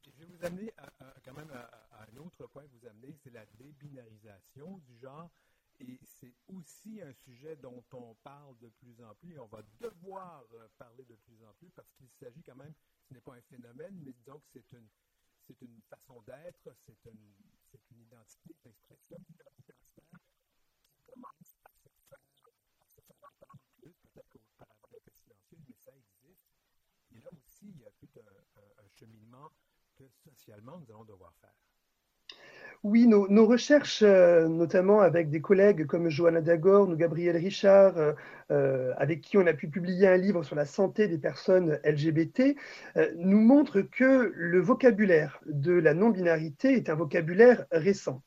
je 0.05 0.11
vais 0.19 0.27
vous 0.27 0.45
amener 0.45 0.73
à, 0.77 1.15
quand 1.25 1.35
même 1.35 1.51
à, 1.51 1.71
un 2.03 2.17
autre 2.19 2.47
point 2.49 2.65
vous 2.73 2.87
amenez, 2.87 3.15
c'est 3.23 3.33
la 3.33 3.47
débinarisation 3.59 4.79
du 4.87 4.99
genre. 4.99 5.31
Et 5.79 6.01
c'est 6.05 6.35
aussi 6.49 7.03
un 7.03 7.13
sujet 7.13 7.57
dont 7.57 7.85
on 7.93 8.15
parle 8.23 8.57
de 8.59 8.69
plus 8.69 9.03
en 9.03 9.15
plus 9.17 9.35
et 9.35 9.39
on 9.39 9.47
va 9.47 9.63
devoir 9.79 10.45
euh, 10.55 10.69
parler 10.79 11.05
de 11.05 11.15
plus 11.17 11.43
en 11.45 11.53
plus 11.59 11.69
parce 11.71 11.93
qu'il 11.93 12.09
s'agit 12.19 12.43
quand 12.43 12.57
même, 12.57 12.73
ce 13.09 13.15
n'est 13.15 13.21
pas 13.21 13.35
un 13.35 13.43
phénomène, 13.43 14.01
mais 14.03 14.13
disons 14.13 14.39
que 14.39 14.47
c'est 14.53 14.73
une, 14.73 15.81
façon 15.91 16.23
d'être, 16.23 16.75
c'est 16.87 17.05
une, 17.05 17.35
c'est 17.71 17.91
une 17.91 18.01
identité, 18.01 18.55
une 18.65 18.71
expression 18.71 19.17
identitaire 19.29 19.77
qui 20.89 21.13
commence 21.13 21.59
à 21.65 21.71
se 21.71 21.89
faire, 22.09 22.19
à 22.81 22.87
se 22.87 23.01
faire 23.03 23.17
entendre 23.23 23.63
plus, 23.77 23.95
peut-être 24.15 24.31
qu'auparavant 24.31 24.89
elle 24.91 24.99
était 24.99 25.13
silencieuse, 25.21 25.61
mais 25.69 25.75
ça 25.85 25.93
existe. 25.95 26.41
Et 27.17 27.25
là 27.25 27.31
aussi, 27.33 27.73
il 27.75 27.81
y 27.81 27.87
a 27.87 27.91
tout 27.99 28.09
un, 28.21 28.89
cheminement 28.99 29.51
que 29.97 30.05
socialement 30.23 30.79
nous 30.79 30.91
allons 30.91 31.05
devoir 31.05 31.33
faire. 31.41 31.53
Oui, 32.83 33.07
nos, 33.07 33.47
recherches, 33.47 34.03
euh, 34.03 34.49
notamment 34.49 35.01
avec 35.01 35.31
des 35.31 35.41
collègues 35.41 35.87
comme 35.87 36.09
Johanna 36.11 36.41
Dagor 36.43 36.89
ou 36.89 36.95
Gabriel 36.95 37.37
Richard, 37.37 37.97
euh, 37.97 38.13
euh, 38.51 38.93
avec 38.99 39.23
qui 39.23 39.39
on 39.39 39.47
a 39.47 39.55
pu 39.55 39.69
publier 39.69 40.07
un 40.09 40.17
livre 40.17 40.43
sur 40.43 40.57
la 40.57 40.67
santé 40.67 41.09
des 41.09 41.19
personnes 41.19 41.81
LGBT, 41.85 42.57
nous 43.17 43.41
montrent 43.41 43.81
que 43.81 44.33
le 44.35 44.61
vocabulaire 44.61 45.41
de 45.47 45.73
la 45.73 45.95
non-binarité 45.95 46.75
est 46.75 46.91
un 46.91 46.95
vocabulaire 46.95 47.67
récent. 47.71 48.23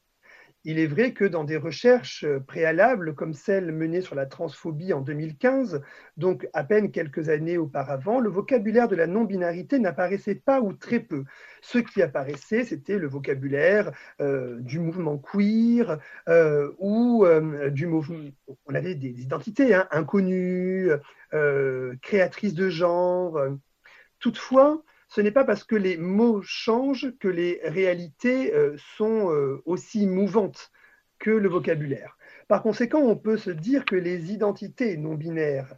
Il 0.66 0.78
est 0.78 0.88
vrai 0.88 1.14
que 1.14 1.24
dans 1.24 1.46
des 1.46 1.56
recherches 1.56 2.26
préalables, 2.46 3.16
comme 3.16 3.34
celle 3.34 3.72
menée 3.72 4.02
sur 4.02 4.16
la 4.16 4.26
transphobie 4.26 4.92
en 4.92 5.00
2015, 5.00 5.82
donc 6.18 6.50
à 6.52 6.66
peine 6.66 6.92
quelques 6.92 7.30
années 7.30 7.58
auparavant, 7.58 8.20
le 8.20 8.30
vocabulaire 8.30 8.90
de 8.90 8.98
la 8.98 9.08
non-binarité 9.08 9.80
n'apparaissait 9.80 10.36
pas 10.36 10.60
ou 10.60 10.74
très 10.74 11.00
peu. 11.00 11.24
Ce 11.62 11.78
qui 11.78 12.02
apparaissait, 12.02 12.66
c'était 12.66 12.98
le 12.98 13.08
vocabulaire 13.08 13.94
euh, 14.20 14.60
du 14.60 14.80
mouvement 14.80 15.18
queer 15.18 15.98
euh, 16.28 16.74
ou 16.78 17.26
euh, 17.26 17.70
du 17.70 17.88
mouvement. 17.88 18.30
On 18.66 18.76
avait 18.76 18.96
des 18.96 19.22
identités 19.22 19.74
hein, 19.74 19.88
inconnues, 19.92 20.90
euh, 21.34 21.96
créatrices 22.02 22.54
de 22.54 22.68
genre. 22.70 23.40
Toutefois, 24.20 24.84
ce 25.10 25.22
n'est 25.22 25.32
pas 25.32 25.44
parce 25.44 25.64
que 25.64 25.76
les 25.76 25.98
mots 25.98 26.42
changent 26.44 27.12
que 27.20 27.28
les 27.28 27.60
réalités 27.64 28.54
euh, 28.54 28.76
sont 28.98 29.32
euh, 29.32 29.62
aussi 29.66 30.06
mouvantes 30.06 30.72
que 31.18 31.32
le 31.32 31.50
vocabulaire. 31.50 32.18
Par 32.48 32.62
conséquent, 32.62 33.02
on 33.02 33.16
peut 33.16 33.38
se 33.38 33.50
dire 33.50 33.86
que 33.86 33.96
les 33.96 34.32
identités 34.32 34.98
non 34.98 35.16
binaires 35.16 35.76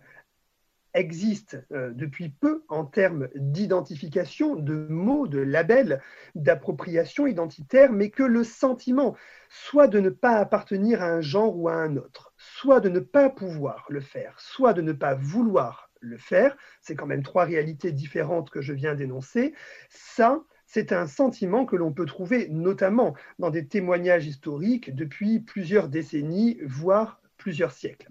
existent 0.94 1.58
euh, 1.72 1.92
depuis 1.94 2.30
peu 2.30 2.64
en 2.68 2.86
termes 2.86 3.30
d'identification, 3.36 4.56
de 4.56 4.88
mots, 4.90 5.28
de 5.28 5.40
labels, 5.40 6.02
d'appropriation 6.36 7.26
identitaire, 7.26 7.94
mais 7.94 8.10
que 8.10 8.24
le 8.24 8.44
sentiment, 8.44 9.16
soit 9.50 9.88
de 9.88 10.02
ne 10.02 10.10
pas 10.10 10.38
appartenir 10.38 11.02
à 11.02 11.08
un 11.08 11.22
genre 11.22 11.58
ou 11.58 11.70
à 11.70 11.76
un 11.76 11.96
autre, 11.96 12.34
soit 12.38 12.82
de 12.82 12.90
ne 12.90 13.00
pas 13.00 13.30
pouvoir 13.30 13.86
le 13.90 14.02
faire, 14.02 14.40
soit 14.40 14.74
de 14.74 14.82
ne 14.82 14.92
pas 14.92 15.16
vouloir 15.16 15.91
le 16.02 16.18
faire, 16.18 16.58
c'est 16.82 16.96
quand 16.96 17.06
même 17.06 17.24
trois 17.24 17.46
réalités 17.46 17.92
différentes 17.92 18.50
que 18.50 18.62
je 18.62 18.74
viens 18.74 18.96
d'énoncer, 18.96 19.54
ça, 19.90 20.44
c'est 20.66 20.92
un 20.92 21.08
sentiment 21.08 21.66
que 21.66 21.76
l'on 21.76 21.94
peut 21.94 22.06
trouver 22.06 22.48
notamment 22.50 23.16
dans 23.40 23.50
des 23.50 23.68
témoignages 23.68 24.28
historiques 24.28 24.94
depuis 24.94 25.40
plusieurs 25.40 25.90
décennies, 25.90 26.60
voire 26.66 27.22
plusieurs 27.38 27.72
siècles. 27.72 28.10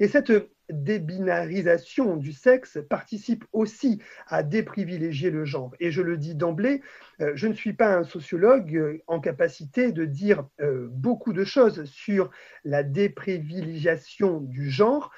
Et 0.00 0.08
cette 0.08 0.32
débinarisation 0.72 2.16
du 2.16 2.32
sexe 2.32 2.78
participe 2.88 3.44
aussi 3.52 4.00
à 4.26 4.42
déprivilégier 4.42 5.30
le 5.30 5.44
genre. 5.44 5.74
Et 5.80 5.90
je 5.90 6.02
le 6.02 6.16
dis 6.16 6.34
d'emblée, 6.34 6.82
euh, 7.20 7.32
je 7.34 7.46
ne 7.46 7.52
suis 7.52 7.74
pas 7.74 7.94
un 7.94 8.04
sociologue 8.04 8.74
euh, 8.76 8.98
en 9.06 9.20
capacité 9.20 9.92
de 9.92 10.04
dire 10.04 10.46
euh, 10.60 10.88
beaucoup 10.90 11.32
de 11.32 11.44
choses 11.44 11.84
sur 11.84 12.30
la 12.64 12.82
déprivilégiation 12.82 14.40
du 14.40 14.70
genre, 14.70 15.10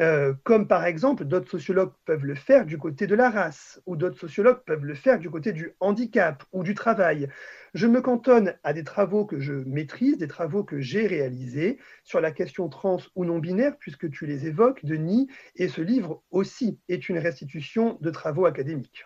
euh, 0.00 0.34
comme 0.44 0.68
par 0.68 0.84
exemple 0.84 1.24
d'autres 1.24 1.50
sociologues 1.50 1.92
peuvent 2.04 2.24
le 2.24 2.34
faire 2.34 2.66
du 2.66 2.78
côté 2.78 3.06
de 3.06 3.14
la 3.14 3.30
race, 3.30 3.80
ou 3.86 3.96
d'autres 3.96 4.18
sociologues 4.18 4.62
peuvent 4.64 4.84
le 4.84 4.94
faire 4.94 5.18
du 5.18 5.30
côté 5.30 5.52
du 5.52 5.74
handicap 5.80 6.44
ou 6.52 6.62
du 6.62 6.74
travail. 6.74 7.28
Je 7.74 7.86
me 7.86 8.00
cantonne 8.00 8.54
à 8.62 8.72
des 8.72 8.84
travaux 8.84 9.26
que 9.26 9.40
je 9.40 9.52
maîtrise, 9.52 10.18
des 10.18 10.28
travaux 10.28 10.64
que 10.64 10.80
j'ai 10.80 11.06
réalisés 11.06 11.78
sur 12.04 12.20
la 12.20 12.32
question 12.32 12.68
trans 12.68 12.98
ou 13.14 13.24
non 13.24 13.38
binaire, 13.38 13.76
puisque 13.78 14.10
tu 14.10 14.26
les 14.26 14.46
évoques, 14.46 14.84
Denis, 14.84 15.28
et 15.56 15.68
ce 15.68 15.80
livre 15.80 16.22
aussi 16.30 16.78
est 16.88 17.08
une 17.08 17.18
restitution 17.18 17.98
de 18.00 18.10
travaux 18.10 18.46
académiques. 18.46 19.04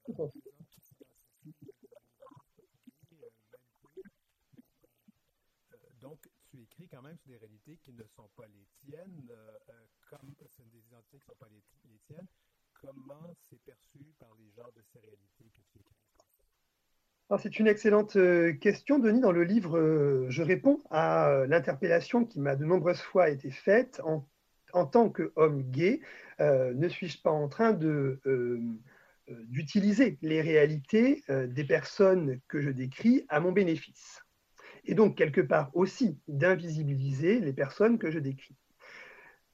donc, 6.02 6.20
tu 6.50 6.62
écris 6.62 6.88
quand 6.88 7.02
même 7.02 7.18
sur 7.18 7.30
des 7.30 7.38
réalités 7.38 7.78
qui 7.84 7.92
ne 7.94 8.04
sont 8.16 8.30
pas 8.36 8.46
les 8.48 8.66
tiennes, 8.80 9.28
euh, 9.30 9.52
euh, 9.70 9.74
comme 10.10 10.34
ce 10.40 10.48
sont 10.56 10.66
des 10.72 10.80
identités 10.80 11.20
qui 11.20 11.24
ne 11.30 11.34
sont 11.34 11.40
pas 11.40 11.50
les, 11.52 11.62
tiennes. 12.08 12.28
Comment 12.74 13.36
c'est 13.50 13.62
perçu 13.64 14.14
par 14.20 14.30
les 14.40 14.50
gens 14.52 14.70
de 14.76 14.82
ces 14.94 15.00
réalités 15.00 15.52
que 15.56 15.62
tu 15.72 15.80
écris? 15.80 15.96
C'est 17.40 17.60
une 17.60 17.68
excellente 17.68 18.16
euh, 18.16 18.54
question, 18.54 19.00
Denis. 19.00 19.20
Dans 19.20 19.34
le 19.34 19.44
livre, 19.44 19.78
euh, 19.78 20.28
je 20.30 20.42
réponds 20.42 20.82
à 20.90 21.28
euh, 21.30 21.48
l'interpellation 21.48 22.24
qui 22.26 22.40
m'a 22.40 22.56
de 22.56 22.64
nombreuses 22.64 23.02
fois 23.02 23.30
été 23.30 23.52
faite. 23.52 24.00
En, 24.06 24.26
en 24.74 24.86
tant 24.86 25.10
qu'homme 25.10 25.64
gay, 25.64 26.02
euh, 26.40 26.74
ne 26.74 26.88
suis-je 26.88 27.22
pas 27.22 27.32
en 27.32 27.48
train 27.48 27.74
de, 27.74 28.20
euh, 28.26 28.30
euh, 28.30 28.60
d'utiliser 29.48 30.18
les 30.22 30.42
réalités 30.42 31.24
euh, 31.30 31.48
des 31.48 31.64
personnes 31.64 32.40
que 32.48 32.62
je 32.62 32.70
décris 32.70 33.26
à 33.30 33.40
mon 33.40 33.52
bénéfice 33.52 34.24
Et 34.86 34.96
donc, 34.96 35.18
quelque 35.18 35.42
part 35.42 35.70
aussi, 35.74 36.20
d'invisibiliser 36.28 37.40
les 37.40 37.54
personnes 37.54 37.98
que 37.98 38.12
je 38.12 38.20
décris. 38.20 38.56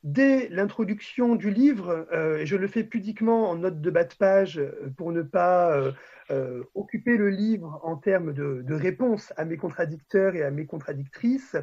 Dès 0.04 0.50
l'introduction 0.50 1.36
du 1.36 1.50
livre, 1.50 2.08
euh, 2.12 2.40
et 2.40 2.46
je 2.46 2.58
le 2.58 2.68
fais 2.68 2.84
pudiquement 2.84 3.50
en 3.50 3.56
note 3.56 3.80
de 3.80 3.90
bas 3.90 4.04
de 4.04 4.14
page 4.14 4.60
euh, 4.60 4.92
pour 4.98 5.14
ne 5.14 5.22
pas 5.22 5.78
euh, 5.78 5.94
euh, 6.32 6.64
occuper 6.74 7.18
le 7.18 7.30
livre 7.30 7.82
en 7.84 7.98
termes 7.98 8.34
de, 8.34 8.74
réponse 8.74 9.34
à 9.36 9.44
mes 9.44 9.58
contradicteurs 9.58 10.36
et 10.36 10.44
à 10.44 10.52
mes 10.52 10.66
contradictrices, 10.66 11.58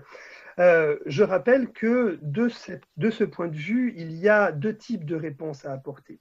euh, 0.59 0.99
je 1.07 1.23
rappelle 1.23 1.73
que 1.73 2.19
de 2.23 2.49
ce 2.49 3.25
point 3.25 3.49
de 3.49 3.57
vue, 3.57 3.95
il 3.97 4.13
y 4.13 4.29
a 4.29 4.53
deux 4.53 4.77
types 4.77 5.07
de 5.07 5.17
réponses 5.17 5.65
à 5.65 5.73
apporter. 5.73 6.21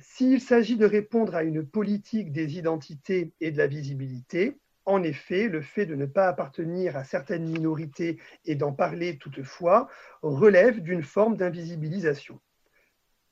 S'il 0.00 0.40
s'agit 0.40 0.76
de 0.76 0.86
répondre 0.86 1.34
à 1.34 1.42
une 1.42 1.64
politique 1.64 2.32
des 2.32 2.58
identités 2.58 3.32
et 3.40 3.50
de 3.50 3.58
la 3.58 3.66
visibilité, 3.66 4.58
en 4.84 5.02
effet, 5.02 5.48
le 5.48 5.60
fait 5.60 5.86
de 5.86 5.94
ne 5.94 6.06
pas 6.06 6.28
appartenir 6.28 6.96
à 6.96 7.04
certaines 7.04 7.48
minorités 7.48 8.20
et 8.44 8.54
d'en 8.54 8.72
parler 8.72 9.18
toutefois 9.18 9.88
relève 10.22 10.80
d'une 10.80 11.02
forme 11.02 11.36
d'invisibilisation. 11.36 12.40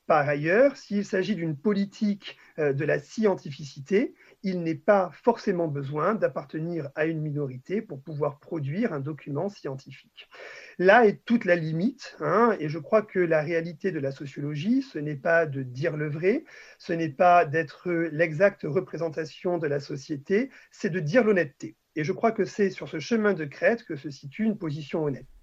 Par 0.07 0.29
ailleurs, 0.29 0.77
s'il 0.77 1.03
s'agit 1.03 1.35
d'une 1.35 1.57
politique 1.57 2.37
euh, 2.59 2.73
de 2.73 2.85
la 2.85 2.99
scientificité, 2.99 4.13
il 4.43 4.61
n'est 4.61 4.75
pas 4.75 5.09
forcément 5.23 5.67
besoin 5.67 6.13
d'appartenir 6.13 6.89
à 6.93 7.05
une 7.05 7.21
minorité 7.21 7.81
pour 7.81 7.99
pouvoir 8.03 8.39
produire 8.39 8.93
un 8.93 8.99
document 8.99 9.49
scientifique. 9.49 10.29
Là 10.77 11.07
est 11.07 11.25
toute 11.25 11.45
la 11.45 11.55
limite, 11.55 12.15
hein, 12.19 12.55
et 12.59 12.69
je 12.69 12.77
crois 12.77 13.01
que 13.01 13.17
la 13.17 13.41
réalité 13.41 13.91
de 13.91 13.99
la 13.99 14.11
sociologie, 14.11 14.83
ce 14.83 14.99
n'est 14.99 15.15
pas 15.15 15.47
de 15.47 15.63
dire 15.63 15.97
le 15.97 16.07
vrai, 16.07 16.43
ce 16.77 16.93
n'est 16.93 17.09
pas 17.09 17.43
d'être 17.45 17.91
l'exacte 17.91 18.61
représentation 18.63 19.57
de 19.57 19.65
la 19.65 19.79
société, 19.79 20.51
c'est 20.69 20.91
de 20.91 20.99
dire 20.99 21.23
l'honnêteté. 21.23 21.77
Et 21.95 22.03
je 22.03 22.11
crois 22.11 22.31
que 22.31 22.45
c'est 22.45 22.69
sur 22.69 22.87
ce 22.89 22.99
chemin 22.99 23.33
de 23.33 23.45
crête 23.45 23.83
que 23.83 23.95
se 23.95 24.11
situe 24.11 24.43
une 24.43 24.57
position 24.59 25.03
honnête. 25.03 25.34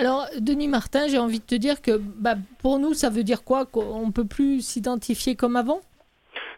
Alors, 0.00 0.26
Denis 0.38 0.68
Martin, 0.68 1.08
j'ai 1.08 1.18
envie 1.18 1.40
de 1.40 1.44
te 1.44 1.56
dire 1.56 1.82
que 1.82 1.98
bah, 1.98 2.34
pour 2.62 2.78
nous, 2.78 2.94
ça 2.94 3.10
veut 3.10 3.24
dire 3.24 3.42
quoi 3.42 3.66
Qu'on 3.66 4.06
ne 4.06 4.12
peut 4.12 4.26
plus 4.26 4.60
s'identifier 4.60 5.34
comme 5.34 5.56
avant? 5.56 5.80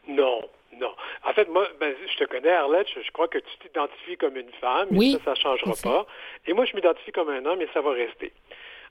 Non, 0.08 0.42
non. 0.78 0.92
En 1.24 1.32
fait, 1.32 1.48
moi, 1.48 1.66
ben, 1.80 1.94
je 2.06 2.16
te 2.18 2.24
connais, 2.24 2.52
Arlette, 2.52 2.88
je, 2.94 3.00
je 3.00 3.10
crois 3.12 3.28
que 3.28 3.38
tu 3.38 3.58
t'identifies 3.62 4.18
comme 4.18 4.36
une 4.36 4.52
femme, 4.60 4.88
Oui, 4.90 5.16
et 5.18 5.24
ça, 5.24 5.24
ça 5.24 5.52
ne 5.52 5.56
changera 5.56 5.72
pas. 5.82 6.06
Et 6.46 6.52
moi, 6.52 6.66
je 6.66 6.76
m'identifie 6.76 7.12
comme 7.12 7.30
un 7.30 7.46
homme, 7.46 7.62
et 7.62 7.68
ça 7.72 7.80
va 7.80 7.92
rester. 7.92 8.32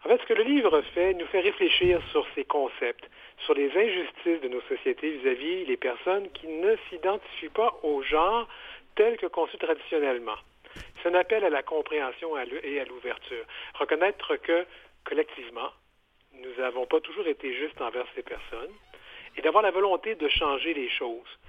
En 0.03 0.09
fait, 0.09 0.19
ce 0.19 0.25
que 0.25 0.33
le 0.33 0.43
livre 0.43 0.81
fait, 0.95 1.13
nous 1.13 1.27
fait 1.27 1.41
réfléchir 1.41 2.01
sur 2.11 2.25
ces 2.33 2.45
concepts, 2.45 3.07
sur 3.45 3.53
les 3.53 3.69
injustices 3.77 4.41
de 4.41 4.47
nos 4.47 4.61
sociétés 4.61 5.11
vis-à-vis 5.11 5.65
les 5.65 5.77
personnes 5.77 6.27
qui 6.33 6.47
ne 6.47 6.75
s'identifient 6.89 7.49
pas 7.49 7.77
au 7.83 8.01
genre 8.01 8.47
tel 8.95 9.17
que 9.17 9.27
conçu 9.27 9.57
traditionnellement. 9.57 10.37
C'est 11.01 11.09
un 11.09 11.15
appel 11.15 11.43
à 11.43 11.49
la 11.49 11.63
compréhension 11.63 12.38
et 12.38 12.80
à 12.80 12.86
l'ouverture. 12.86 13.45
Reconnaître 13.75 14.36
que, 14.38 14.65
collectivement, 15.03 15.71
nous 16.34 16.53
n'avons 16.57 16.86
pas 16.86 16.99
toujours 16.99 17.27
été 17.27 17.53
justes 17.53 17.82
envers 17.82 18.05
ces 18.15 18.23
personnes 18.23 18.71
et 19.38 19.41
d'avoir 19.41 19.63
la 19.63 19.71
volonté 19.71 20.15
de 20.15 20.27
changer 20.27 20.73
les 20.73 20.89
choses. 20.89 21.39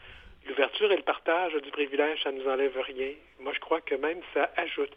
L'ouverture 0.47 0.91
et 0.91 0.97
le 0.97 1.03
partage 1.03 1.53
du 1.55 1.71
privilège, 1.71 2.23
ça 2.23 2.33
ne 2.33 2.41
nous 2.41 2.49
enlève 2.49 2.79
rien. 2.81 3.13
Moi, 3.41 3.53
je 3.53 3.61
crois 3.61 3.81
que 3.81 3.95
même 3.95 4.21
ça 4.33 4.51
ajoute. 4.57 4.93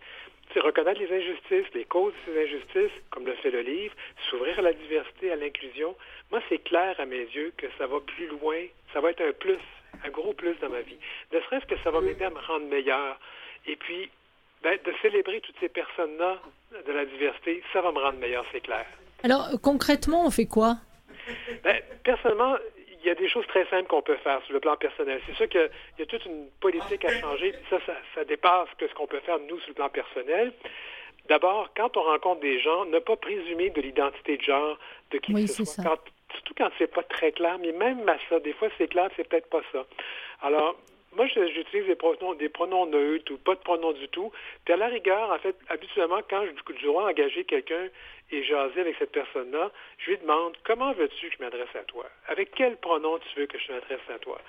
C'est 0.53 0.59
reconnaître 0.59 0.99
les 0.99 1.11
injustices, 1.11 1.73
les 1.73 1.85
causes 1.85 2.13
de 2.13 2.33
ces 2.33 2.43
injustices, 2.43 3.01
comme 3.09 3.25
le 3.25 3.33
fait 3.35 3.51
le 3.51 3.61
livre, 3.61 3.93
s'ouvrir 4.29 4.59
à 4.59 4.61
la 4.61 4.73
diversité, 4.73 5.31
à 5.31 5.35
l'inclusion. 5.35 5.95
Moi, 6.31 6.41
c'est 6.49 6.59
clair 6.59 6.99
à 6.99 7.05
mes 7.05 7.23
yeux 7.23 7.53
que 7.57 7.67
ça 7.77 7.87
va 7.87 7.99
plus 7.99 8.27
loin. 8.27 8.57
Ça 8.93 9.01
va 9.01 9.11
être 9.11 9.21
un 9.21 9.33
plus, 9.33 9.59
un 10.05 10.09
gros 10.09 10.33
plus 10.33 10.55
dans 10.59 10.69
ma 10.69 10.81
vie. 10.81 10.97
Ne 11.31 11.39
serait-ce 11.41 11.65
que 11.65 11.77
ça 11.83 11.91
va 11.91 12.01
m'aider 12.01 12.25
à 12.25 12.29
me 12.29 12.39
rendre 12.39 12.67
meilleur. 12.67 13.19
Et 13.65 13.75
puis, 13.75 14.09
ben, 14.63 14.77
de 14.85 14.93
célébrer 15.01 15.41
toutes 15.41 15.59
ces 15.59 15.69
personnes-là 15.69 16.39
de 16.87 16.91
la 16.91 17.05
diversité, 17.05 17.61
ça 17.73 17.81
va 17.81 17.91
me 17.91 17.99
rendre 17.99 18.17
meilleur, 18.19 18.45
c'est 18.51 18.61
clair. 18.61 18.85
Alors, 19.23 19.49
concrètement, 19.61 20.25
on 20.25 20.31
fait 20.31 20.45
quoi? 20.47 20.75
Ben, 21.63 21.81
personnellement, 22.03 22.55
il 23.01 23.07
y 23.07 23.09
a 23.09 23.15
des 23.15 23.29
choses 23.29 23.45
très 23.47 23.65
simples 23.67 23.87
qu'on 23.87 24.01
peut 24.01 24.15
faire 24.17 24.41
sur 24.43 24.53
le 24.53 24.59
plan 24.59 24.75
personnel. 24.77 25.21
C'est 25.27 25.35
sûr 25.35 25.47
qu'il 25.49 25.69
y 25.99 26.01
a 26.01 26.05
toute 26.05 26.25
une 26.25 26.47
politique 26.61 27.03
à 27.05 27.19
changer, 27.19 27.51
puis 27.51 27.61
ça, 27.69 27.77
ça, 27.85 27.93
ça 28.15 28.23
dépasse 28.25 28.69
que 28.77 28.87
ce 28.87 28.93
qu'on 28.93 29.07
peut 29.07 29.19
faire, 29.21 29.39
nous, 29.39 29.59
sur 29.59 29.69
le 29.69 29.73
plan 29.75 29.89
personnel. 29.89 30.53
D'abord, 31.29 31.69
quand 31.75 31.95
on 31.95 32.03
rencontre 32.03 32.41
des 32.41 32.59
gens, 32.59 32.85
ne 32.85 32.99
pas 32.99 33.15
présumer 33.15 33.69
de 33.69 33.81
l'identité 33.81 34.37
de 34.37 34.41
genre 34.43 34.77
de 35.11 35.17
qui 35.19 35.33
Oui, 35.33 35.45
que 35.45 35.51
ce 35.51 35.63
soit. 35.65 35.83
ça. 35.83 35.89
Quand- 35.89 35.99
surtout 36.33 36.53
quand 36.57 36.69
c'est 36.77 36.87
pas 36.87 37.03
très 37.03 37.31
clair, 37.31 37.57
mais 37.59 37.71
même 37.71 38.07
à 38.09 38.17
ça, 38.27 38.39
des 38.39 38.53
fois 38.53 38.67
c'est 38.77 38.87
clair, 38.87 39.09
c'est 39.15 39.27
peut-être 39.29 39.49
pas 39.49 39.61
ça. 39.71 39.85
Alors, 40.41 40.75
Moi, 41.15 41.27
j'utilise 41.27 41.85
des 41.87 41.95
pronoms, 42.49 42.85
neutres 42.85 43.31
ou 43.33 43.37
pas 43.37 43.55
de 43.55 43.59
pronoms 43.59 43.91
du 43.93 44.07
tout. 44.09 44.31
Puis 44.65 44.73
à 44.73 44.77
la 44.77 44.87
rigueur, 44.87 45.31
en 45.31 45.37
fait, 45.39 45.55
habituellement, 45.69 46.21
quand 46.29 46.43
je, 46.45 46.73
je 46.77 46.85
dois 46.85 47.07
engager 47.09 47.43
quelqu'un 47.43 47.87
et 48.31 48.43
jaser 48.43 48.81
avec 48.81 48.95
cette 48.97 49.11
personne-là, 49.11 49.71
je 49.99 50.11
lui 50.11 50.17
demande 50.17 50.55
comment 50.63 50.91
veux-tu 50.93 51.29
que 51.29 51.35
je 51.37 51.43
m'adresse 51.43 51.75
à 51.75 51.83
toi? 51.83 52.05
Avec 52.27 52.51
quel 52.55 52.77
pronom 52.77 53.19
tu 53.19 53.39
veux 53.39 53.45
que 53.45 53.59
je 53.59 53.71
m'adresse 53.71 54.09
à 54.09 54.17
toi? 54.19 54.39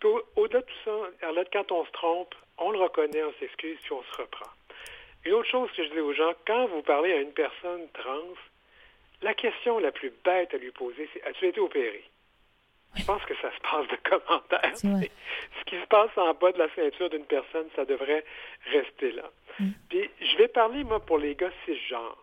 Puis 0.00 0.08
au- 0.08 0.22
au-delà 0.36 0.60
de 0.60 0.66
tout 0.66 0.74
ça, 0.84 1.26
Arlette, 1.26 1.48
quand 1.52 1.70
on 1.72 1.84
se 1.84 1.90
trompe, 1.92 2.34
on 2.58 2.70
le 2.70 2.78
reconnaît, 2.78 3.22
on 3.24 3.32
s'excuse, 3.40 3.78
puis 3.82 3.92
on 3.92 4.02
se 4.02 4.22
reprend. 4.22 4.50
Une 5.24 5.32
autre 5.34 5.48
chose 5.50 5.70
que 5.76 5.84
je 5.84 5.90
dis 5.90 6.00
aux 6.00 6.12
gens, 6.12 6.32
quand 6.46 6.66
vous 6.66 6.82
parlez 6.82 7.12
à 7.12 7.16
une 7.20 7.32
personne 7.32 7.88
trans, 7.94 8.34
la 9.22 9.34
question 9.34 9.78
la 9.78 9.90
plus 9.92 10.12
bête 10.24 10.52
à 10.54 10.58
lui 10.58 10.70
poser, 10.70 11.08
c'est 11.12 11.22
As-tu 11.24 11.46
été 11.48 11.60
opéré? 11.60 12.04
Je 12.96 13.04
pense 13.04 13.24
que 13.24 13.34
ça 13.36 13.50
se 13.50 13.60
passe 13.60 13.88
de 13.88 13.96
commentaires. 14.08 14.76
Ce 14.76 15.64
qui 15.66 15.80
se 15.80 15.86
passe 15.86 16.10
en 16.16 16.32
bas 16.34 16.52
de 16.52 16.58
la 16.58 16.68
ceinture 16.74 17.10
d'une 17.10 17.24
personne, 17.24 17.66
ça 17.74 17.84
devrait 17.84 18.24
rester 18.66 19.12
là. 19.12 19.30
Mm. 19.58 19.70
Puis 19.88 20.10
je 20.20 20.36
vais 20.36 20.48
parler, 20.48 20.84
moi, 20.84 21.00
pour 21.00 21.18
les 21.18 21.34
gars 21.34 21.50
cisgenres. 21.64 22.18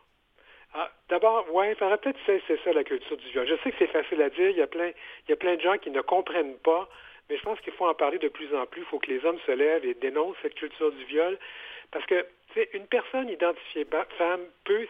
Ah, 0.73 0.89
D'abord, 1.09 1.53
ouais, 1.53 1.71
il 1.71 1.75
faudrait 1.75 1.97
peut-être 1.97 2.19
cesser 2.25 2.59
ça, 2.63 2.71
la 2.71 2.83
culture 2.83 3.17
du 3.17 3.27
viol. 3.29 3.45
Je 3.45 3.55
sais 3.63 3.71
que 3.71 3.77
c'est 3.79 3.91
facile 3.91 4.21
à 4.21 4.29
dire, 4.29 4.49
il 4.49 4.57
y 4.57 4.61
a 4.61 4.67
plein, 4.67 4.87
il 5.27 5.29
y 5.29 5.33
a 5.33 5.35
plein 5.35 5.55
de 5.55 5.61
gens 5.61 5.77
qui 5.77 5.91
ne 5.91 6.01
comprennent 6.01 6.57
pas, 6.59 6.87
mais 7.29 7.37
je 7.37 7.43
pense 7.43 7.59
qu'il 7.59 7.73
faut 7.73 7.87
en 7.87 7.93
parler 7.93 8.19
de 8.19 8.29
plus 8.29 8.55
en 8.55 8.65
plus. 8.65 8.81
Il 8.81 8.87
faut 8.87 8.99
que 8.99 9.11
les 9.11 9.23
hommes 9.25 9.39
se 9.45 9.51
lèvent 9.51 9.85
et 9.85 9.93
dénoncent 9.95 10.37
cette 10.41 10.55
culture 10.55 10.91
du 10.91 11.03
viol. 11.05 11.37
Parce 11.91 12.05
que, 12.05 12.25
tu 12.53 12.61
sais, 12.61 12.69
une 12.73 12.87
personne 12.87 13.29
identifiée 13.29 13.85
femme 14.17 14.41
peut 14.63 14.87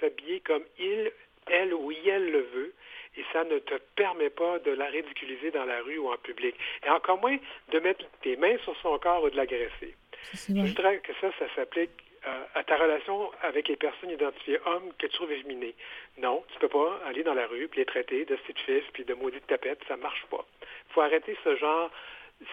s'habiller 0.00 0.40
comme 0.40 0.64
il, 0.78 1.12
elle 1.46 1.74
ou 1.74 1.92
elle 2.06 2.30
le 2.30 2.40
veut, 2.40 2.74
et 3.18 3.24
ça 3.32 3.44
ne 3.44 3.58
te 3.58 3.74
permet 3.96 4.30
pas 4.30 4.58
de 4.60 4.70
la 4.70 4.86
ridiculiser 4.86 5.50
dans 5.50 5.64
la 5.64 5.80
rue 5.82 5.98
ou 5.98 6.10
en 6.10 6.16
public. 6.16 6.54
Et 6.86 6.90
encore 6.90 7.20
moins 7.20 7.36
de 7.72 7.78
mettre 7.80 8.04
tes 8.22 8.36
mains 8.36 8.56
sur 8.64 8.76
son 8.80 8.96
corps 8.98 9.24
ou 9.24 9.30
de 9.30 9.36
l'agresser. 9.36 9.94
Je 10.32 10.52
voudrais 10.52 10.98
que 10.98 11.12
ça, 11.20 11.30
ça 11.38 11.46
s'applique 11.54 11.90
euh, 12.26 12.44
à 12.54 12.64
ta 12.64 12.76
relation 12.76 13.30
avec 13.42 13.68
les 13.68 13.76
personnes 13.76 14.10
identifiées 14.10 14.58
hommes 14.66 14.92
que 14.98 15.06
tu 15.06 15.12
trouves 15.14 15.32
efféminées. 15.32 15.74
Non, 16.18 16.44
tu 16.52 16.58
peux 16.58 16.68
pas 16.68 17.00
aller 17.06 17.22
dans 17.22 17.34
la 17.34 17.46
rue 17.46 17.68
puis 17.68 17.80
les 17.80 17.86
traiter 17.86 18.24
de 18.24 18.36
petites 18.36 18.58
fils 18.60 18.84
puis 18.92 19.04
de 19.04 19.14
maudites 19.14 19.46
tapettes, 19.46 19.82
ça 19.88 19.96
marche 19.96 20.24
pas. 20.30 20.44
Il 20.62 20.92
faut 20.92 21.00
arrêter 21.00 21.36
ce 21.44 21.56
genre. 21.56 21.90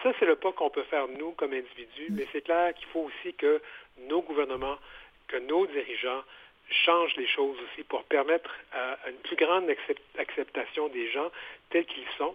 Ça, 0.02 0.12
c'est 0.18 0.26
le 0.26 0.36
pas 0.36 0.52
qu'on 0.52 0.70
peut 0.70 0.82
faire 0.84 1.06
nous 1.06 1.32
comme 1.32 1.52
individus, 1.52 2.08
mais 2.10 2.26
c'est 2.32 2.42
clair 2.42 2.74
qu'il 2.74 2.88
faut 2.88 3.08
aussi 3.08 3.34
que 3.34 3.60
nos 4.08 4.20
gouvernements, 4.22 4.78
que 5.28 5.36
nos 5.36 5.66
dirigeants 5.66 6.22
changent 6.70 7.16
les 7.16 7.26
choses 7.26 7.56
aussi 7.60 7.84
pour 7.84 8.04
permettre 8.04 8.50
une 9.08 9.16
plus 9.16 9.36
grande 9.36 9.68
accep- 9.68 10.18
acceptation 10.18 10.88
des 10.88 11.10
gens 11.10 11.30
tels 11.70 11.86
qu'ils 11.86 12.08
sont. 12.18 12.34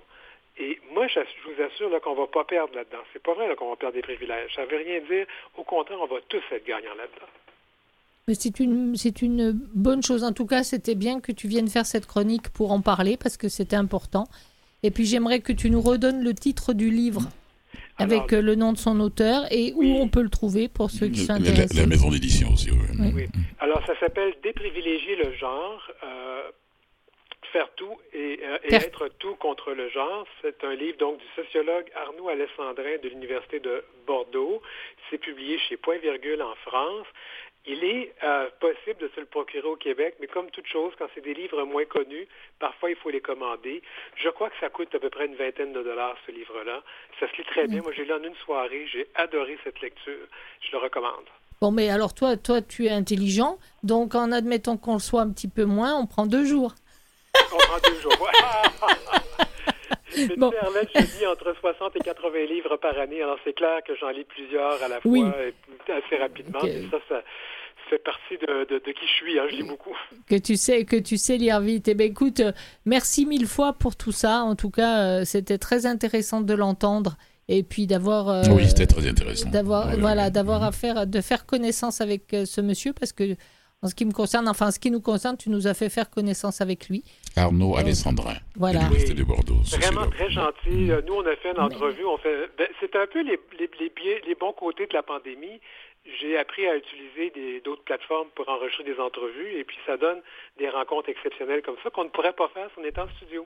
Et 0.58 0.80
moi, 0.94 1.08
je, 1.08 1.20
vous 1.20 1.62
assure 1.64 2.02
qu'on 2.02 2.12
ne 2.12 2.18
va 2.20 2.28
pas 2.28 2.44
perdre 2.44 2.76
là-dedans. 2.76 3.04
C'est 3.14 3.24
pas 3.24 3.34
vrai 3.34 3.56
qu'on 3.56 3.70
va 3.70 3.76
perdre 3.76 3.96
des 3.96 4.02
privilèges. 4.02 4.54
Ça 4.56 4.66
ne 4.66 4.68
veut 4.68 4.78
rien 4.78 5.00
dire. 5.10 5.26
Au 5.58 5.64
contraire, 5.64 6.00
on 6.02 6.08
va 6.08 6.18
tous 6.28 6.44
être 6.52 6.66
gagnants 6.66 6.96
là-dedans. 6.96 7.28
Mais 8.28 8.36
c'est 8.36 8.60
une, 8.60 8.96
c'est 8.96 9.22
une 9.22 9.52
bonne 9.52 10.04
chose. 10.04 10.24
En 10.24 10.34
tout 10.34 10.46
cas, 10.46 10.64
c'était 10.64 10.96
bien 10.96 11.20
que 11.20 11.32
tu 11.32 11.48
viennes 11.48 11.68
faire 11.68 11.86
cette 11.86 12.06
chronique 12.06 12.50
pour 12.50 12.72
en 12.72 12.82
parler 12.82 13.18
parce 13.18 13.38
que 13.38 13.50
c'était 13.50 13.76
important. 13.76 14.28
Et 14.84 14.92
puis 14.92 15.06
j'aimerais 15.06 15.40
que 15.40 15.54
tu 15.54 15.70
nous 15.70 15.82
redonnes 15.82 16.24
le 16.24 16.34
titre 16.34 16.74
du 16.74 16.90
livre 16.90 17.22
avec 18.04 18.34
euh, 18.34 18.42
le 18.42 18.56
nom 18.56 18.74
de 18.74 18.78
son 18.78 19.00
auteur 19.00 19.46
et 19.52 19.74
où 19.76 19.84
on 19.84 20.08
peut 20.08 20.22
le 20.22 20.30
trouver 20.30 20.68
pour 20.68 20.90
ceux 20.92 21.08
qui 21.08 21.22
sont 21.26 21.34
La, 21.34 21.66
la- 21.82 21.88
maison 21.88 22.10
d'édition 22.10 22.52
aussi, 22.54 22.72
oui. 22.72 22.78
Oui. 23.00 23.12
Oui. 23.16 23.26
Alors, 23.60 23.82
ça 23.86 23.94
s'appelle 24.00 24.34
Déprivilégier 24.44 25.16
le 25.24 25.34
genre. 25.38 25.82
euh, 26.04 26.42
faire 27.52 27.70
tout 27.76 27.98
et, 28.14 28.40
euh, 28.44 28.58
et 28.64 28.70
Faire- 28.70 28.84
être 28.84 29.08
tout 29.20 29.36
contre 29.36 29.72
le 29.74 29.90
genre. 29.90 30.26
C'est 30.42 30.64
un 30.64 30.74
livre 30.76 30.98
donc 30.98 31.18
du 31.20 31.26
sociologue 31.36 31.86
Arnaud 31.96 32.30
Alessandrin 32.30 32.98
de 33.02 33.10
l'Université 33.10 33.60
de 33.60 33.84
Bordeaux. 34.08 34.62
C'est 35.10 35.18
publié 35.18 35.58
chez 35.60 35.78
Point 35.78 35.98
Virgule 35.98 36.42
en 36.42 36.56
France. 36.56 37.08
Il 37.68 37.84
est 37.84 38.12
euh, 38.24 38.50
possible 38.60 39.00
de 39.02 39.12
se 39.14 39.20
le 39.20 39.28
procurer 39.28 39.68
au 39.68 39.76
Québec, 39.76 40.16
mais 40.20 40.26
comme 40.26 40.50
toute 40.50 40.66
chose, 40.66 40.94
quand 40.98 41.06
c'est 41.14 41.22
des 41.22 41.36
livres 41.36 41.64
moins 41.64 41.86
connus, 41.86 42.28
parfois 42.58 42.90
il 42.90 42.96
faut 42.96 43.12
les 43.12 43.22
commander. 43.22 43.84
Je 44.16 44.30
crois 44.30 44.50
que 44.50 44.56
ça 44.60 44.70
coûte 44.70 44.94
à 44.96 45.00
peu 45.00 45.12
près 45.12 45.28
une 45.28 45.36
vingtaine 45.36 45.72
de 45.72 45.84
dollars, 45.84 46.18
ce 46.26 46.32
livre-là. 46.32 46.82
Ça 47.20 47.30
se 47.30 47.38
lit 47.38 47.44
très 47.44 47.68
bien. 47.68 47.84
Moi, 47.84 47.92
j'ai 47.96 48.04
lu 48.06 48.14
en 48.14 48.24
une 48.24 48.34
soirée. 48.46 48.88
J'ai 48.92 49.08
adoré 49.14 49.60
cette 49.64 49.80
lecture. 49.80 50.26
Je 50.62 50.72
le 50.72 50.80
recommande. 50.80 51.26
Bon, 51.62 51.70
mais 51.72 51.90
alors 51.92 52.16
toi, 52.16 52.36
toi, 52.36 52.64
tu 52.64 52.88
es 52.88 52.90
intelligent, 52.90 53.60
donc 53.84 54.16
en 54.16 54.32
admettant 54.32 54.78
qu'on 54.78 54.94
le 54.94 55.00
soit 55.00 55.22
un 55.22 55.30
petit 55.32 55.48
peu 55.48 55.66
moins, 55.66 55.94
on 55.96 56.08
prend 56.08 56.26
deux 56.26 56.46
jours. 56.46 56.74
On 57.54 57.58
prend 57.58 57.78
deux 57.90 58.00
jours. 58.02 58.12
Bon. 60.38 60.52
je 60.52 61.20
lis 61.20 61.26
entre 61.28 61.56
60 61.62 61.96
et 61.96 62.00
80 62.00 62.46
livres 62.50 62.76
par 62.78 62.98
année, 63.00 63.24
alors 63.24 63.38
c'est 63.46 63.54
clair 63.54 63.80
que 63.88 63.94
j'en 63.96 64.10
lis 64.10 64.26
plusieurs 64.26 64.82
à 64.84 64.88
la 64.90 65.00
fois 65.00 65.10
Oui. 65.12 65.22
et 65.24 65.92
assez 65.92 66.18
rapidement. 66.22 66.60
Ok. 66.60 66.68
Et 66.68 66.82
ça, 66.92 66.98
ça 67.08 67.22
fait 67.90 67.98
partie 68.04 68.38
de, 68.38 68.66
de- 68.70 68.80
de 68.86 68.92
qui 68.92 69.08
je 69.08 69.12
suis. 69.14 69.40
hein. 69.40 69.44
Je 69.50 69.56
lis 69.56 69.64
beaucoup. 69.64 69.96
Que 70.30 70.36
tu 70.36 70.58
sais, 70.58 70.84
que 70.84 70.98
tu 70.98 71.16
sais 71.18 71.38
lire 71.38 71.62
vite. 71.62 71.88
Eh 71.88 71.94
ben, 71.94 72.12
écoute, 72.12 72.42
merci 72.86 73.26
mille 73.26 73.48
fois 73.48 73.72
pour 73.74 73.96
tout 73.96 74.12
ça. 74.12 74.42
En 74.42 74.56
tout 74.56 74.70
cas, 74.70 75.00
euh, 75.00 75.24
c'était 75.26 75.58
très 75.58 75.86
intéressant 75.86 76.42
de 76.42 76.54
l'entendre 76.54 77.16
et 77.48 77.64
puis 77.64 77.88
d'avoir. 77.88 78.28
euh, 78.30 78.44
Oui, 78.52 78.68
c'était 78.68 78.88
très 78.88 79.08
intéressant. 79.08 79.50
D'avoir, 79.50 79.88
Ouais, 79.88 79.98
voilà, 79.98 80.30
d'avoir 80.30 80.62
affaire, 80.64 81.08
de 81.08 81.22
faire 81.22 81.46
connaissance 81.46 82.02
avec 82.02 82.34
euh, 82.34 82.44
ce 82.46 82.60
monsieur 82.60 82.92
parce 82.92 83.14
que. 83.14 83.36
En 83.84 83.88
ce 83.88 83.96
qui 83.96 84.06
me 84.06 84.12
concerne, 84.12 84.48
enfin, 84.48 84.68
en 84.68 84.72
ce 84.72 84.78
qui 84.78 84.92
nous 84.92 85.02
concerne, 85.02 85.38
tu 85.38 85.50
nous 85.50 85.66
as 85.66 85.74
fait 85.74 85.90
faire 85.90 86.12
connaissance 86.12 86.62
avec 86.62 86.88
lui. 86.88 87.04
Arnaud 87.36 87.76
Alessandrin, 87.78 88.36
Voilà. 88.56 88.78
de 88.78 88.84
l'Université 88.84 89.16
de 89.16 89.24
Bordeaux. 89.24 89.56
Vraiment 89.80 90.08
très 90.08 90.30
gentil. 90.30 90.92
Euh, 90.92 91.02
Nous, 91.08 91.14
on 91.16 91.26
a 91.26 91.36
fait 91.38 91.50
une 91.50 91.60
entrevue. 91.60 92.06
On 92.06 92.18
fait. 92.20 92.48
ben, 92.60 92.68
c'est 92.80 92.96
un 92.96 93.08
peu 93.12 93.24
les, 93.24 93.40
les, 93.60 93.70
les, 93.80 93.90
biais- 93.90 94.22
les 94.28 94.36
bons 94.36 94.54
côtés 94.54 94.86
de 94.86 94.94
la 94.94 95.02
pandémie. 95.02 95.60
J'ai 96.20 96.38
appris 96.38 96.68
à 96.68 96.76
utiliser 96.78 97.62
d'autres 97.66 97.84
plateformes 97.84 98.28
pour 98.36 98.48
enregistrer 98.50 98.84
des 98.84 99.00
entrevues 99.00 99.58
et 99.60 99.64
puis 99.64 99.78
ça 99.88 99.98
donne 99.98 100.18
des 100.60 100.70
rencontres 100.70 101.10
exceptionnelles 101.10 101.62
comme 101.64 101.76
ça 101.84 101.90
qu'on 101.90 102.04
ne 102.04 102.10
pourrait 102.10 102.34
pas 102.34 102.50
faire 102.54 102.68
si 102.74 102.80
on 102.80 102.86
était 102.88 103.02
en 103.02 103.10
studio. 103.18 103.46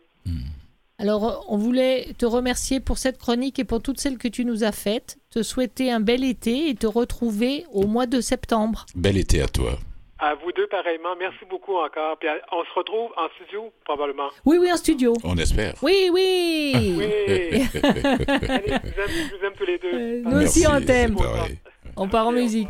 Alors, 0.97 1.29
euh, 1.29 1.35
on 1.47 1.57
voulait 1.57 2.07
te 2.17 2.25
remercier 2.25 2.81
pour 2.81 2.97
cette 2.97 3.17
chronique 3.19 3.57
et 3.59 3.63
pour 3.65 3.81
toutes 3.81 3.99
celles 4.01 4.17
que 4.17 4.27
tu 4.29 4.43
nous 4.43 4.65
as 4.65 4.71
faites, 4.73 5.17
te 5.29 5.43
souhaiter 5.43 5.91
un 5.93 6.01
bel 6.01 6.25
été 6.25 6.69
et 6.69 6.75
te 6.75 6.87
retrouver 6.87 7.65
au 7.71 7.87
mois 7.87 8.05
de 8.05 8.19
septembre. 8.19 8.85
Bel 8.95 9.17
été 9.17 9.41
à 9.41 9.47
toi. 9.47 9.77
À 10.17 10.33
vous 10.35 10.51
deux, 10.53 10.67
pareillement. 10.67 11.15
Merci 11.19 11.43
beaucoup 11.49 11.75
encore. 11.75 12.17
Puis 12.17 12.29
on 12.51 12.63
se 12.63 12.73
retrouve 12.73 13.11
en 13.17 13.27
studio, 13.35 13.71
probablement. 13.83 14.29
Oui, 14.45 14.57
oui, 14.59 14.71
en 14.71 14.77
studio. 14.77 15.13
On 15.25 15.35
espère. 15.37 15.73
Oui, 15.81 16.09
oui. 16.11 16.95
Oui. 16.97 17.03
Allez, 17.83 18.73
je 18.73 18.89
vous 18.89 19.01
aime, 19.01 19.09
je 19.09 19.35
vous 19.37 19.45
aime 19.45 19.53
tous 19.57 19.65
les 19.65 19.77
deux. 19.77 19.93
Euh, 19.93 20.21
nous 20.23 20.41
aussi, 20.41 20.65
on 20.67 20.79
t'aime. 20.79 21.17
On 21.97 22.07
part 22.07 22.27
en 22.27 22.31
musique. 22.31 22.69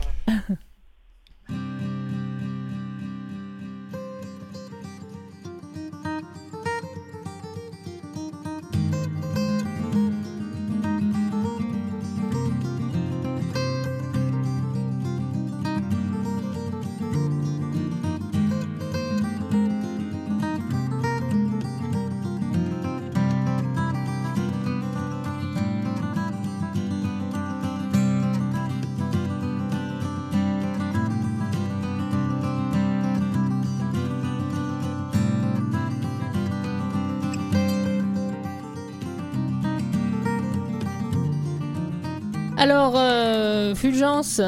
Alors, 42.66 42.94
euh, 42.98 43.76
Fulgence. 43.76 44.42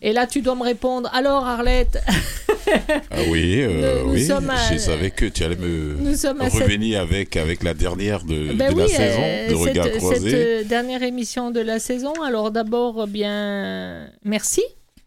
Et 0.00 0.14
là, 0.14 0.26
tu 0.26 0.40
dois 0.40 0.54
me 0.54 0.62
répondre. 0.62 1.10
Alors, 1.12 1.44
Arlette. 1.46 1.98
Ah 3.10 3.18
oui, 3.28 3.60
euh, 3.60 4.00
Nous- 4.04 4.08
nous 4.08 4.14
oui. 4.14 4.32
à- 4.32 4.72
Je 4.72 4.78
savais 4.78 5.10
que 5.10 5.26
tu 5.26 5.44
allais 5.44 5.54
me 5.54 6.14
cette- 6.14 6.32
revenir 6.38 6.98
avec, 7.02 7.36
avec 7.36 7.62
la 7.62 7.74
dernière 7.74 8.24
de, 8.24 8.54
Ben 8.54 8.72
de 8.72 8.78
la 8.80 8.88
saison 8.88 9.20
euh, 9.22 9.48
de 9.50 9.54
Regard 9.54 9.84
cette, 9.84 9.96
Croisé. 9.98 10.30
cette, 10.30 10.34
euh, 10.40 10.64
dernière 10.64 11.02
émission 11.02 11.50
de 11.50 11.60
la 11.60 11.78
saison. 11.78 12.14
Alors 12.22 12.50
d'abord, 12.50 13.02
euh, 13.02 13.06
bien, 13.06 14.08
merci 14.24 14.62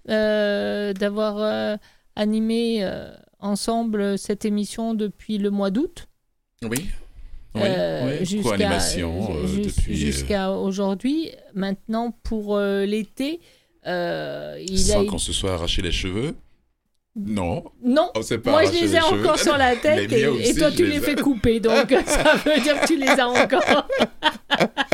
euh, 0.08 0.94
d'avoir 0.94 1.38
euh, 1.40 1.78
animé 2.16 2.84
euh, 2.84 3.10
ensemble 3.40 4.20
cette 4.20 4.46
émission 4.46 4.94
depuis 4.94 5.40
le 5.40 5.50
mois 5.50 5.72
d'août. 5.72 6.08
Oui. 6.64 6.90
Oui, 7.58 7.68
Euh, 7.70 8.18
oui. 8.20 8.26
jusqu'à 8.26 8.50
Co-animation 8.50 9.30
euh, 9.36 9.48
jus- 9.48 9.62
depuis. 9.62 9.94
euh, 9.94 9.96
jusqu'à 9.96 10.52
aujourd'hui. 10.52 11.32
Maintenant, 11.54 12.12
pour 12.24 12.56
euh, 12.58 12.86
l'été, 12.86 13.40
euh, 13.86 14.58
il 14.68 14.80
sans 14.80 15.02
a 15.02 15.06
qu'on 15.06 15.18
se 15.18 15.34
soit 15.34 15.54
arraché 15.54 15.82
les 15.82 15.92
cheveux? 15.92 16.36
Non. 17.20 17.64
non, 17.84 18.12
pas 18.38 18.52
moi 18.52 18.64
je 18.66 18.72
les 18.74 18.96
ai 18.96 19.02
encore 19.02 19.40
sur 19.40 19.58
la 19.58 19.76
tête 19.76 20.12
et, 20.14 20.54
toi 20.54 20.70
tu 20.70 20.84
les 20.86 20.92
les 20.92 20.98
ai. 20.98 21.00
fais 21.00 21.16
couper, 21.16 21.60
donc 21.60 21.90
ça 22.06 22.36
veut 22.46 22.62
dire 22.62 22.80
que 22.80 22.86
tu 22.86 22.96
les 22.96 23.08
as 23.08 23.28
encore. 23.28 23.88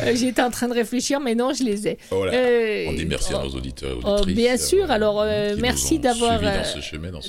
Euh, 0.00 0.14
J'étais 0.14 0.42
en 0.42 0.50
train 0.50 0.68
de 0.68 0.74
réfléchir, 0.74 1.20
mais 1.20 1.34
non, 1.34 1.52
je 1.52 1.64
les 1.64 1.88
ai. 1.88 1.98
Voilà. 2.10 2.32
Euh, 2.34 2.84
On 2.88 2.92
dit 2.92 3.04
merci 3.06 3.32
à 3.34 3.40
oh, 3.42 3.48
nos 3.48 3.54
auditeurs 3.56 3.96
et 3.96 4.00
oh, 4.04 4.08
auditrices. 4.10 4.36
bien 4.36 4.54
euh, 4.54 4.58
sûr. 4.58 4.90
Alors, 4.90 5.20
euh, 5.20 5.56
merci 5.58 5.98
d'avoir 5.98 6.40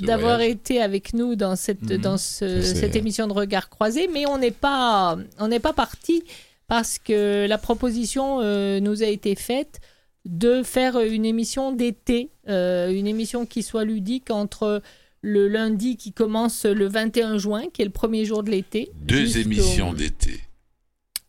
d'avoir 0.01 0.41
été 0.41 0.81
avec 0.81 1.13
nous 1.13 1.35
dans 1.35 1.55
cette 1.55 1.81
Mhm. 1.81 1.97
dans 1.97 2.17
ce- 2.17 2.61
cette 2.61 2.95
émission 2.95 3.27
de 3.27 3.33
regard 3.33 3.69
croisé. 3.69 4.07
Mais 4.13 4.25
on 4.27 4.37
n'est 4.37 4.51
pas 4.51 5.17
on 5.39 5.49
pas 5.59 5.73
parti 5.73 6.23
parce 6.67 6.99
que 6.99 7.47
la 7.47 7.57
proposition 7.57 8.39
euh, 8.41 8.79
nous 8.79 9.01
a 9.03 9.07
été 9.07 9.35
faite 9.35 9.79
de 10.25 10.61
faire 10.63 10.99
une 10.99 11.25
émission 11.25 11.71
d'été, 11.71 12.29
une 12.47 13.07
émission 13.07 13.45
qui 13.45 13.63
soit 13.63 13.83
ludique 13.85 14.29
entre 14.31 14.81
le 15.21 15.47
lundi 15.47 15.97
qui 15.97 16.11
commence 16.13 16.65
le 16.65 16.87
21 16.87 17.37
juin, 17.37 17.63
qui 17.73 17.81
est 17.81 17.85
le 17.85 17.91
premier 17.91 18.25
jour 18.25 18.43
de 18.43 18.51
l'été. 18.51 18.91
Deux 19.01 19.37
émissions 19.37 19.91
d'été. 19.93 20.39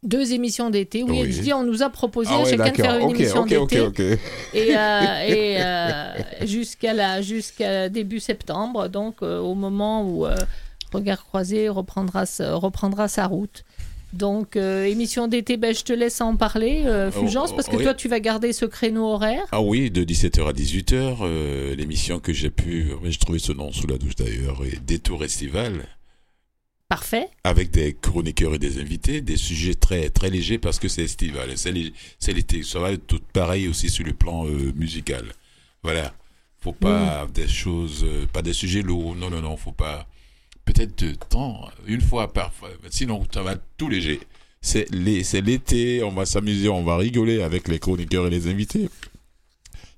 Deux 0.02 0.32
émissions 0.32 0.70
d'été. 0.70 1.02
Oui, 1.02 1.20
Oui. 1.22 1.32
je 1.32 1.42
dis, 1.42 1.52
on 1.52 1.62
nous 1.62 1.82
a 1.82 1.90
proposé 1.90 2.30
Ah 2.32 2.40
à 2.40 2.44
chacun 2.46 2.70
de 2.72 2.76
faire 2.76 2.98
une 2.98 3.10
émission 3.10 3.42
ok, 3.42 3.52
ok, 3.52 3.70
d'été. 3.70 3.80
ok. 3.82 4.00
Et, 4.54 4.76
euh, 4.76 5.26
et, 5.28 5.56
euh, 5.62 6.46
jusqu'à 6.46 7.88
début 7.90 8.20
septembre, 8.20 8.88
donc 8.88 9.16
euh, 9.22 9.38
au 9.40 9.54
moment 9.54 10.02
où 10.08 10.24
euh, 10.26 10.34
Regard 10.92 11.24
Croisé 11.26 11.68
reprendra, 11.68 12.24
sa- 12.26 12.54
reprendra 12.54 13.08
sa 13.08 13.26
route. 13.26 13.64
Donc, 14.12 14.56
euh, 14.56 14.86
émission 14.86 15.28
d'été, 15.28 15.56
ben, 15.56 15.72
je 15.72 15.84
te 15.84 15.92
laisse 15.92 16.20
en 16.20 16.34
parler, 16.34 16.82
euh, 16.86 17.12
Fulgence, 17.12 17.50
Oh, 17.52 17.56
parce 17.56 17.68
que 17.68 17.76
oui. 17.76 17.84
toi, 17.84 17.94
tu 17.94 18.08
vas 18.08 18.18
garder 18.18 18.52
ce 18.52 18.64
créneau 18.64 19.04
horaire. 19.06 19.44
Ah 19.52 19.60
oui, 19.62 19.88
de 19.90 20.02
17h 20.02 20.48
à 20.48 20.52
18h, 20.52 21.18
euh, 21.22 21.76
l'émission 21.76 22.18
que 22.18 22.32
j'ai 22.32 22.50
pu, 22.50 22.90
j'ai 23.04 23.18
trouvé 23.18 23.38
ce 23.38 23.52
nom 23.52 23.70
sous 23.70 23.86
la 23.86 23.98
douche 23.98 24.16
d'ailleurs, 24.16 24.62
et 24.64 24.78
Détour 24.84 25.22
Estival, 25.22 25.74
Parfait. 26.90 27.28
avec 27.44 27.70
des 27.70 27.94
chroniqueurs 27.94 28.54
et 28.54 28.58
des 28.58 28.78
invités, 28.80 29.20
des 29.22 29.36
sujets 29.38 29.74
très 29.76 30.10
très 30.10 30.28
légers 30.28 30.58
parce 30.58 30.78
que 30.78 30.88
c'est 30.88 31.04
estival, 31.04 31.56
c'est 31.56 31.70
lé- 31.72 31.92
c'est 32.18 32.32
l'été. 32.34 32.62
Ça 32.64 32.80
va 32.80 32.90
être 32.92 33.06
tout 33.06 33.20
pareil 33.32 33.68
aussi 33.68 33.88
sur 33.88 34.04
le 34.04 34.12
plan 34.12 34.44
euh, 34.46 34.72
musical. 34.74 35.24
Voilà, 35.84 36.12
faut 36.60 36.72
pas 36.72 37.26
des 37.32 37.46
choses, 37.48 38.02
euh, 38.04 38.26
pas 38.26 38.42
des 38.42 38.52
sujets 38.52 38.82
lourds. 38.82 39.14
Non 39.16 39.30
non 39.30 39.40
non, 39.40 39.56
faut 39.56 39.72
pas. 39.72 40.06
Peut-être 40.64 41.02
de 41.04 41.14
temps, 41.14 41.68
une 41.86 42.00
fois 42.02 42.32
parfois. 42.32 42.70
Sinon, 42.90 43.24
ça 43.32 43.42
va 43.42 43.52
être 43.52 43.62
tout 43.78 43.88
léger. 43.88 44.20
C'est 44.60 44.90
l'été, 44.92 46.02
on 46.02 46.10
va 46.10 46.26
s'amuser, 46.26 46.68
on 46.68 46.82
va 46.82 46.96
rigoler 46.98 47.40
avec 47.42 47.66
les 47.68 47.78
chroniqueurs 47.78 48.26
et 48.26 48.30
les 48.30 48.46
invités. 48.48 48.88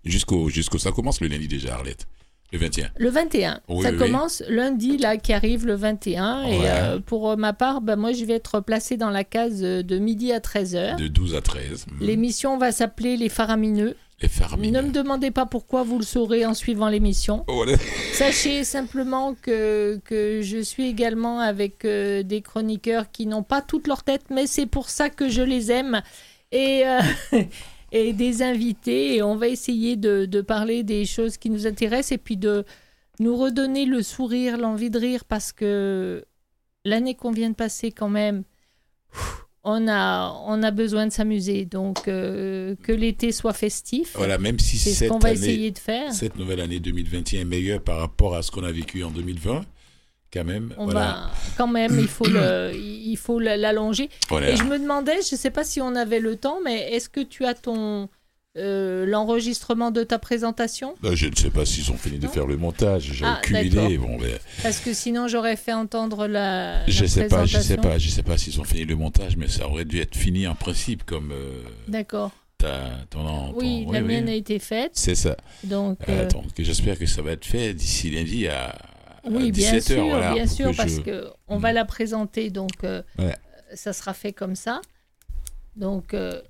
Jusqu'au 0.05 0.49
jusqu'au 0.51 0.79
ça 0.79 0.93
commence 0.93 1.21
le 1.23 1.29
lundi 1.29 1.49
déjà, 1.49 1.75
Arlette. 1.77 2.07
Le 2.53 2.59
21. 2.59 2.91
Le 2.99 3.09
21. 3.09 3.61
Oui, 3.69 3.83
ça 3.83 3.91
oui. 3.91 3.97
commence 3.97 4.43
lundi, 4.49 4.99
là, 4.99 5.17
qui 5.17 5.33
arrive 5.33 5.67
le 5.67 5.75
21. 5.75 6.45
Et 6.45 6.61
euh, 6.65 6.99
pour 7.01 7.31
euh, 7.31 7.37
ma 7.37 7.53
part, 7.53 7.81
ben, 7.81 7.97
moi, 7.97 8.13
je 8.13 8.25
vais 8.25 8.35
être 8.35 8.61
placée 8.61 8.97
dans 8.97 9.11
la 9.11 9.25
case 9.25 9.63
euh, 9.63 9.83
de 9.83 9.99
midi 9.99 10.33
à 10.33 10.39
13h. 10.39 10.97
De 10.97 11.09
12 11.09 11.35
à 11.35 11.41
13. 11.41 11.87
Mm. 11.87 12.05
L'émission 12.05 12.59
va 12.59 12.71
s'appeler 12.73 13.17
Les 13.17 13.29
Faramineux. 13.29 13.97
Les 14.23 14.29
faramineux. 14.29 14.81
Ne 14.81 14.87
me 14.87 14.93
demandez 14.93 15.31
pas 15.33 15.47
pourquoi, 15.47 15.83
vous 15.83 15.99
le 15.99 16.05
saurez 16.05 16.47
en 16.47 16.55
suivant 16.55 16.89
l'émission. 16.89 17.45
Voilà. 17.49 17.77
Sachez 18.13 18.63
simplement 18.63 19.35
que, 19.35 20.01
que 20.05 20.41
je 20.43 20.59
suis 20.59 20.89
également 20.89 21.41
avec 21.41 21.85
euh, 21.85 22.23
des 22.23 22.41
chroniqueurs 22.41 23.11
qui 23.11 23.27
n'ont 23.27 23.43
pas 23.43 23.63
toute 23.63 23.89
leur 23.89 24.05
tête, 24.05 24.23
mais 24.31 24.47
c'est 24.47 24.67
pour 24.67 24.91
ça 24.91 25.11
que 25.11 25.29
je 25.29 25.43
les 25.43 25.73
aime. 25.73 26.03
Et, 26.53 26.85
euh, 26.87 27.01
et 27.93 28.13
des 28.13 28.43
invités. 28.43 29.17
Et 29.17 29.23
on 29.23 29.37
va 29.37 29.49
essayer 29.49 29.97
de, 29.97 30.25
de 30.25 30.41
parler 30.41 30.83
des 30.83 31.05
choses 31.05 31.37
qui 31.37 31.51
nous 31.51 31.67
intéressent 31.67 32.13
et 32.13 32.19
puis 32.19 32.37
de 32.37 32.65
nous 33.21 33.37
redonner 33.37 33.85
le 33.85 34.03
sourire, 34.03 34.59
l'envie 34.59 34.91
de 34.91 34.99
rire, 34.99 35.25
parce 35.25 35.53
que 35.53 36.25
l'année 36.85 37.15
qu'on 37.15 37.31
vient 37.31 37.51
de 37.51 37.55
passer, 37.55 37.93
quand 37.93 38.09
même, 38.09 38.43
on 39.65 39.87
a, 39.87 40.33
on 40.47 40.63
a 40.63 40.71
besoin 40.71 41.07
de 41.07 41.13
s'amuser. 41.13 41.65
Donc, 41.67 42.09
euh, 42.09 42.75
que 42.83 42.93
l'été 42.93 43.31
soit 43.31 43.53
festif. 43.53 44.15
Voilà, 44.17 44.39
même 44.39 44.59
si 44.59 44.79
c'est 44.79 44.91
ce 44.91 44.97
cette 44.97 45.09
qu'on 45.11 45.19
va 45.19 45.33
essayer 45.33 45.71
de 45.71 45.79
faire. 45.79 46.13
Cette 46.13 46.37
nouvelle 46.37 46.61
année 46.61 46.81
2021 46.81 47.41
est 47.41 47.45
meilleure 47.45 47.83
par 47.83 47.99
rapport 47.99 48.35
à 48.35 48.43
ce 48.43 48.51
qu'on 48.51 48.65
a 48.65 48.73
vécu 48.73 49.05
en 49.05 49.11
2020, 49.11 49.63
quand 50.33 50.45
même. 50.45 50.73
On 50.79 50.85
voilà. 50.85 51.01
va 51.01 51.31
quand 51.57 51.69
même, 51.69 51.99
il 51.99 52.09
faut 52.09 52.27
le, 52.27 52.73
il 52.75 53.17
faut 53.17 53.39
la- 53.39 53.57
l'allonger. 53.57 54.09
Voilà. 54.29 54.51
Et 54.51 54.57
je 54.57 54.65
me 54.65 54.79
demandais, 54.79 55.17
je 55.29 55.35
ne 55.35 55.39
sais 55.39 55.51
pas 55.51 55.65
si 55.65 55.81
on 55.81 55.95
avait 55.95 56.21
le 56.21 56.37
temps, 56.37 56.59
mais 56.65 56.93
est-ce 56.93 57.09
que 57.09 57.21
tu 57.21 57.45
as 57.45 57.55
ton 57.55 58.09
euh, 58.59 59.07
l'enregistrement 59.07 59.91
de 59.91 60.03
ta 60.05 60.19
présentation? 60.19 60.95
Là, 61.03 61.15
je 61.15 61.27
ne 61.29 61.35
sais 61.35 61.49
pas 61.49 61.65
s'ils 61.65 61.91
ont 61.91 61.97
fini 61.97 62.19
de 62.19 62.29
faire 62.29 62.47
le 62.47 62.57
montage. 62.59 63.05
J'ai 63.13 63.25
Ah, 63.25 63.39
aucune 63.43 63.55
d'accord. 63.63 63.85
idée. 63.91 63.97
Bon, 63.99 64.19
ben, 64.19 64.39
Parce 64.63 64.79
que 64.81 64.93
sinon 64.93 65.27
j'aurais 65.27 65.57
fait 65.57 65.73
entendre 65.73 66.27
la, 66.27 66.87
je 66.87 67.03
la 67.03 67.09
sais 67.09 67.29
pas, 67.29 67.47
je 67.47 67.59
sais 67.59 67.77
pas, 67.79 67.97
je 67.99 68.09
sais 68.11 68.23
pas 68.23 68.37
s'ils 68.37 68.61
ont 68.61 68.65
fini 68.65 68.85
le 68.85 68.95
montage, 68.97 69.37
mais 69.39 69.49
ça 69.49 69.67
aurait 69.67 69.87
dû 69.87 70.01
être 70.01 70.17
fini 70.17 70.47
en 70.47 70.55
principe 70.55 71.05
comme 71.05 71.33
euh, 71.33 71.63
D'accord. 71.89 72.31
ta, 72.59 72.91
ton, 73.09 73.25
ton- 73.25 73.55
Oui, 73.57 73.87
la 73.91 74.01
oui. 74.01 74.05
mienne 74.07 74.29
a 74.29 74.35
été 74.35 74.59
faite. 74.59 74.93
C'est 74.95 75.15
ça. 75.15 75.35
Donc, 75.65 75.99
euh, 76.11 76.29
donc, 76.29 76.45
j'espère 76.59 76.99
que 76.99 77.07
ça 77.07 77.23
va 77.23 77.33
être 77.33 77.47
fait 77.47 77.73
d'ici 77.73 78.11
lundi 78.11 78.49
à, 78.49 78.77
oui, 79.31 79.51
17 79.53 79.73
bien 79.73 79.81
sûr, 79.81 79.99
heures. 79.99 80.09
Voilà, 80.11 80.35
bien 80.35 80.47
sûr, 80.47 80.71
que 80.71 80.77
parce 80.77 80.93
je- 80.97 81.01
que 81.01 81.27
on 81.49 81.59
va 81.59 81.73
la 81.73 81.85
présenter, 81.85 82.51
donc 82.51 82.71
euh, 82.85 83.03
Ouais. 83.19 83.35
ça 83.75 83.93
sera 83.93 84.15
fait 84.15 84.33
comme 84.33 84.57
ça. 84.57 84.81
Donc, 85.77 86.13
euh, 86.15 86.41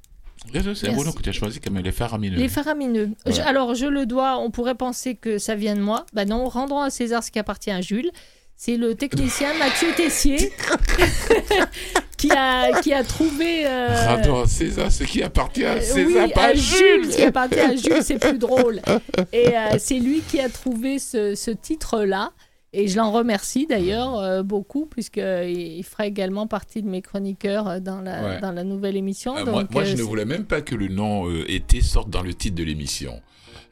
C'est 0.53 0.89
un 0.89 0.95
que 1.13 1.23
tu 1.23 1.29
as 1.29 1.33
choisi 1.33 1.61
comme 1.61 1.79
les 1.79 1.93
faramineux. 1.93 2.37
Les 2.37 2.49
faramineux. 2.49 3.11
Je- 3.27 3.41
alors, 3.43 3.75
je 3.77 3.87
le 3.87 4.07
dois, 4.07 4.39
on 4.39 4.51
pourrait 4.51 4.75
penser 4.75 5.15
que 5.15 5.39
ça 5.39 5.55
vient 5.55 5.77
de 5.77 5.81
moi. 5.81 6.05
Bah 6.13 6.25
non, 6.25 6.49
rendons 6.49 6.81
à 6.81 6.91
César 6.91 7.23
ce 7.23 7.31
qui 7.31 7.39
appartient 7.39 7.71
à 7.71 7.81
Jules. 7.81 8.11
C'est 8.57 8.77
le 8.77 8.95
technicien 8.95 9.55
Mathieu 9.55 9.89
Tessier 9.97 10.53
qui, 12.17 12.31
a, 12.31 12.81
qui 12.81 12.93
a 12.93 13.03
trouvé. 13.03 13.67
euh, 13.67 13.89
Rendons 14.07 14.43
à 14.43 14.47
César 14.47 14.91
ce 14.93 15.05
qui 15.05 15.23
appartient 15.23 15.65
à 15.65 15.75
euh, 15.75 15.81
César, 15.81 16.27
oui, 16.27 16.33
pas 16.33 16.43
à 16.43 16.47
à 16.49 16.55
Jules. 16.55 17.05
Jules. 17.05 17.13
Ce 17.13 17.17
qui 17.17 17.23
appartient 17.23 17.59
à 17.61 17.75
Jules, 17.77 18.03
c'est 18.03 18.19
plus 18.19 18.39
drôle. 18.39 18.81
Et 19.33 19.49
euh, 19.57 19.77
c'est 19.79 19.99
lui 19.99 20.21
qui 20.21 20.41
a 20.41 20.49
trouvé 20.49 20.99
ce, 20.99 21.35
ce 21.35 21.51
titre-là. 21.51 22.33
Et 22.75 22.89
je 22.89 22.97
l'en 22.97 23.13
remercie 23.13 23.67
d'ailleurs 23.67 24.19
euh, 24.19 24.43
beaucoup, 24.43 24.87
puisqu'il 24.87 25.51
il 25.79 25.83
fera 25.85 26.07
également 26.07 26.47
partie 26.47 26.83
de 26.83 26.89
mes 26.89 27.03
chroniqueurs 27.03 27.69
euh, 27.69 27.81
dans 27.81 28.01
la, 28.01 28.23
Ouais. 28.23 28.41
dans 28.41 28.53
la 28.53 28.65
nouvelle 28.65 28.97
émission. 28.97 29.35
Ah, 29.37 29.45
moi, 29.45 29.63
Donc, 29.63 29.71
moi, 29.73 29.83
euh, 29.83 29.87
je 29.87 29.97
ne 29.97 30.03
voulais 30.03 30.25
même 30.25 30.45
pas 30.45 30.63
que 30.63 30.75
le 30.75 30.89
nom 30.89 31.29
euh, 31.29 31.45
été 31.51 31.83
sorte 31.83 32.09
dans 32.09 32.23
le 32.23 32.33
titre 32.33 32.57
de 32.57 32.65
l'émission. 32.65 33.21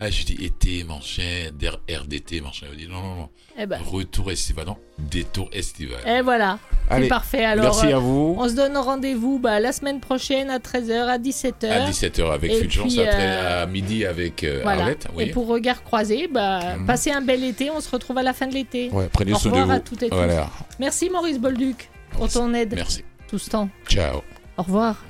Ah, 0.02 0.08
je 0.10 0.24
dis 0.24 0.42
été, 0.42 0.82
machin, 0.84 1.50
der- 1.52 1.78
RDT, 1.90 2.40
machin. 2.40 2.66
Je 2.72 2.76
dis 2.76 2.88
non, 2.88 3.02
non, 3.02 3.14
non. 3.16 3.28
Eh 3.58 3.66
ben. 3.66 3.78
Retour 3.84 4.30
estival, 4.32 4.64
non, 4.66 4.76
détour 4.98 5.50
estival. 5.52 5.98
Et 6.06 6.22
voilà, 6.22 6.58
c'est 6.88 6.94
Allez, 6.94 7.08
parfait. 7.08 7.44
Alors, 7.44 7.64
merci 7.66 7.92
à 7.92 7.96
euh, 7.96 8.00
vous. 8.00 8.34
On 8.38 8.48
se 8.48 8.54
donne 8.54 8.76
rendez-vous 8.78 9.38
bah, 9.38 9.60
la 9.60 9.72
semaine 9.72 10.00
prochaine 10.00 10.48
à 10.48 10.58
13h, 10.58 11.06
à 11.06 11.18
17h. 11.18 11.70
À 11.70 11.90
17h 11.90 12.32
avec 12.32 12.50
Fulgence, 12.54 12.94
euh, 12.96 13.62
à 13.62 13.66
midi 13.66 14.06
avec 14.06 14.42
euh, 14.42 14.60
Voilà. 14.62 14.82
Arlette. 14.84 15.06
Oui. 15.14 15.24
Et 15.24 15.26
pour 15.32 15.46
Regard 15.46 15.82
Croisé, 15.84 16.28
bah, 16.32 16.76
Mhm. 16.78 16.86
passez 16.86 17.10
un 17.10 17.20
bel 17.20 17.44
été. 17.44 17.70
On 17.70 17.80
se 17.80 17.90
retrouve 17.90 18.16
à 18.16 18.22
la 18.22 18.32
fin 18.32 18.46
de 18.46 18.54
l'été. 18.54 18.88
Ouais, 18.92 19.10
prenez 19.12 19.32
Au 19.34 19.36
soin 19.36 19.50
de 19.52 19.56
revoir 19.58 19.76
vous. 19.76 19.82
à 19.82 19.84
toutes 19.84 20.02
et 20.02 20.08
tous. 20.08 20.16
Voilà. 20.16 20.48
Merci 20.78 21.10
Maurice 21.10 21.38
Bolduc 21.38 21.90
pour 22.12 22.26
ton 22.30 22.54
aide 22.54 22.72
Merci. 22.74 23.04
tout 23.28 23.38
ce 23.38 23.50
temps. 23.50 23.68
Ciao. 23.86 24.22
Au 24.56 24.62
revoir. 24.62 25.04